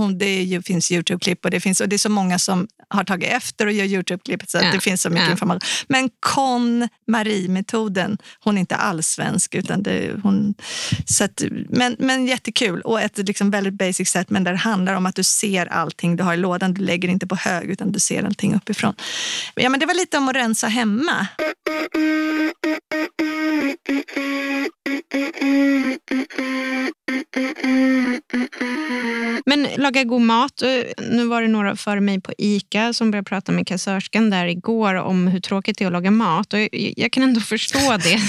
finns 0.67 0.91
Youtube-klipp 0.91 1.45
och 1.45 1.51
det, 1.51 1.59
finns, 1.59 1.81
och 1.81 1.89
det 1.89 1.95
är 1.95 1.97
så 1.97 2.09
många 2.09 2.39
som 2.39 2.67
har 2.89 3.03
tagit 3.03 3.29
efter 3.29 3.65
och 3.65 3.71
gör 3.71 3.85
Youtube-klipp 3.85 4.43
så 4.47 4.57
ja. 4.57 4.71
det 4.71 4.79
finns 4.79 5.01
så 5.01 5.09
mycket 5.09 5.25
ja. 5.25 5.31
information. 5.31 5.61
Men 5.87 6.09
Con 6.19 6.87
Marie-metoden, 7.07 8.17
hon 8.39 8.57
är 8.57 8.59
inte 8.59 8.75
alls 8.75 9.07
svensk. 9.07 9.55
Utan 9.55 9.83
det, 9.83 10.11
hon, 10.23 10.53
så 11.05 11.23
att, 11.23 11.43
men, 11.69 11.95
men 11.99 12.27
jättekul 12.27 12.81
och 12.81 13.01
ett 13.01 13.17
liksom 13.17 13.51
väldigt 13.51 13.73
basic 13.73 14.09
sätt 14.09 14.29
men 14.29 14.43
där 14.43 14.51
det 14.51 14.57
handlar 14.57 14.93
om 14.93 15.05
att 15.05 15.15
du 15.15 15.23
ser 15.23 15.65
allting 15.65 16.15
du 16.15 16.23
har 16.23 16.33
i 16.33 16.37
lådan. 16.37 16.73
Du 16.73 16.81
lägger 16.81 17.09
inte 17.09 17.27
på 17.27 17.35
hög 17.35 17.69
utan 17.69 17.91
du 17.91 17.99
ser 17.99 18.23
allting 18.23 18.55
uppifrån. 18.55 18.93
Ja, 19.55 19.69
men 19.69 19.79
det 19.79 19.85
var 19.85 19.93
lite 19.93 20.17
om 20.17 20.29
att 20.29 20.35
rensa 20.35 20.67
hemma. 20.67 21.27
Men 29.45 29.67
laga 29.77 30.03
god 30.03 30.21
mat. 30.21 30.61
Eh, 30.61 30.69
nu 31.09 31.25
var 31.25 31.41
det 31.41 31.47
några 31.47 31.75
före 31.75 32.01
mig 32.01 32.21
på 32.21 32.33
ICA 32.37 32.93
som 32.93 33.11
började 33.11 33.29
prata 33.29 33.51
med 33.51 33.67
kassörskan 33.67 34.29
där 34.29 34.45
igår 34.45 34.95
om 34.95 35.27
hur 35.27 35.39
tråkigt 35.39 35.77
det 35.77 35.83
är 35.83 35.87
att 35.87 35.93
laga 35.93 36.11
mat. 36.11 36.53
Och 36.53 36.59
jag 36.71 37.11
kan 37.11 37.23
ändå 37.23 37.39
förstå 37.41 37.97
det. 37.97 38.19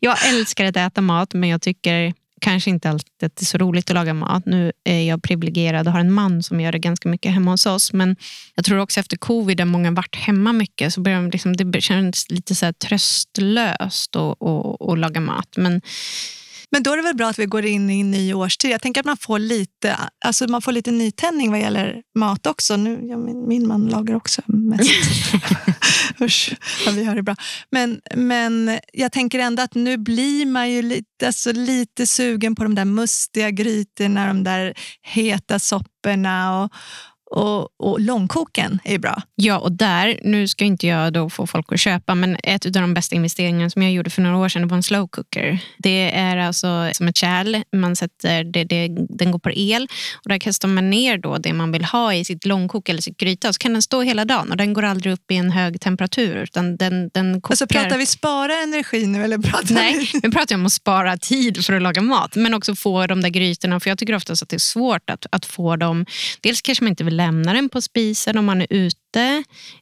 jag 0.00 0.28
älskar 0.28 0.64
att 0.64 0.76
äta 0.76 1.00
mat 1.00 1.34
men 1.34 1.48
jag 1.48 1.62
tycker 1.62 2.14
kanske 2.40 2.70
inte 2.70 2.90
alltid 2.90 3.26
att 3.26 3.36
det 3.36 3.42
är 3.42 3.46
så 3.46 3.58
roligt 3.58 3.90
att 3.90 3.94
laga 3.94 4.14
mat. 4.14 4.46
Nu 4.46 4.72
är 4.84 5.02
jag 5.02 5.22
privilegierad 5.22 5.86
och 5.86 5.92
har 5.92 6.00
en 6.00 6.12
man 6.12 6.42
som 6.42 6.60
gör 6.60 6.72
det 6.72 6.78
ganska 6.78 7.08
mycket 7.08 7.32
hemma 7.32 7.50
hos 7.50 7.66
oss. 7.66 7.92
Men 7.92 8.16
jag 8.54 8.64
tror 8.64 8.78
också 8.78 9.00
efter 9.00 9.16
covid, 9.16 9.56
där 9.56 9.64
många 9.64 9.90
varit 9.90 10.16
hemma 10.16 10.52
mycket, 10.52 10.92
så 10.92 11.00
börjar 11.00 11.32
liksom, 11.32 11.56
det 11.56 11.80
känns 11.80 12.30
lite 12.30 12.54
så 12.54 12.72
tröstlöst 12.72 14.16
att 14.16 14.98
laga 14.98 15.20
mat. 15.20 15.56
Men 15.56 15.80
men 16.70 16.82
då 16.82 16.92
är 16.92 16.96
det 16.96 17.02
väl 17.02 17.16
bra 17.16 17.28
att 17.28 17.38
vi 17.38 17.46
går 17.46 17.64
in 17.64 17.90
i 17.90 18.00
en 18.00 18.10
ny 18.10 18.34
årstid. 18.34 18.70
Jag 18.70 18.82
tänker 18.82 19.00
att 19.00 19.06
man 19.06 19.16
får 19.16 19.38
lite, 19.38 19.96
alltså 20.24 20.50
man 20.50 20.62
får 20.62 20.72
lite 20.72 20.90
nytändning 20.90 21.50
vad 21.50 21.60
gäller 21.60 22.02
mat 22.14 22.46
också. 22.46 22.76
Nu, 22.76 23.00
ja, 23.02 23.16
min, 23.16 23.48
min 23.48 23.68
man 23.68 23.86
lagar 23.86 24.14
också 24.14 24.42
mest. 24.46 24.90
Usch, 26.20 26.52
vad 26.86 26.94
vi 26.94 27.04
har 27.04 27.14
det 27.14 27.22
bra. 27.22 27.36
Men, 27.70 28.00
men 28.14 28.78
jag 28.92 29.12
tänker 29.12 29.38
ändå 29.38 29.62
att 29.62 29.74
nu 29.74 29.96
blir 29.96 30.46
man 30.46 30.70
ju 30.70 30.82
lite, 30.82 31.26
alltså 31.26 31.52
lite 31.52 32.06
sugen 32.06 32.54
på 32.54 32.62
de 32.62 32.74
där 32.74 32.84
mustiga 32.84 33.50
grytorna, 33.50 34.26
de 34.26 34.44
där 34.44 34.74
heta 35.02 35.58
sopporna 35.58 36.62
och, 36.62 36.72
och, 37.30 37.80
och 37.80 38.00
långkoken 38.00 38.78
är 38.84 38.98
bra. 38.98 39.22
Ja, 39.34 39.58
och 39.58 39.72
där, 39.72 40.20
nu 40.22 40.48
ska 40.48 40.64
inte 40.64 40.86
jag 40.86 41.12
då 41.12 41.30
få 41.30 41.46
folk 41.46 41.72
att 41.72 41.80
köpa, 41.80 42.14
men 42.14 42.36
ett 42.42 42.66
av 42.66 42.72
de 42.72 42.94
bästa 42.94 43.16
investeringarna 43.16 43.70
som 43.70 43.82
jag 43.82 43.92
gjorde 43.92 44.10
för 44.10 44.22
några 44.22 44.36
år 44.36 44.48
sedan 44.48 44.68
var 44.68 44.76
en 44.76 44.82
slow 44.82 45.08
cooker. 45.08 45.58
Det 45.78 46.14
är 46.14 46.36
alltså 46.36 46.90
som 46.92 47.08
ett 47.08 47.16
kärl, 47.16 47.62
man 47.76 47.96
sätter, 47.96 48.44
det, 48.44 48.64
det, 48.64 48.88
den 49.08 49.30
går 49.30 49.38
på 49.38 49.50
el 49.50 49.88
och 50.24 50.28
där 50.28 50.38
kastar 50.38 50.68
man 50.68 50.90
ner 50.90 51.18
då 51.18 51.38
det 51.38 51.52
man 51.52 51.72
vill 51.72 51.84
ha 51.84 52.14
i 52.14 52.24
sitt 52.24 52.44
långkok 52.44 52.88
eller 52.88 53.02
sitt 53.02 53.16
gryta 53.16 53.52
så 53.52 53.58
kan 53.58 53.72
den 53.72 53.82
stå 53.82 54.02
hela 54.02 54.24
dagen 54.24 54.50
och 54.50 54.56
den 54.56 54.72
går 54.72 54.84
aldrig 54.84 55.12
upp 55.12 55.30
i 55.30 55.36
en 55.36 55.50
hög 55.50 55.80
temperatur. 55.80 56.36
Utan 56.36 56.76
den, 56.76 57.10
den 57.14 57.40
kokar... 57.40 57.52
Alltså 57.52 57.66
pratar 57.66 57.98
vi 57.98 58.06
spara 58.06 58.52
energi 58.52 59.06
nu 59.06 59.24
eller 59.24 59.38
pratar 59.38 59.74
Nej, 59.74 60.10
vi 60.22 60.30
pratar 60.30 60.54
om 60.54 60.66
att 60.66 60.72
spara 60.72 61.16
tid 61.16 61.64
för 61.64 61.72
att 61.72 61.82
laga 61.82 62.02
mat 62.02 62.36
men 62.36 62.54
också 62.54 62.74
få 62.74 63.06
de 63.06 63.20
där 63.20 63.28
grytorna, 63.28 63.80
för 63.80 63.90
jag 63.90 63.98
tycker 63.98 64.14
oftast 64.14 64.42
att 64.42 64.48
det 64.48 64.56
är 64.56 64.58
svårt 64.58 65.10
att, 65.10 65.26
att 65.30 65.46
få 65.46 65.76
dem, 65.76 66.06
dels 66.40 66.62
kanske 66.62 66.84
man 66.84 66.88
inte 66.88 67.04
vill 67.04 67.17
lämna 67.18 67.52
den 67.52 67.68
på 67.68 67.80
spisen 67.80 68.38
om 68.38 68.44
man 68.44 68.60
är 68.60 68.66
ute 68.70 68.96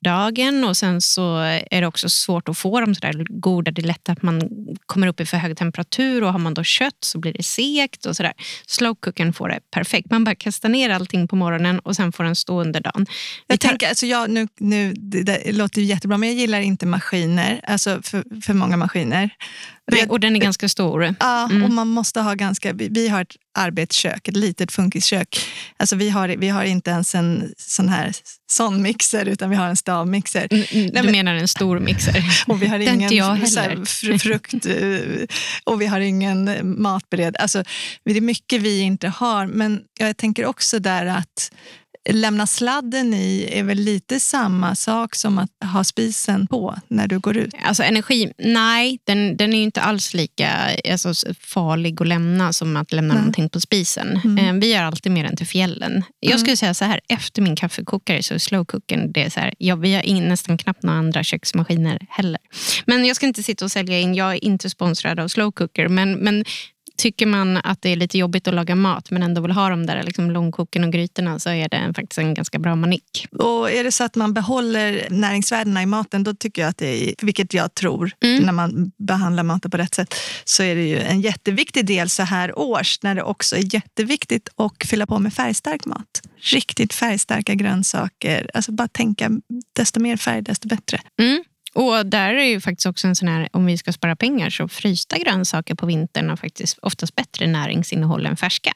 dagen 0.04 0.64
och 0.64 0.76
sen 0.76 1.00
så 1.00 1.36
är 1.70 1.80
det 1.80 1.86
också 1.86 2.08
svårt 2.08 2.48
att 2.48 2.58
få 2.58 2.80
dem 2.80 2.94
så 2.94 3.00
där 3.00 3.26
goda. 3.40 3.70
Det 3.70 3.82
är 3.82 3.86
lätt 3.86 4.08
att 4.08 4.22
man 4.22 4.42
kommer 4.86 5.06
upp 5.06 5.20
i 5.20 5.26
för 5.26 5.36
hög 5.36 5.56
temperatur 5.56 6.22
och 6.24 6.32
har 6.32 6.38
man 6.38 6.54
då 6.54 6.64
kött 6.64 6.96
så 7.00 7.18
blir 7.18 7.32
det 7.32 7.42
sekt 7.42 8.06
och 8.06 8.16
sådär. 8.16 8.32
Slowcookern 8.66 9.32
får 9.32 9.48
det 9.48 9.60
perfekt. 9.70 10.10
Man 10.10 10.24
bara 10.24 10.34
kastar 10.34 10.68
ner 10.68 10.90
allting 10.90 11.28
på 11.28 11.36
morgonen 11.36 11.78
och 11.78 11.96
sen 11.96 12.12
får 12.12 12.24
den 12.24 12.36
stå 12.36 12.60
under 12.60 12.80
dagen. 12.80 13.06
Jag 13.46 13.60
tar... 13.60 13.68
tänker, 13.68 13.88
alltså 13.88 14.06
jag, 14.06 14.30
nu, 14.30 14.48
nu, 14.60 14.92
det, 14.92 15.22
det 15.22 15.52
låter 15.52 15.80
ju 15.80 15.86
jättebra 15.86 16.18
men 16.18 16.28
jag 16.28 16.38
gillar 16.38 16.60
inte 16.60 16.86
maskiner, 16.86 17.60
alltså 17.64 18.02
för, 18.02 18.42
för 18.42 18.54
många 18.54 18.76
maskiner. 18.76 19.30
Nej, 19.92 20.06
och 20.08 20.20
den 20.20 20.36
är 20.36 20.40
ganska 20.40 20.68
stor. 20.68 21.14
Ja, 21.20 21.48
mm. 21.50 21.64
och 21.64 21.70
man 21.70 21.88
måste 21.88 22.20
ha 22.20 22.34
ganska... 22.34 22.72
Vi, 22.72 22.88
vi, 22.88 23.08
har 23.08 23.22
ett 23.22 23.36
arbetskök, 23.58 24.28
ett 24.28 24.36
litet 24.36 24.72
funkiskök. 24.72 25.38
Alltså 25.76 25.96
vi, 25.96 26.10
har, 26.10 26.28
vi 26.28 26.48
har 26.48 26.64
inte 26.64 26.90
ens 26.90 27.14
en 27.14 27.52
sån 27.56 27.88
här 27.88 28.12
sån 28.50 28.82
mixer, 28.82 29.26
utan 29.26 29.50
vi 29.50 29.56
har 29.56 29.68
en 29.68 29.76
stavmixer. 29.76 30.48
Mm, 30.50 30.64
mm 30.70 30.86
du 30.86 31.02
men, 31.02 31.12
menar 31.12 31.34
en 31.34 31.48
stor 31.48 31.78
mixer? 31.78 32.24
Och 32.46 32.62
vi 32.62 32.66
har 32.66 32.78
ingen 32.78 33.02
inte 33.02 33.14
jag 33.14 33.34
heller. 33.34 34.18
frukt 34.18 34.66
och 35.64 35.80
vi 35.80 35.86
har 35.86 36.00
ingen 36.00 36.50
matbered. 36.82 37.36
Alltså, 37.38 37.64
det 38.04 38.16
är 38.16 38.20
mycket 38.20 38.62
vi 38.62 38.80
inte 38.80 39.08
har, 39.08 39.46
men 39.46 39.80
jag 39.98 40.16
tänker 40.16 40.46
också 40.46 40.78
där 40.78 41.06
att 41.06 41.50
lämna 42.08 42.46
sladden 42.46 43.14
i 43.14 43.48
är 43.52 43.62
väl 43.62 43.78
lite 43.78 44.20
samma 44.20 44.74
sak 44.74 45.14
som 45.14 45.38
att 45.38 45.50
ha 45.72 45.84
spisen 45.84 46.46
på 46.46 46.74
när 46.88 47.08
du 47.08 47.18
går 47.18 47.36
ut? 47.36 47.54
Alltså 47.64 47.82
energi, 47.82 48.32
nej, 48.38 48.98
den, 49.04 49.36
den 49.36 49.52
är 49.52 49.62
inte 49.62 49.80
alls 49.80 50.14
lika 50.14 50.50
alltså, 50.90 51.34
farlig 51.40 52.02
att 52.02 52.08
lämna 52.08 52.52
som 52.52 52.76
att 52.76 52.92
lämna 52.92 53.14
nej. 53.14 53.20
någonting 53.20 53.48
på 53.48 53.60
spisen. 53.60 54.20
Mm. 54.24 54.38
Eh, 54.38 54.60
vi 54.60 54.72
gör 54.72 54.82
alltid 54.82 55.12
mer 55.12 55.24
än 55.24 55.36
till 55.36 55.46
fjällen. 55.46 56.04
Jag 56.20 56.30
mm. 56.30 56.38
skulle 56.38 56.56
säga 56.56 56.74
så 56.74 56.84
här, 56.84 57.00
efter 57.08 57.42
min 57.42 57.56
kaffekokare 57.56 58.22
så 58.22 58.34
är 58.34 58.38
slowcookern, 58.38 59.12
det 59.12 59.24
är 59.24 59.30
så 59.30 59.40
här, 59.40 59.54
ja, 59.58 59.76
vi 59.76 59.94
har 59.94 60.02
in, 60.02 60.28
nästan 60.28 60.58
knappt 60.58 60.82
några 60.82 60.98
andra 60.98 61.24
köksmaskiner 61.24 62.06
heller. 62.10 62.40
Men 62.86 63.04
jag 63.04 63.16
ska 63.16 63.26
inte 63.26 63.42
sitta 63.42 63.64
och 63.64 63.70
sälja 63.70 63.98
in, 63.98 64.14
jag 64.14 64.32
är 64.32 64.44
inte 64.44 64.70
sponsrad 64.70 65.20
av 65.20 65.28
slowcooker, 65.28 65.88
men, 65.88 66.12
men 66.12 66.44
tycker 66.96 67.26
man 67.26 67.56
att 67.56 67.82
det 67.82 67.88
är 67.88 67.96
lite 67.96 68.18
jobbigt 68.18 68.48
att 68.48 68.54
laga 68.54 68.74
mat 68.74 69.10
men 69.10 69.22
ändå 69.22 69.40
vill 69.40 69.50
ha 69.50 69.68
de 69.68 69.86
där 69.86 70.02
liksom 70.02 70.30
långkoken 70.30 70.84
och 70.84 70.92
grytorna 70.92 71.38
så 71.38 71.50
är 71.50 71.68
det 71.68 71.92
faktiskt 71.96 72.18
en 72.18 72.34
ganska 72.34 72.58
bra 72.58 72.76
manick. 72.76 73.26
Och 73.38 73.70
är 73.70 73.84
det 73.84 73.92
så 73.92 74.04
att 74.04 74.14
man 74.14 74.34
behåller 74.34 75.06
näringsvärdena 75.10 75.82
i 75.82 75.86
maten 75.86 76.24
då 76.24 76.34
tycker 76.34 76.62
jag 76.62 76.68
att 76.68 76.78
det 76.78 77.08
är, 77.08 77.14
vilket 77.22 77.54
jag 77.54 77.74
tror 77.74 78.12
mm. 78.24 78.42
när 78.42 78.52
man 78.52 78.92
behandlar 78.98 79.42
maten 79.42 79.70
på 79.70 79.76
rätt 79.76 79.94
sätt, 79.94 80.14
så 80.44 80.62
är 80.62 80.74
det 80.74 80.88
ju 80.88 80.98
en 80.98 81.20
jätteviktig 81.20 81.86
del 81.86 82.10
så 82.10 82.22
här 82.22 82.58
års 82.58 83.02
när 83.02 83.14
det 83.14 83.22
också 83.22 83.56
är 83.56 83.74
jätteviktigt 83.74 84.48
att 84.56 84.88
fylla 84.88 85.06
på 85.06 85.18
med 85.18 85.32
färgstark 85.32 85.84
mat. 85.84 86.22
Riktigt 86.38 86.94
färgstarka 86.94 87.54
grönsaker. 87.54 88.50
Alltså 88.54 88.72
bara 88.72 88.88
tänka, 88.88 89.30
desto 89.72 90.00
mer 90.00 90.16
färg 90.16 90.42
desto 90.42 90.68
bättre. 90.68 91.00
Mm. 91.20 91.44
Och 91.76 92.06
där 92.06 92.34
är 92.34 92.44
ju 92.44 92.60
faktiskt 92.60 92.86
också 92.86 93.06
en 93.06 93.16
sån 93.16 93.28
här, 93.28 93.48
om 93.52 93.66
vi 93.66 93.78
ska 93.78 93.92
spara 93.92 94.16
pengar 94.16 94.50
så 94.50 94.68
frysta 94.68 95.18
grönsaker 95.18 95.74
på 95.74 95.86
vintern 95.86 96.28
har 96.28 96.36
faktiskt 96.36 96.78
oftast 96.82 97.14
bättre 97.14 97.46
näringsinnehåll 97.46 98.26
än 98.26 98.36
färska. 98.36 98.72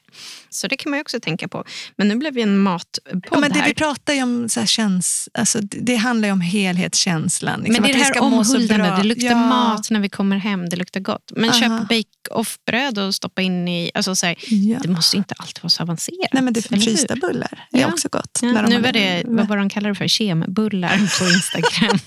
Så 0.49 0.67
det 0.67 0.77
kan 0.77 0.89
man 0.89 0.97
ju 0.97 1.01
också 1.01 1.19
tänka 1.19 1.47
på. 1.47 1.65
Men 1.95 2.07
nu 2.07 2.15
blev 2.15 2.33
vi 2.33 2.41
en 2.41 2.57
matpodd 2.57 3.25
ja, 3.31 3.39
men 3.39 3.51
det 3.51 3.59
här. 3.59 3.67
Vi 3.67 3.73
pratar 3.73 4.13
ju 4.13 4.23
om 4.23 4.49
så 4.49 4.59
här, 4.59 4.67
käns, 4.67 5.29
alltså, 5.33 5.59
det 5.61 5.95
handlar 5.95 6.27
ju 6.27 6.31
om 6.31 6.41
helhetskänslan. 6.41 7.59
Liksom, 7.59 7.73
men 7.73 7.91
det 7.91 7.97
är 7.97 7.99
det 7.99 8.03
här 8.03 8.21
omhuldande, 8.21 8.97
det 8.97 9.03
luktar 9.03 9.27
ja. 9.27 9.35
mat 9.35 9.89
när 9.89 9.99
vi 9.99 10.09
kommer 10.09 10.37
hem, 10.37 10.69
det 10.69 10.75
luktar 10.75 10.99
gott. 10.99 11.31
Men 11.35 11.49
Aha. 11.49 11.59
köp 11.59 11.89
bake-off-bröd 11.89 12.97
och 12.97 13.15
stoppa 13.15 13.41
in 13.41 13.67
i, 13.67 13.91
alltså, 13.93 14.15
så 14.15 14.25
här, 14.25 14.35
ja. 14.47 14.79
det 14.83 14.89
måste 14.89 15.17
inte 15.17 15.35
alltid 15.37 15.63
vara 15.63 15.69
så 15.69 15.83
avancerat. 15.83 16.33
Nej, 16.33 16.43
men 16.43 16.53
det 16.53 16.61
frysta 16.61 17.15
bullar 17.15 17.67
är 17.71 17.87
också 17.87 18.09
gott. 18.11 18.39
Ja. 18.41 18.61
nu 18.61 18.81
var 18.81 18.91
det, 18.91 19.23
vad 19.25 19.47
var 19.47 19.57
de 19.57 19.69
kallar 19.69 19.89
det 19.89 19.95
för, 19.95 20.07
kembullar 20.07 20.97
på 21.19 21.29
Instagram. 21.29 21.99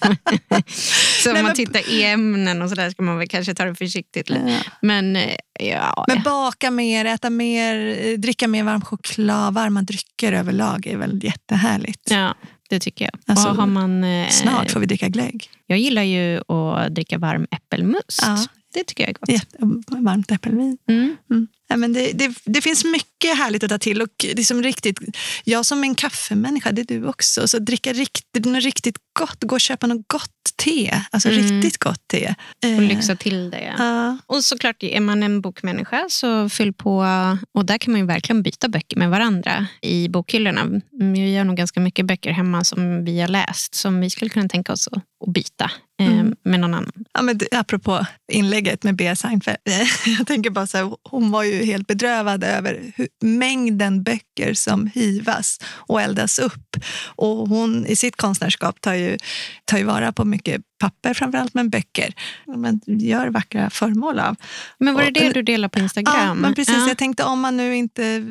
Så 1.23 1.37
om 1.37 1.42
man 1.42 1.55
tittar 1.55 1.90
i 1.90 2.05
ämnen 2.05 2.62
och 2.62 2.68
sådär 2.68 2.90
ska 2.90 3.03
man 3.03 3.18
väl 3.18 3.29
kanske 3.29 3.55
ta 3.55 3.64
det 3.64 3.75
försiktigt. 3.75 4.31
Ja. 4.31 4.59
Men, 4.83 5.16
eh, 5.16 5.37
ja. 5.61 6.05
men 6.09 6.23
baka 6.23 6.70
mer, 6.70 7.05
äta 7.05 7.31
mer, 7.31 7.99
eh, 8.07 8.18
dricka 8.18 8.49
mer 8.49 8.64
varm 8.64 8.81
choklad, 8.81 9.55
varma 9.55 9.83
drycker 9.83 10.33
överlag 10.33 10.87
är 10.87 10.97
väl 10.97 11.25
jättehärligt. 11.25 12.11
Ja, 12.11 12.35
det 12.70 12.81
tycker 12.81 13.05
jag. 13.05 13.20
Alltså, 13.27 13.49
har 13.49 13.66
man, 13.66 14.05
eh, 14.05 14.29
snart 14.29 14.70
får 14.70 14.81
vi 14.81 14.87
dricka 14.87 15.09
glögg. 15.09 15.51
Jag 15.66 15.79
gillar 15.79 16.03
ju 16.03 16.38
att 16.38 16.94
dricka 16.94 17.18
varm 17.18 17.47
äppelmust. 17.51 18.23
Ja. 18.23 18.38
Det 18.75 18.85
tycker 18.85 19.03
jag 19.05 19.11
är 19.11 19.14
gott. 19.14 19.29
Jätte, 19.29 19.57
varmt 19.88 20.31
äppelvin. 20.31 20.79
Mm. 20.88 21.16
Mm. 21.31 21.49
Ja, 21.68 21.77
men 21.77 21.92
det, 21.92 22.12
det, 22.12 22.35
det, 22.44 22.61
finns 22.61 22.85
mycket 22.85 23.38
härligt 23.38 23.64
att 23.64 23.70
ta 23.70 23.79
till. 23.79 24.03
Och 24.03 24.09
liksom 24.22 24.62
riktigt, 24.62 24.98
jag 25.44 25.66
som 25.66 25.85
en 25.85 25.94
kaffemänniska, 25.94 26.72
det 26.72 26.81
är 26.81 27.00
du 27.00 27.07
också. 27.07 27.48
Så 27.48 27.59
dricka 27.59 27.92
riktigt, 27.92 28.44
något 28.44 28.62
riktigt 28.62 28.96
gott, 29.18 29.44
gå 29.44 29.55
och 29.55 29.61
köpa 29.61 29.87
något 29.87 30.09
gott 30.09 30.31
te. 30.57 31.00
Alltså 31.11 31.29
mm. 31.29 31.42
riktigt 31.42 31.79
gott 31.79 32.09
te. 32.09 32.35
Och 32.62 32.68
eh, 32.68 32.81
lyxa 32.81 33.16
till 33.16 33.50
det. 33.50 33.74
Ja. 33.79 34.18
Och 34.27 34.44
såklart, 34.44 34.83
är 34.83 35.00
man 35.00 35.22
en 35.22 35.40
bokmänniska 35.40 36.07
så 36.09 36.48
fyll 36.48 36.72
på. 36.72 37.07
Och 37.53 37.64
där 37.64 37.79
kan 37.79 37.92
man 37.92 38.00
ju 38.00 38.07
verkligen 38.07 38.42
byta 38.42 38.68
böcker 38.68 38.96
med 38.96 39.11
varandra 39.11 39.66
i 39.83 40.09
bokhyllorna. 40.09 40.81
Vi 40.90 41.37
har 41.37 41.44
nog 41.44 41.56
ganska 41.56 41.81
mycket 41.81 42.06
böcker 42.06 42.31
hemma 42.31 42.65
som 42.65 43.04
vi 43.04 43.21
har 43.21 43.29
läst 43.29 43.75
som 43.75 44.00
vi 44.00 44.10
skulle 44.10 44.29
kunna 44.29 44.48
tänka 44.48 44.73
oss 44.73 44.88
att 44.88 45.33
byta 45.33 45.71
eh, 46.00 46.06
mm. 46.06 46.37
med 46.42 46.60
någon 46.60 46.75
annan. 46.75 46.92
Ja, 47.15 47.23
men 47.23 47.40
apropå 47.50 48.06
inlägget 48.33 48.83
med 48.83 48.96
Bea 48.96 49.17
Seinfeld. 49.17 49.58
Jag 50.19 50.27
tänker 50.27 50.50
bara 50.50 50.67
så 50.67 50.79
här, 50.79 50.96
hon 51.02 51.31
var 51.31 51.42
ju 51.42 51.54
helt 51.63 51.87
bedrövad 51.87 52.44
över 52.44 52.92
hur, 52.96 53.09
mängden 53.21 54.02
böcker 54.02 54.55
som 54.55 54.87
hivas 54.87 55.61
och 55.67 56.02
eldas 56.02 56.38
upp. 56.38 56.77
Och 57.17 57.48
hon 57.48 57.87
i 57.87 57.96
sitt 57.96 58.17
konstnärskap 58.17 58.81
tar 58.81 58.94
ju, 58.94 59.19
tar 59.65 59.79
ju 59.79 59.85
vara 59.85 60.13
på 60.13 60.25
mycket 60.25 60.63
papper 60.79 61.15
framförallt, 61.15 61.55
men 61.55 61.71
böcker. 61.71 62.15
Men 62.46 62.81
gör 62.87 63.29
vackra 63.29 63.71
föremål 63.71 64.19
av. 64.19 64.37
Men 64.79 64.94
var 64.94 65.02
det 65.02 65.11
det 65.11 65.33
du 65.33 65.42
delade 65.42 65.69
på 65.69 65.79
Instagram? 65.79 66.15
Ja, 66.17 66.35
men 66.35 66.55
precis. 66.55 66.75
Ja. 66.75 66.88
Jag 66.88 66.98
tänkte 66.98 67.25
om 67.25 67.40
man 67.40 67.57
nu 67.57 67.77
inte 67.77 68.25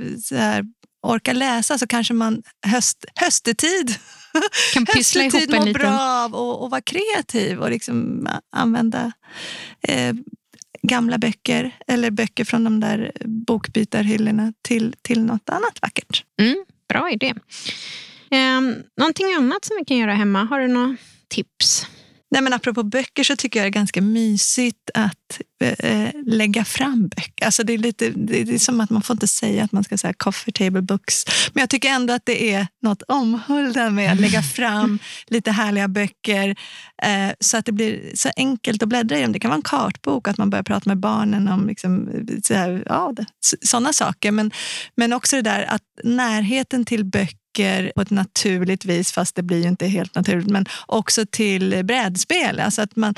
orkar 1.03 1.33
läsa 1.33 1.77
så 1.77 1.87
kanske 1.87 2.13
man 2.13 2.43
höst, 2.67 3.05
höstetid 3.15 3.95
kan 4.73 4.85
pyssla 4.85 5.23
ihop 5.23 5.33
en 5.33 5.65
liten... 5.65 5.73
bra 5.73 5.99
av 5.99 6.35
och, 6.35 6.63
och 6.63 6.71
vara 6.71 6.81
kreativ 6.81 7.59
och 7.59 7.69
liksom 7.69 8.27
använda 8.51 9.11
eh, 9.87 10.13
gamla 10.87 11.17
böcker 11.17 11.71
eller 11.87 12.11
böcker 12.11 12.45
från 12.45 12.63
de 12.63 12.79
där 12.79 13.11
bokbytarhyllorna 13.25 14.53
till, 14.61 14.95
till 15.01 15.23
något 15.23 15.49
annat 15.49 15.81
vackert. 15.81 16.25
Mm, 16.41 16.65
bra 16.89 17.11
idé. 17.11 17.33
Eh, 18.31 18.61
någonting 18.97 19.33
annat 19.37 19.65
som 19.65 19.77
vi 19.79 19.85
kan 19.85 19.97
göra 19.97 20.13
hemma? 20.13 20.43
Har 20.43 20.59
du 20.59 20.67
några 20.67 20.97
tips? 21.27 21.87
Nej, 22.33 22.41
men 22.41 22.53
apropå 22.53 22.83
böcker 22.83 23.23
så 23.23 23.35
tycker 23.35 23.59
jag 23.59 23.65
det 23.65 23.69
är 23.69 23.79
ganska 23.79 24.01
mysigt 24.01 24.89
att 24.93 25.41
äh, 25.79 26.09
lägga 26.25 26.65
fram 26.65 27.07
böcker. 27.07 27.45
Alltså 27.45 27.63
det, 27.63 27.73
är 27.73 27.77
lite, 27.77 28.09
det 28.09 28.41
är 28.41 28.59
som 28.59 28.81
att 28.81 28.89
man 28.89 29.01
får 29.01 29.13
inte 29.13 29.27
säga 29.27 29.63
att 29.63 29.71
man 29.71 29.83
ska 29.83 29.97
säga 29.97 30.13
coffee 30.13 30.51
table 30.51 30.81
books. 30.81 31.25
Men 31.53 31.61
jag 31.61 31.69
tycker 31.69 31.89
ändå 31.89 32.13
att 32.13 32.25
det 32.25 32.53
är 32.53 32.67
något 32.81 33.01
omhuldande 33.01 33.91
med 33.91 34.11
att 34.11 34.19
lägga 34.19 34.43
fram 34.43 34.99
lite 35.27 35.51
härliga 35.51 35.87
böcker 35.87 36.55
äh, 37.03 37.31
så 37.39 37.57
att 37.57 37.65
det 37.65 37.71
blir 37.71 38.11
så 38.15 38.29
enkelt 38.35 38.83
att 38.83 38.89
bläddra 38.89 39.17
i 39.17 39.21
dem. 39.21 39.31
Det 39.31 39.39
kan 39.39 39.49
vara 39.49 39.57
en 39.57 39.61
kartbok, 39.61 40.27
att 40.27 40.37
man 40.37 40.49
börjar 40.49 40.63
prata 40.63 40.89
med 40.89 40.97
barnen 40.97 41.47
om 41.47 41.67
liksom, 41.67 42.09
så 42.43 42.53
här, 42.53 42.83
ja, 42.85 43.13
sådana 43.61 43.93
saker. 43.93 44.31
Men, 44.31 44.51
men 44.95 45.13
också 45.13 45.35
det 45.35 45.41
där 45.41 45.63
att 45.63 45.83
närheten 46.03 46.85
till 46.85 47.05
böcker 47.05 47.42
böcker 47.53 47.91
på 47.95 48.01
ett 48.01 48.09
naturligt 48.09 48.85
vis, 48.85 49.11
fast 49.11 49.35
det 49.35 49.43
blir 49.43 49.61
ju 49.61 49.67
inte 49.67 49.87
helt 49.87 50.15
naturligt, 50.15 50.47
men 50.47 50.65
också 50.85 51.25
till 51.25 51.85
brädspel. 51.85 52.59
Alltså 52.59 52.81
att 52.81 52.95
man, 52.95 53.15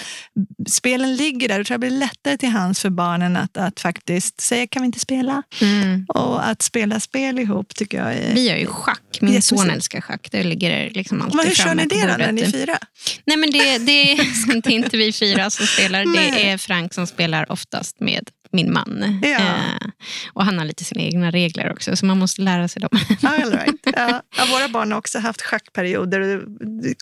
spelen 0.67 1.15
ligger 1.15 1.47
där. 1.47 1.59
och 1.59 1.65
tror 1.65 1.73
jag 1.73 1.79
blir 1.79 1.89
lättare 1.89 2.37
till 2.37 2.49
hands 2.49 2.79
för 2.81 2.89
barnen 2.89 3.37
att, 3.37 3.57
att 3.57 3.79
faktiskt 3.79 4.41
säga 4.41 4.67
kan 4.67 4.81
vi 4.81 4.85
inte 4.85 4.99
spela? 4.99 5.43
Mm. 5.61 6.05
Och 6.09 6.47
att 6.47 6.61
spela 6.61 6.99
spel 6.99 7.39
ihop 7.39 7.75
tycker 7.75 7.97
jag 7.97 8.13
är... 8.13 8.33
Vi 8.33 8.49
gör 8.49 8.57
ju 8.57 8.67
schack. 8.67 9.01
Min 9.21 9.41
son 9.41 9.69
älskar 9.69 10.01
schack. 10.01 10.27
Det 10.31 10.43
ligger 10.43 10.89
liksom 10.89 11.21
alltid 11.21 11.35
men 11.35 11.47
hur 11.47 11.55
kör 11.55 11.75
ni 11.75 11.85
det 11.85 12.01
då 12.01 12.17
när 12.17 12.31
ni 12.31 12.41
är 12.41 12.51
fyra? 12.51 12.77
Nej, 13.25 13.37
men 13.37 13.51
det, 13.51 13.77
det, 13.77 14.15
det 14.63 14.69
är 14.69 14.71
inte 14.71 14.97
vi 14.97 15.13
fyra 15.13 15.49
som 15.49 15.65
spelar. 15.65 16.15
Det 16.15 16.49
är 16.49 16.57
Frank 16.57 16.93
som 16.93 17.07
spelar 17.07 17.51
oftast 17.51 17.99
med 17.99 18.29
min 18.51 18.73
man. 18.73 19.19
Ja. 19.21 19.39
Eh, 19.39 19.89
och 20.33 20.45
han 20.45 20.57
har 20.57 20.65
lite 20.65 20.83
sina 20.83 21.01
egna 21.01 21.31
regler 21.31 21.71
också, 21.71 21.95
så 21.95 22.05
man 22.05 22.19
måste 22.19 22.41
lära 22.41 22.67
sig 22.67 22.81
dem. 22.81 22.89
All 23.21 23.51
right. 23.51 23.79
ja. 23.83 24.21
ja, 24.37 24.45
våra 24.51 24.67
barn 24.67 24.91
har 24.91 24.99
också 24.99 25.19
haft 25.19 25.41
schackperioder. 25.41 26.45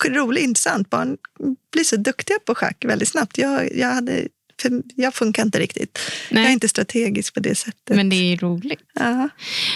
Roligt, 0.09 0.43
intressant. 0.43 0.89
Barn 0.89 1.17
blir 1.71 1.83
så 1.83 1.95
duktiga 1.95 2.37
på 2.45 2.55
schack 2.55 2.85
väldigt 2.85 3.09
snabbt. 3.09 3.37
Jag, 3.37 3.75
jag 3.75 3.93
hade 3.93 4.27
jag 4.95 5.13
funkar 5.13 5.43
inte 5.43 5.59
riktigt. 5.59 5.99
Nej. 6.31 6.43
Jag 6.43 6.49
är 6.49 6.53
inte 6.53 6.67
strategisk 6.67 7.33
på 7.33 7.39
det 7.39 7.55
sättet. 7.55 7.95
Men 7.95 8.09
det 8.09 8.15
är 8.15 8.37
roligt. 8.37 8.79
Ja. 8.93 9.29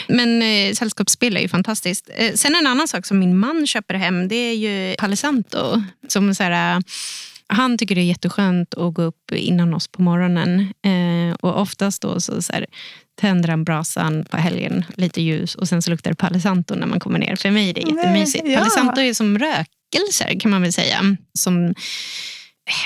Men 0.07 0.41
eh, 0.41 0.73
sällskapsspel 0.73 1.37
är 1.37 1.41
ju 1.41 1.47
fantastiskt. 1.47 2.09
Eh, 2.15 2.33
sen 2.33 2.55
en 2.55 2.67
annan 2.67 2.87
sak 2.87 3.05
som 3.05 3.19
min 3.19 3.37
man 3.37 3.67
köper 3.67 3.93
hem, 3.93 4.27
det 4.27 4.35
är 4.35 4.53
ju 4.53 4.95
Palo 4.95 5.15
Santo. 5.15 5.81
Som 6.07 6.35
så 6.35 6.43
här, 6.43 6.83
han 7.47 7.77
tycker 7.77 7.95
det 7.95 8.01
är 8.01 8.05
jätteskönt 8.05 8.73
att 8.73 8.93
gå 8.93 9.01
upp 9.01 9.31
innan 9.31 9.73
oss 9.73 9.87
på 9.87 10.01
morgonen. 10.01 10.59
Eh, 10.59 11.35
och 11.39 11.61
oftast 11.61 12.01
då 12.01 12.19
så, 12.19 12.41
så 12.41 12.53
här, 12.53 12.65
tänder 13.21 13.49
han 13.49 13.63
brasan 13.63 14.25
på 14.25 14.37
helgen, 14.37 14.85
lite 14.95 15.21
ljus 15.21 15.55
och 15.55 15.67
sen 15.67 15.81
så 15.81 15.89
luktar 15.89 16.11
det 16.11 16.15
Palo 16.15 16.39
Santo 16.39 16.75
när 16.75 16.87
man 16.87 16.99
kommer 16.99 17.19
ner. 17.19 17.35
För 17.35 17.51
mig 17.51 17.69
är 17.69 17.73
det 17.73 17.81
jättemysigt. 17.81 18.43
Nej, 18.43 18.53
ja. 18.53 18.59
Palo 18.59 18.71
Santo 18.71 19.01
är 19.01 19.13
som 19.13 19.39
rökelser 19.39 20.39
kan 20.39 20.51
man 20.51 20.61
väl 20.61 20.73
säga. 20.73 21.17
Som 21.33 21.73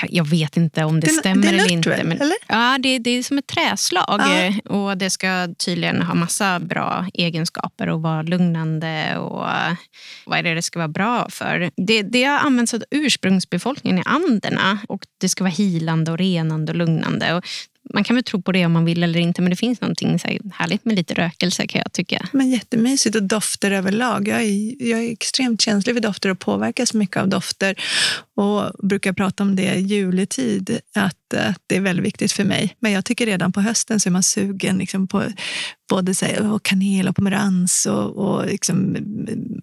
jag 0.08 0.28
vet 0.28 0.56
inte 0.56 0.84
om 0.84 1.00
det, 1.00 1.06
det 1.06 1.12
stämmer 1.12 1.42
det 1.42 1.48
eller 1.48 1.72
inte. 1.72 2.04
Men, 2.04 2.20
eller? 2.20 2.36
Ja, 2.48 2.78
det, 2.82 2.98
det, 2.98 3.10
är 3.10 3.22
som 3.22 3.38
ett 3.38 3.46
träslag. 3.46 4.20
Ja. 4.20 4.72
Och 4.72 4.98
Det 4.98 5.10
ska 5.10 5.48
tydligen 5.64 6.02
ha 6.02 6.14
massa 6.14 6.60
bra 6.60 7.06
egenskaper 7.14 7.88
och 7.88 8.02
vara 8.02 8.22
lugnande. 8.22 9.16
och 9.18 9.46
Vad 10.26 10.38
är 10.38 10.42
det 10.42 10.54
det 10.54 10.62
ska 10.62 10.78
vara 10.78 10.88
bra 10.88 11.28
för? 11.30 11.70
Det, 11.76 12.02
det 12.02 12.24
har 12.24 12.38
använts 12.38 12.74
av 12.74 12.84
ursprungsbefolkningen 12.90 13.98
i 13.98 14.02
Anderna. 14.06 14.78
Och 14.88 15.02
Det 15.20 15.28
ska 15.28 15.44
vara 15.44 15.52
hilande, 15.52 16.12
och 16.12 16.18
renande 16.18 16.72
och 16.72 16.78
lugnande. 16.78 17.34
Och 17.34 17.44
man 17.94 18.04
kan 18.04 18.16
väl 18.16 18.24
tro 18.24 18.42
på 18.42 18.52
det 18.52 18.66
om 18.66 18.72
man 18.72 18.84
vill 18.84 19.02
eller 19.02 19.20
inte, 19.20 19.42
men 19.42 19.50
det 19.50 19.56
finns 19.56 19.80
någonting 19.80 20.18
så 20.18 20.28
härligt 20.54 20.84
med 20.84 20.96
lite 20.96 21.14
rökelse 21.14 21.66
kan 21.66 21.78
jag 21.78 21.92
tycka. 21.92 22.28
Men 22.32 22.50
jättemysigt 22.50 23.16
och 23.16 23.22
dofter 23.22 23.70
överlag. 23.70 24.28
Jag 24.28 24.42
är, 24.42 24.88
jag 24.88 25.04
är 25.04 25.12
extremt 25.12 25.60
känslig 25.60 25.96
för 25.96 26.00
dofter 26.00 26.28
och 26.28 26.38
påverkas 26.38 26.94
mycket 26.94 27.16
av 27.16 27.28
dofter. 27.28 27.74
Och 28.42 28.86
brukar 28.88 29.12
prata 29.12 29.42
om 29.42 29.56
det 29.56 29.74
i 29.74 29.80
juletid, 29.80 30.80
att, 30.94 31.34
att 31.34 31.62
det 31.66 31.76
är 31.76 31.80
väldigt 31.80 32.06
viktigt 32.06 32.32
för 32.32 32.44
mig. 32.44 32.76
Men 32.80 32.92
jag 32.92 33.04
tycker 33.04 33.26
redan 33.26 33.52
på 33.52 33.60
hösten 33.60 34.00
så 34.00 34.08
är 34.08 34.10
man 34.10 34.22
sugen 34.22 34.78
liksom 34.78 35.08
på 35.08 35.22
både 35.90 36.14
så 36.14 36.26
här, 36.26 36.52
och 36.52 36.62
kanel 36.62 37.08
och 37.08 37.16
pomerans 37.16 37.86
och, 37.86 38.16
och 38.16 38.46
liksom 38.46 38.96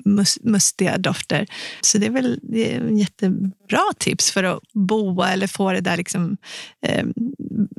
mus, 0.05 0.37
mustiga 0.43 0.97
dofter. 0.97 1.47
Så 1.81 1.97
det 1.97 2.05
är 2.05 2.09
väl 2.09 2.39
det 2.43 2.73
är 2.73 2.79
en 2.79 2.97
jättebra 2.97 3.83
tips 3.97 4.31
för 4.31 4.43
att 4.43 4.59
boa 4.73 5.31
eller 5.31 5.47
få 5.47 5.71
det 5.71 5.81
där 5.81 5.97
liksom, 5.97 6.37
eh, 6.87 7.05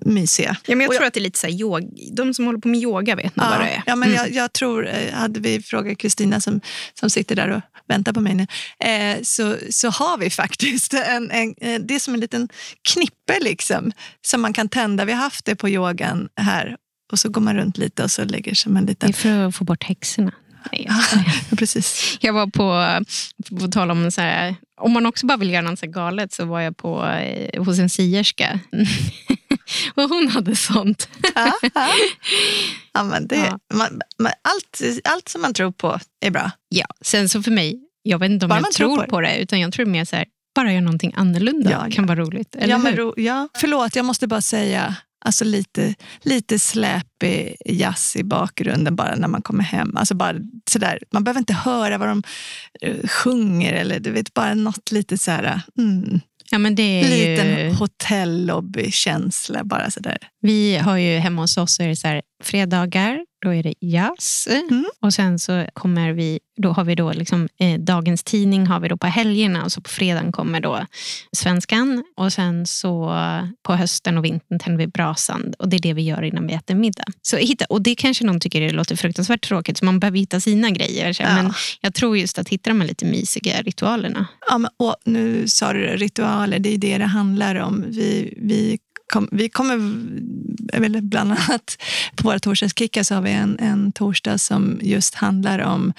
mysiga. 0.07 0.57
Ja, 0.67 0.77
men 0.77 0.81
jag, 0.81 0.93
jag 0.93 0.97
tror 0.97 1.07
att 1.07 1.15
det 1.15 1.21
är 1.21 1.23
lite 1.23 1.39
så 1.39 1.47
här, 1.47 1.55
yoga. 1.55 1.87
De 2.13 2.35
som 2.35 2.47
håller 2.47 2.59
på 2.59 2.69
med 2.69 2.81
yoga 2.81 3.15
vet 3.15 3.37
nog 3.37 3.47
ja, 3.47 3.51
vad 3.51 3.61
det 3.61 3.71
är. 3.71 3.83
Ja, 3.87 3.97
men 3.97 4.09
mm. 4.09 4.21
jag, 4.21 4.31
jag, 4.31 4.53
tror, 4.53 4.89
eh, 4.89 5.13
hade 5.13 5.41
vi 5.41 5.63
frågat 5.63 5.99
Kristina 5.99 6.41
som, 6.41 6.61
som 6.95 7.11
sitter 7.11 7.37
där 7.37 7.49
och 7.49 7.63
väntar 7.91 8.13
på 8.13 8.21
mig 8.21 8.35
nu, 8.35 8.47
eh, 8.89 9.23
så, 9.23 9.57
så 9.71 9.91
har 9.91 10.19
vi 10.19 10.31
faktiskt 10.31 10.95
en, 11.09 11.31
en, 11.31 11.55
eh, 11.61 11.81
det 11.81 11.95
är 11.95 11.99
som 11.99 12.15
en 12.15 12.21
liten 12.21 12.49
knippe 12.93 13.39
liksom, 13.41 13.93
som 14.27 14.41
man 14.41 14.53
kan 14.53 14.69
tända. 14.69 15.05
Vi 15.05 15.13
har 15.13 15.21
haft 15.21 15.45
det 15.45 15.57
på 15.57 15.69
yogan 15.69 16.29
här 16.37 16.77
och 17.13 17.19
så 17.19 17.29
går 17.29 17.41
man 17.41 17.57
runt 17.57 17.79
lite 17.79 18.05
och 18.05 18.11
så 18.11 18.25
lägger 18.25 18.55
sig 18.55 18.73
en 18.73 18.87
liten... 18.87 19.11
Det 19.11 19.19
är 19.19 19.23
för 19.23 19.49
att 19.49 19.57
få 19.57 19.65
bort 19.65 19.85
häxorna. 19.85 20.33
Nej, 20.73 20.87
jag, 20.89 21.25
ja, 21.51 21.57
precis. 21.57 22.19
jag 22.21 22.33
var 22.33 22.47
på, 22.47 23.05
på 23.59 23.69
tal 23.69 23.91
om 23.91 24.11
så 24.11 24.21
här, 24.21 24.55
om 24.81 24.93
man 24.93 25.07
också 25.07 25.27
bara 25.27 25.39
vill 25.39 25.51
göra 25.51 25.63
något 25.63 25.79
så 25.79 25.87
galet 25.87 26.33
så 26.33 26.45
var 26.45 26.61
jag 26.61 26.77
på, 26.77 27.07
eh, 27.07 27.65
hos 27.65 27.79
en 27.79 27.91
sierska. 27.91 28.61
och 29.95 30.09
hon 30.09 30.29
hade 30.29 30.57
sånt. 30.57 31.09
ja, 31.35 31.53
ja. 31.75 31.89
ja, 32.93 33.05
men 33.05 33.27
det, 33.27 33.37
ja. 33.37 33.59
Man, 33.75 34.01
man, 34.19 34.33
allt, 34.43 35.01
allt 35.05 35.29
som 35.29 35.43
man 35.43 35.55
tror 35.55 35.73
på 35.73 35.99
är 36.21 36.31
bra. 36.31 36.51
Ja, 36.69 36.87
sen 37.01 37.29
så 37.29 37.43
för 37.43 37.51
mig, 37.51 37.81
jag 38.03 38.19
vet 38.19 38.31
inte 38.31 38.47
om 38.47 38.51
bara 38.51 38.61
jag 38.61 38.73
tror, 38.73 38.97
tror 38.97 39.07
på 39.07 39.21
det. 39.21 39.29
det, 39.29 39.39
utan 39.39 39.61
jag 39.61 39.73
tror 39.73 39.87
mer 39.87 40.05
så 40.05 40.17
här, 40.17 40.27
bara 40.55 40.73
göra 40.73 40.81
någonting 40.81 41.13
annorlunda 41.17 41.71
ja, 41.71 41.87
kan 41.91 42.07
vara 42.07 42.21
roligt. 42.21 42.55
Eller 42.55 42.69
ja, 42.69 42.79
men, 42.79 42.97
ro, 42.97 43.15
ja. 43.17 43.49
Förlåt, 43.55 43.97
jag 43.97 44.05
måste 44.05 44.27
bara 44.27 44.41
säga 44.41 44.97
Alltså 45.25 45.45
lite, 45.45 45.95
lite 46.23 46.59
släpig 46.59 47.57
jazz 47.65 48.17
i 48.17 48.25
bakgrunden 48.25 48.97
bara 48.97 49.15
när 49.15 49.29
man 49.29 49.43
kommer 49.43 49.65
hem. 49.65 49.97
Alltså 49.97 50.15
bara 50.15 50.37
sådär. 50.71 50.99
Man 51.13 51.25
behöver 51.25 51.39
inte 51.39 51.53
höra 51.53 51.99
vad 51.99 52.09
de 52.09 52.23
uh, 52.87 53.07
sjunger 53.07 53.73
eller 53.73 54.01
du 54.01 54.11
vet, 54.11 54.35
bara 54.35 54.55
något 54.55 54.93
lite 54.93 55.19
så 55.19 55.31
här... 55.31 55.61
Mm. 55.79 56.21
Ja, 56.51 56.59
men 56.59 56.75
det 56.75 56.83
är 56.83 57.09
Liten 57.09 57.59
ju... 57.59 57.75
hotellobbykänsla 57.75 59.65
bara 59.65 59.91
sådär. 59.91 60.19
Vi 60.41 60.77
har 60.77 60.97
ju 60.97 61.19
hemma 61.19 61.43
hos 61.43 61.57
oss 61.57 61.75
så 61.75 61.83
är 61.83 61.89
det 61.89 61.97
så 61.97 62.09
här, 62.09 62.23
fredagar 62.43 63.25
då 63.43 63.55
är 63.55 63.63
det 63.63 63.75
jazz. 63.81 64.49
Mm. 64.51 64.85
Och 65.01 65.15
sen 65.15 65.39
så 65.39 65.67
kommer 65.75 66.13
vi, 66.13 66.39
då 66.57 66.73
har 66.73 66.85
vi 66.85 66.95
då 66.95 67.13
liksom, 67.13 67.49
eh, 67.61 67.81
dagens 67.81 68.23
tidning 68.23 68.67
har 68.67 68.81
vi 68.81 68.89
då 68.89 68.97
på 68.97 69.07
helgerna 69.07 69.65
och 69.65 69.73
så 69.73 69.81
på 69.81 69.91
fredagen 69.91 70.33
kommer 70.33 70.61
då 70.61 70.87
svenskan. 71.37 72.05
Och 72.17 72.33
sen 72.33 72.67
så 72.67 73.15
på 73.63 73.75
hösten 73.75 74.19
och 74.19 74.25
vintern 74.25 74.59
tänder 74.59 74.79
vi 74.79 74.87
brasan 74.87 75.53
och 75.59 75.69
det 75.69 75.77
är 75.77 75.81
det 75.81 75.93
vi 75.93 76.03
gör 76.03 76.23
innan 76.23 76.47
vi 76.47 76.55
äter 76.55 76.75
middag. 76.75 77.05
Så 77.23 77.37
hitta, 77.37 77.65
och 77.69 77.83
det 77.83 77.95
kanske 77.95 78.25
någon 78.25 78.41
tycker 78.41 78.61
det 78.61 78.71
låter 78.71 78.97
fruktansvärt 78.97 79.49
tråkigt 79.49 79.79
så 79.79 79.85
man 79.85 80.01
behöver 80.01 80.19
hitta 80.19 80.41
sina 80.41 80.71
grejer. 80.71 81.17
Ja. 81.21 81.35
Men 81.35 81.53
jag 81.81 81.95
tror 81.95 82.19
just 82.19 82.39
att 82.39 82.49
hitta 82.49 82.71
de 82.71 82.81
här 82.81 82.89
lite 82.89 83.05
mysiga 83.05 83.63
ritualerna. 83.63 84.27
Ja, 84.49 84.59
men, 84.59 84.71
och 84.77 84.97
nu 85.05 85.49
sa 85.49 85.73
du 85.73 85.87
ritualer, 85.87 86.59
det 86.59 86.75
är 86.75 86.79
det 86.79 86.99
det 86.99 87.05
handlar 87.05 87.55
om. 87.55 87.85
Vi, 87.89 88.35
vi 88.37 88.79
kom, 89.11 89.29
vi 89.33 89.49
kommer 89.49 89.79
bland 91.01 91.33
annat 91.33 91.77
på 92.17 92.29
våra 92.29 92.39
torsdagskickar 92.39 93.03
så 93.03 93.15
har 93.15 93.23
vi 93.23 93.31
en, 93.31 93.59
en 93.59 93.93
torsdag 93.93 94.39
som 94.39 94.79
just 94.83 95.15
handlar 95.15 95.59
om 95.59 95.93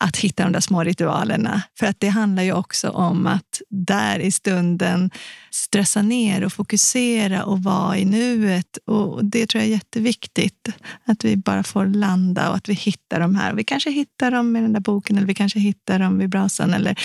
att 0.00 0.16
hitta 0.16 0.42
de 0.42 0.52
där 0.52 0.60
små 0.60 0.84
ritualerna. 0.84 1.62
För 1.78 1.86
att 1.86 2.00
det 2.00 2.08
handlar 2.08 2.42
ju 2.42 2.52
också 2.52 2.88
om 2.88 3.26
att 3.26 3.60
där 3.70 4.18
i 4.18 4.30
stunden 4.30 5.10
stressa 5.50 6.02
ner 6.02 6.44
och 6.44 6.52
fokusera 6.52 7.44
och 7.44 7.62
vara 7.62 7.98
i 7.98 8.04
nuet. 8.04 8.78
Och 8.86 9.24
det 9.24 9.46
tror 9.46 9.62
jag 9.62 9.68
är 9.68 9.74
jätteviktigt. 9.74 10.68
Att 11.04 11.24
vi 11.24 11.36
bara 11.36 11.62
får 11.62 11.86
landa 11.86 12.50
och 12.50 12.56
att 12.56 12.68
vi 12.68 12.74
hittar 12.74 13.20
de 13.20 13.34
här. 13.34 13.54
Vi 13.54 13.64
kanske 13.64 13.90
hittar 13.90 14.30
dem 14.30 14.56
i 14.56 14.60
den 14.60 14.72
där 14.72 14.80
boken 14.80 15.16
eller 15.16 15.26
vi 15.26 15.34
kanske 15.34 15.58
hittar 15.58 15.98
dem 15.98 16.18
vid 16.18 16.28
brasan. 16.28 16.74
Eller 16.74 16.98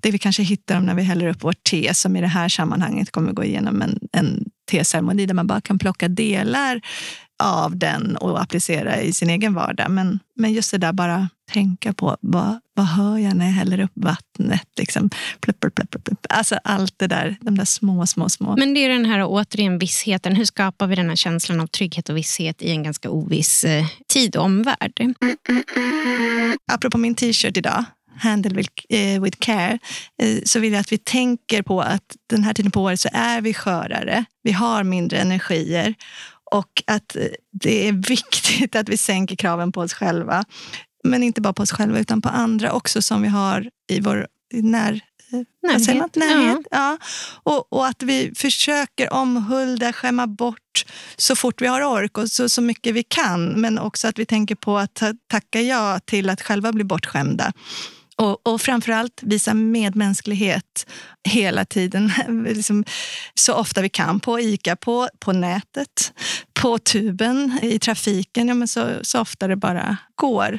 det 0.00 0.10
vi 0.10 0.18
kanske 0.18 0.42
hittar 0.42 0.74
dem 0.74 0.86
när 0.86 0.94
vi 0.94 1.02
häller 1.02 1.26
upp 1.26 1.44
vårt 1.44 1.64
te 1.64 1.94
som 1.94 2.16
i 2.16 2.20
det 2.20 2.26
här 2.26 2.48
sammanhanget 2.48 3.10
kommer 3.10 3.32
gå 3.32 3.44
igenom 3.44 3.82
en, 3.82 3.98
en 4.12 4.44
teceremoni 4.68 5.26
där 5.26 5.34
man 5.34 5.46
bara 5.46 5.60
kan 5.60 5.78
plocka 5.78 6.08
delar 6.08 6.80
av 7.42 7.76
den 7.76 8.16
och 8.16 8.42
applicera 8.42 9.00
i 9.00 9.12
sin 9.12 9.30
egen 9.30 9.54
vardag. 9.54 9.90
Men, 9.90 10.18
men 10.34 10.52
just 10.52 10.70
det 10.70 10.78
där 10.78 10.92
bara 10.92 11.28
tänka 11.50 11.92
på 11.92 12.16
vad, 12.20 12.60
vad 12.74 12.86
hör 12.86 13.18
jag 13.18 13.36
när 13.36 13.46
jag 13.46 13.52
häller 13.52 13.80
upp 13.80 13.92
vattnet? 13.94 14.68
Liksom, 14.78 15.10
plupp, 15.40 15.60
plupp, 15.60 15.74
plupp, 15.74 16.04
plupp. 16.04 16.26
Alltså 16.28 16.58
allt 16.64 16.94
det 16.96 17.06
där, 17.06 17.36
de 17.40 17.58
där 17.58 17.64
små, 17.64 18.06
små, 18.06 18.28
små. 18.28 18.56
Men 18.56 18.74
det 18.74 18.84
är 18.84 18.88
den 18.88 19.04
här 19.04 19.24
återigen 19.26 19.78
vissheten. 19.78 20.36
Hur 20.36 20.44
skapar 20.44 20.86
vi 20.86 20.96
den 20.96 21.08
här 21.08 21.16
känslan 21.16 21.60
av 21.60 21.66
trygghet 21.66 22.08
och 22.08 22.16
visshet 22.16 22.62
i 22.62 22.70
en 22.70 22.82
ganska 22.82 23.10
oviss 23.10 23.64
eh, 23.64 23.86
tid 24.08 24.36
och 24.36 24.44
omvärld? 24.44 25.14
Apropå 26.72 26.98
min 26.98 27.14
t-shirt 27.14 27.56
idag, 27.56 27.84
Handle 28.18 28.54
with, 28.54 28.72
eh, 28.88 29.22
care, 29.38 29.78
eh, 30.22 30.38
så 30.44 30.58
vill 30.58 30.72
jag 30.72 30.80
att 30.80 30.92
vi 30.92 30.98
tänker 30.98 31.62
på 31.62 31.80
att 31.80 32.16
den 32.26 32.44
här 32.44 32.54
tiden 32.54 32.70
på 32.70 32.82
året 32.82 33.00
så 33.00 33.08
är 33.12 33.40
vi 33.40 33.54
skörare. 33.54 34.24
Vi 34.42 34.52
har 34.52 34.84
mindre 34.84 35.18
energier 35.18 35.94
och 36.50 36.82
att 36.86 37.16
eh, 37.16 37.22
det 37.52 37.88
är 37.88 37.92
viktigt 38.08 38.76
att 38.76 38.88
vi 38.88 38.96
sänker 38.96 39.36
kraven 39.36 39.72
på 39.72 39.80
oss 39.80 39.92
själva. 39.92 40.44
Men 41.04 41.22
inte 41.22 41.40
bara 41.40 41.52
på 41.52 41.62
oss 41.62 41.72
själva 41.72 41.98
utan 41.98 42.22
på 42.22 42.28
andra 42.28 42.72
också 42.72 43.02
som 43.02 43.22
vi 43.22 43.28
har 43.28 43.70
i 43.88 44.00
vår 44.00 44.26
när, 44.52 45.00
närhet. 45.62 46.16
närhet. 46.16 46.58
Ja. 46.70 46.78
ja. 46.78 46.98
Och, 47.42 47.72
och, 47.72 47.86
att 47.86 48.02
vi 48.02 48.32
försöker 48.36 49.12
omhulda, 49.12 49.92
skämma 49.92 50.26
bort 50.26 50.84
så 51.16 51.36
fort 51.36 51.62
vi 51.62 51.66
har 51.66 51.82
ork 51.82 52.18
och 52.18 52.28
så, 52.28 52.48
så 52.48 52.62
mycket 52.62 52.94
vi 52.94 53.02
kan. 53.02 53.60
Men 53.60 53.78
också 53.78 54.08
att 54.08 54.18
vi 54.18 54.26
tänker 54.26 54.54
på 54.54 54.78
att 54.78 55.02
tacka 55.30 55.60
ja 55.60 56.00
till 56.04 56.30
att 56.30 56.42
själva 56.42 56.72
bli 56.72 56.84
bortskämda. 56.84 57.52
Och, 58.22 58.46
och 58.46 58.60
framförallt 58.60 59.22
visa 59.22 59.54
medmänsklighet 59.54 60.86
hela 61.28 61.64
tiden, 61.64 62.12
liksom, 62.44 62.84
så 63.34 63.54
ofta 63.54 63.82
vi 63.82 63.88
kan. 63.88 64.20
På 64.20 64.40
ICA, 64.40 64.76
på, 64.76 65.08
på 65.18 65.32
nätet, 65.32 66.12
på 66.60 66.78
tuben, 66.78 67.58
i 67.62 67.78
trafiken, 67.78 68.48
ja, 68.48 68.54
men 68.54 68.68
så, 68.68 68.90
så 69.02 69.20
ofta 69.20 69.48
det 69.48 69.56
bara 69.56 69.96
går. 70.14 70.58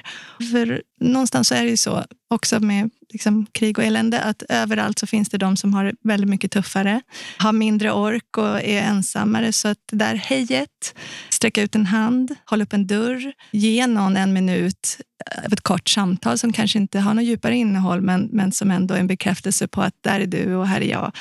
För 0.51 0.82
någonstans 1.00 1.47
så 1.47 1.56
är 1.56 1.64
det 1.64 1.70
ju 1.70 1.78
så, 1.78 2.06
också 2.30 2.60
med 2.60 2.89
liksom, 3.10 3.45
krig 3.52 3.78
och 3.78 3.84
elände, 3.84 4.22
att 4.22 4.43
överallt 4.50 5.00
så 5.00 5.08
finns 5.08 5.30
det 5.30 5.38
de 5.38 5.58
som 5.58 5.74
har 5.74 5.93
väldigt 6.04 6.30
mycket 6.30 6.52
tuffare, 6.52 7.02
har 7.38 7.54
mindre 7.54 7.91
ork 7.91 8.38
och 8.38 8.62
är 8.62 8.82
ensammare. 8.82 9.54
Så 9.54 9.68
att 9.68 9.78
det 9.91 9.97
där 9.97 10.16
hejet, 10.16 10.95
sträcka 11.30 11.62
ut 11.62 11.76
en 11.76 11.86
hand, 11.86 12.36
hålla 12.45 12.64
upp 12.64 12.74
en 12.74 12.88
dörr, 12.88 13.34
ge 13.52 13.88
någon 13.88 14.18
en 14.18 14.34
minut 14.34 14.97
av 15.45 15.54
ett 15.54 15.62
kort 15.62 15.89
samtal 15.89 16.38
som 16.38 16.54
kanske 16.54 16.80
inte 16.80 17.00
har 17.00 17.14
något 17.14 17.26
djupare 17.26 17.56
innehåll 17.56 18.02
men, 18.02 18.30
men 18.32 18.52
som 18.52 18.72
ändå 18.72 18.93
är 18.93 19.00
en 19.00 19.08
bekräftelse 19.08 19.68
på 19.68 19.82
att 19.82 19.93
där 20.02 20.20
är 20.20 20.26
du 20.26 20.56
och 20.56 20.68
här 20.68 20.82
är 20.82 20.89
jag. 20.89 21.12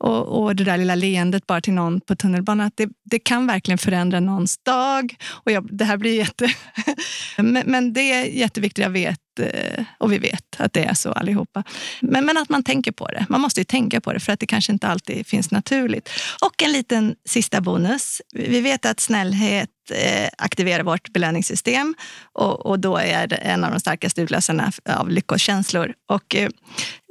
Och, 0.00 0.42
och 0.42 0.56
det 0.56 0.64
där 0.64 0.76
lilla 0.78 0.94
leendet 0.94 1.46
bara 1.46 1.60
till 1.60 1.72
någon 1.72 2.00
på 2.00 2.16
tunnelbanan, 2.16 2.70
det, 2.74 2.88
det 3.04 3.18
kan 3.18 3.46
verkligen 3.46 3.78
förändra 3.78 4.20
någons 4.20 4.58
dag. 4.58 5.14
Och 5.28 5.52
jag, 5.52 5.76
det 5.76 5.84
här 5.84 5.96
blir 5.96 6.14
jätte... 6.14 6.54
men, 7.36 7.62
men, 7.66 7.92
det 7.92 8.12
är 8.12 8.24
jätteviktigt, 8.24 8.82
jag 8.82 8.90
vet 8.90 9.20
eh, 9.40 9.84
och 9.98 10.12
vi 10.12 10.18
vet 10.18 10.56
att 10.58 10.72
det 10.72 10.84
är 10.84 10.94
så 10.94 11.12
allihopa. 11.12 11.64
Men, 12.00 12.26
men 12.26 12.36
att 12.36 12.48
man 12.48 12.62
tänker 12.62 12.92
på 12.92 13.06
det. 13.06 13.26
Man 13.28 13.40
måste 13.40 13.60
ju 13.60 13.64
tänka 13.64 14.00
på 14.00 14.12
det 14.12 14.20
för 14.20 14.32
att 14.32 14.40
det 14.40 14.46
kanske 14.46 14.72
inte 14.72 14.88
alltid 14.88 15.26
finns 15.26 15.50
naturligt. 15.50 16.10
Och 16.42 16.62
en 16.62 16.72
liten 16.72 17.14
sista 17.28 17.60
bonus. 17.60 18.22
Vi 18.34 18.60
vet 18.60 18.86
att 18.86 19.00
snällhet 19.00 19.70
eh, 19.90 20.28
aktiverar 20.38 20.82
vårt 20.82 21.12
belöningssystem 21.12 21.94
och, 22.32 22.66
och 22.66 22.78
då 22.78 22.96
är 22.96 23.26
det 23.26 23.36
en 23.36 23.64
av 23.64 23.70
de 23.70 23.80
starkaste 23.80 24.22
utlösarna 24.22 24.72
av 24.88 25.10
lyckokänslor. 25.10 25.94
Och 26.08 26.36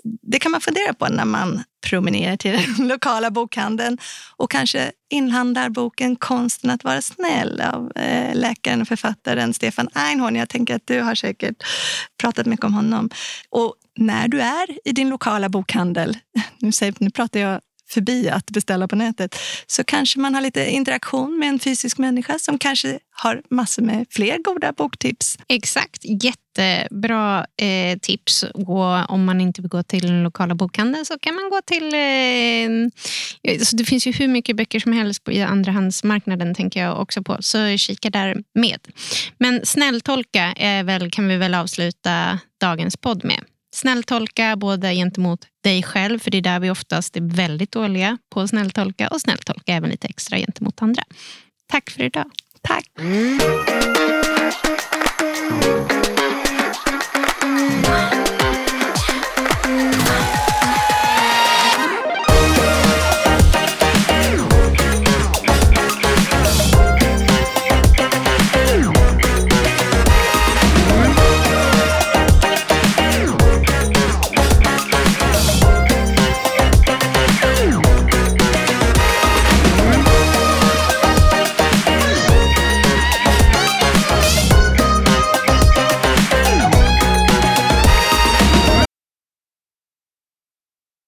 det 0.03 0.39
kan 0.39 0.51
man 0.51 0.61
fundera 0.61 0.93
på 0.93 1.07
när 1.07 1.25
man 1.25 1.63
promenerar 1.87 2.37
till 2.37 2.51
den 2.51 2.87
lokala 2.87 3.31
bokhandeln 3.31 3.97
och 4.37 4.51
kanske 4.51 4.91
inhandlar 5.09 5.69
boken 5.69 6.15
Konsten 6.15 6.69
att 6.69 6.83
vara 6.83 7.01
snäll 7.01 7.61
av 7.61 7.91
eh, 7.95 8.35
läkaren 8.35 8.81
och 8.81 8.87
författaren 8.87 9.53
Stefan 9.53 9.89
Einhorn. 9.93 10.35
Jag 10.35 10.49
tänker 10.49 10.75
att 10.75 10.87
du 10.87 11.01
har 11.01 11.15
säkert 11.15 11.63
pratat 12.21 12.45
mycket 12.45 12.65
om 12.65 12.73
honom. 12.73 13.09
Och 13.49 13.75
när 13.97 14.27
du 14.27 14.41
är 14.41 14.87
i 14.87 14.91
din 14.91 15.09
lokala 15.09 15.49
bokhandel, 15.49 16.17
nu, 16.57 16.71
säger, 16.71 16.93
nu 16.97 17.09
pratar 17.09 17.39
jag 17.39 17.61
förbi 17.89 18.29
att 18.29 18.51
beställa 18.51 18.87
på 18.87 18.95
nätet 18.95 19.35
så 19.67 19.83
kanske 19.83 20.19
man 20.19 20.35
har 20.35 20.41
lite 20.41 20.69
interaktion 20.69 21.39
med 21.39 21.49
en 21.49 21.59
fysisk 21.59 21.97
människa 21.97 22.39
som 22.39 22.57
kanske 22.57 22.99
har 23.11 23.41
massor 23.49 23.81
med 23.81 24.05
fler 24.09 24.37
goda 24.37 24.71
boktips. 24.71 25.37
Exakt, 25.47 26.01
jättebra 26.03 27.45
eh, 27.57 27.97
tips. 27.99 28.43
Och 28.43 29.11
om 29.11 29.25
man 29.25 29.41
inte 29.41 29.61
vill 29.61 29.69
gå 29.69 29.83
till 29.83 30.07
den 30.07 30.23
lokala 30.23 30.55
bokhandeln 30.55 31.05
så 31.05 31.19
kan 31.19 31.35
man 31.35 31.49
gå 31.49 31.61
till... 31.65 31.93
Eh, 31.93 33.59
så 33.63 33.75
det 33.75 33.85
finns 33.85 34.07
ju 34.07 34.11
hur 34.11 34.27
mycket 34.27 34.55
böcker 34.55 34.79
som 34.79 34.93
helst 34.93 35.23
på 35.23 35.31
i 35.31 35.41
andrahandsmarknaden 35.41 36.55
tänker 36.55 36.83
jag 36.83 37.01
också 37.01 37.23
på. 37.23 37.37
Så 37.39 37.77
kika 37.77 38.09
där 38.09 38.37
med. 38.53 38.79
Men 39.37 39.65
snälltolka 39.65 40.53
är 40.57 40.83
väl, 40.83 41.11
kan 41.11 41.27
vi 41.27 41.37
väl 41.37 41.53
avsluta 41.53 42.39
dagens 42.61 42.97
podd 42.97 43.25
med. 43.25 43.39
Snälltolka 43.71 44.55
både 44.55 44.93
gentemot 44.95 45.45
dig 45.63 45.83
själv, 45.83 46.19
för 46.19 46.31
det 46.31 46.37
är 46.37 46.41
där 46.41 46.59
vi 46.59 46.69
oftast 46.69 47.17
är 47.17 47.35
väldigt 47.35 47.71
dåliga 47.71 48.17
på 48.29 48.41
att 48.41 48.49
snälltolka 48.49 49.07
och 49.07 49.21
snälltolka 49.21 49.73
även 49.73 49.89
lite 49.89 50.07
extra 50.07 50.37
gentemot 50.37 50.81
andra. 50.81 51.03
Tack 51.67 51.89
för 51.89 52.03
idag. 52.03 52.31
Tack. 52.61 52.85
Mm. 52.99 53.39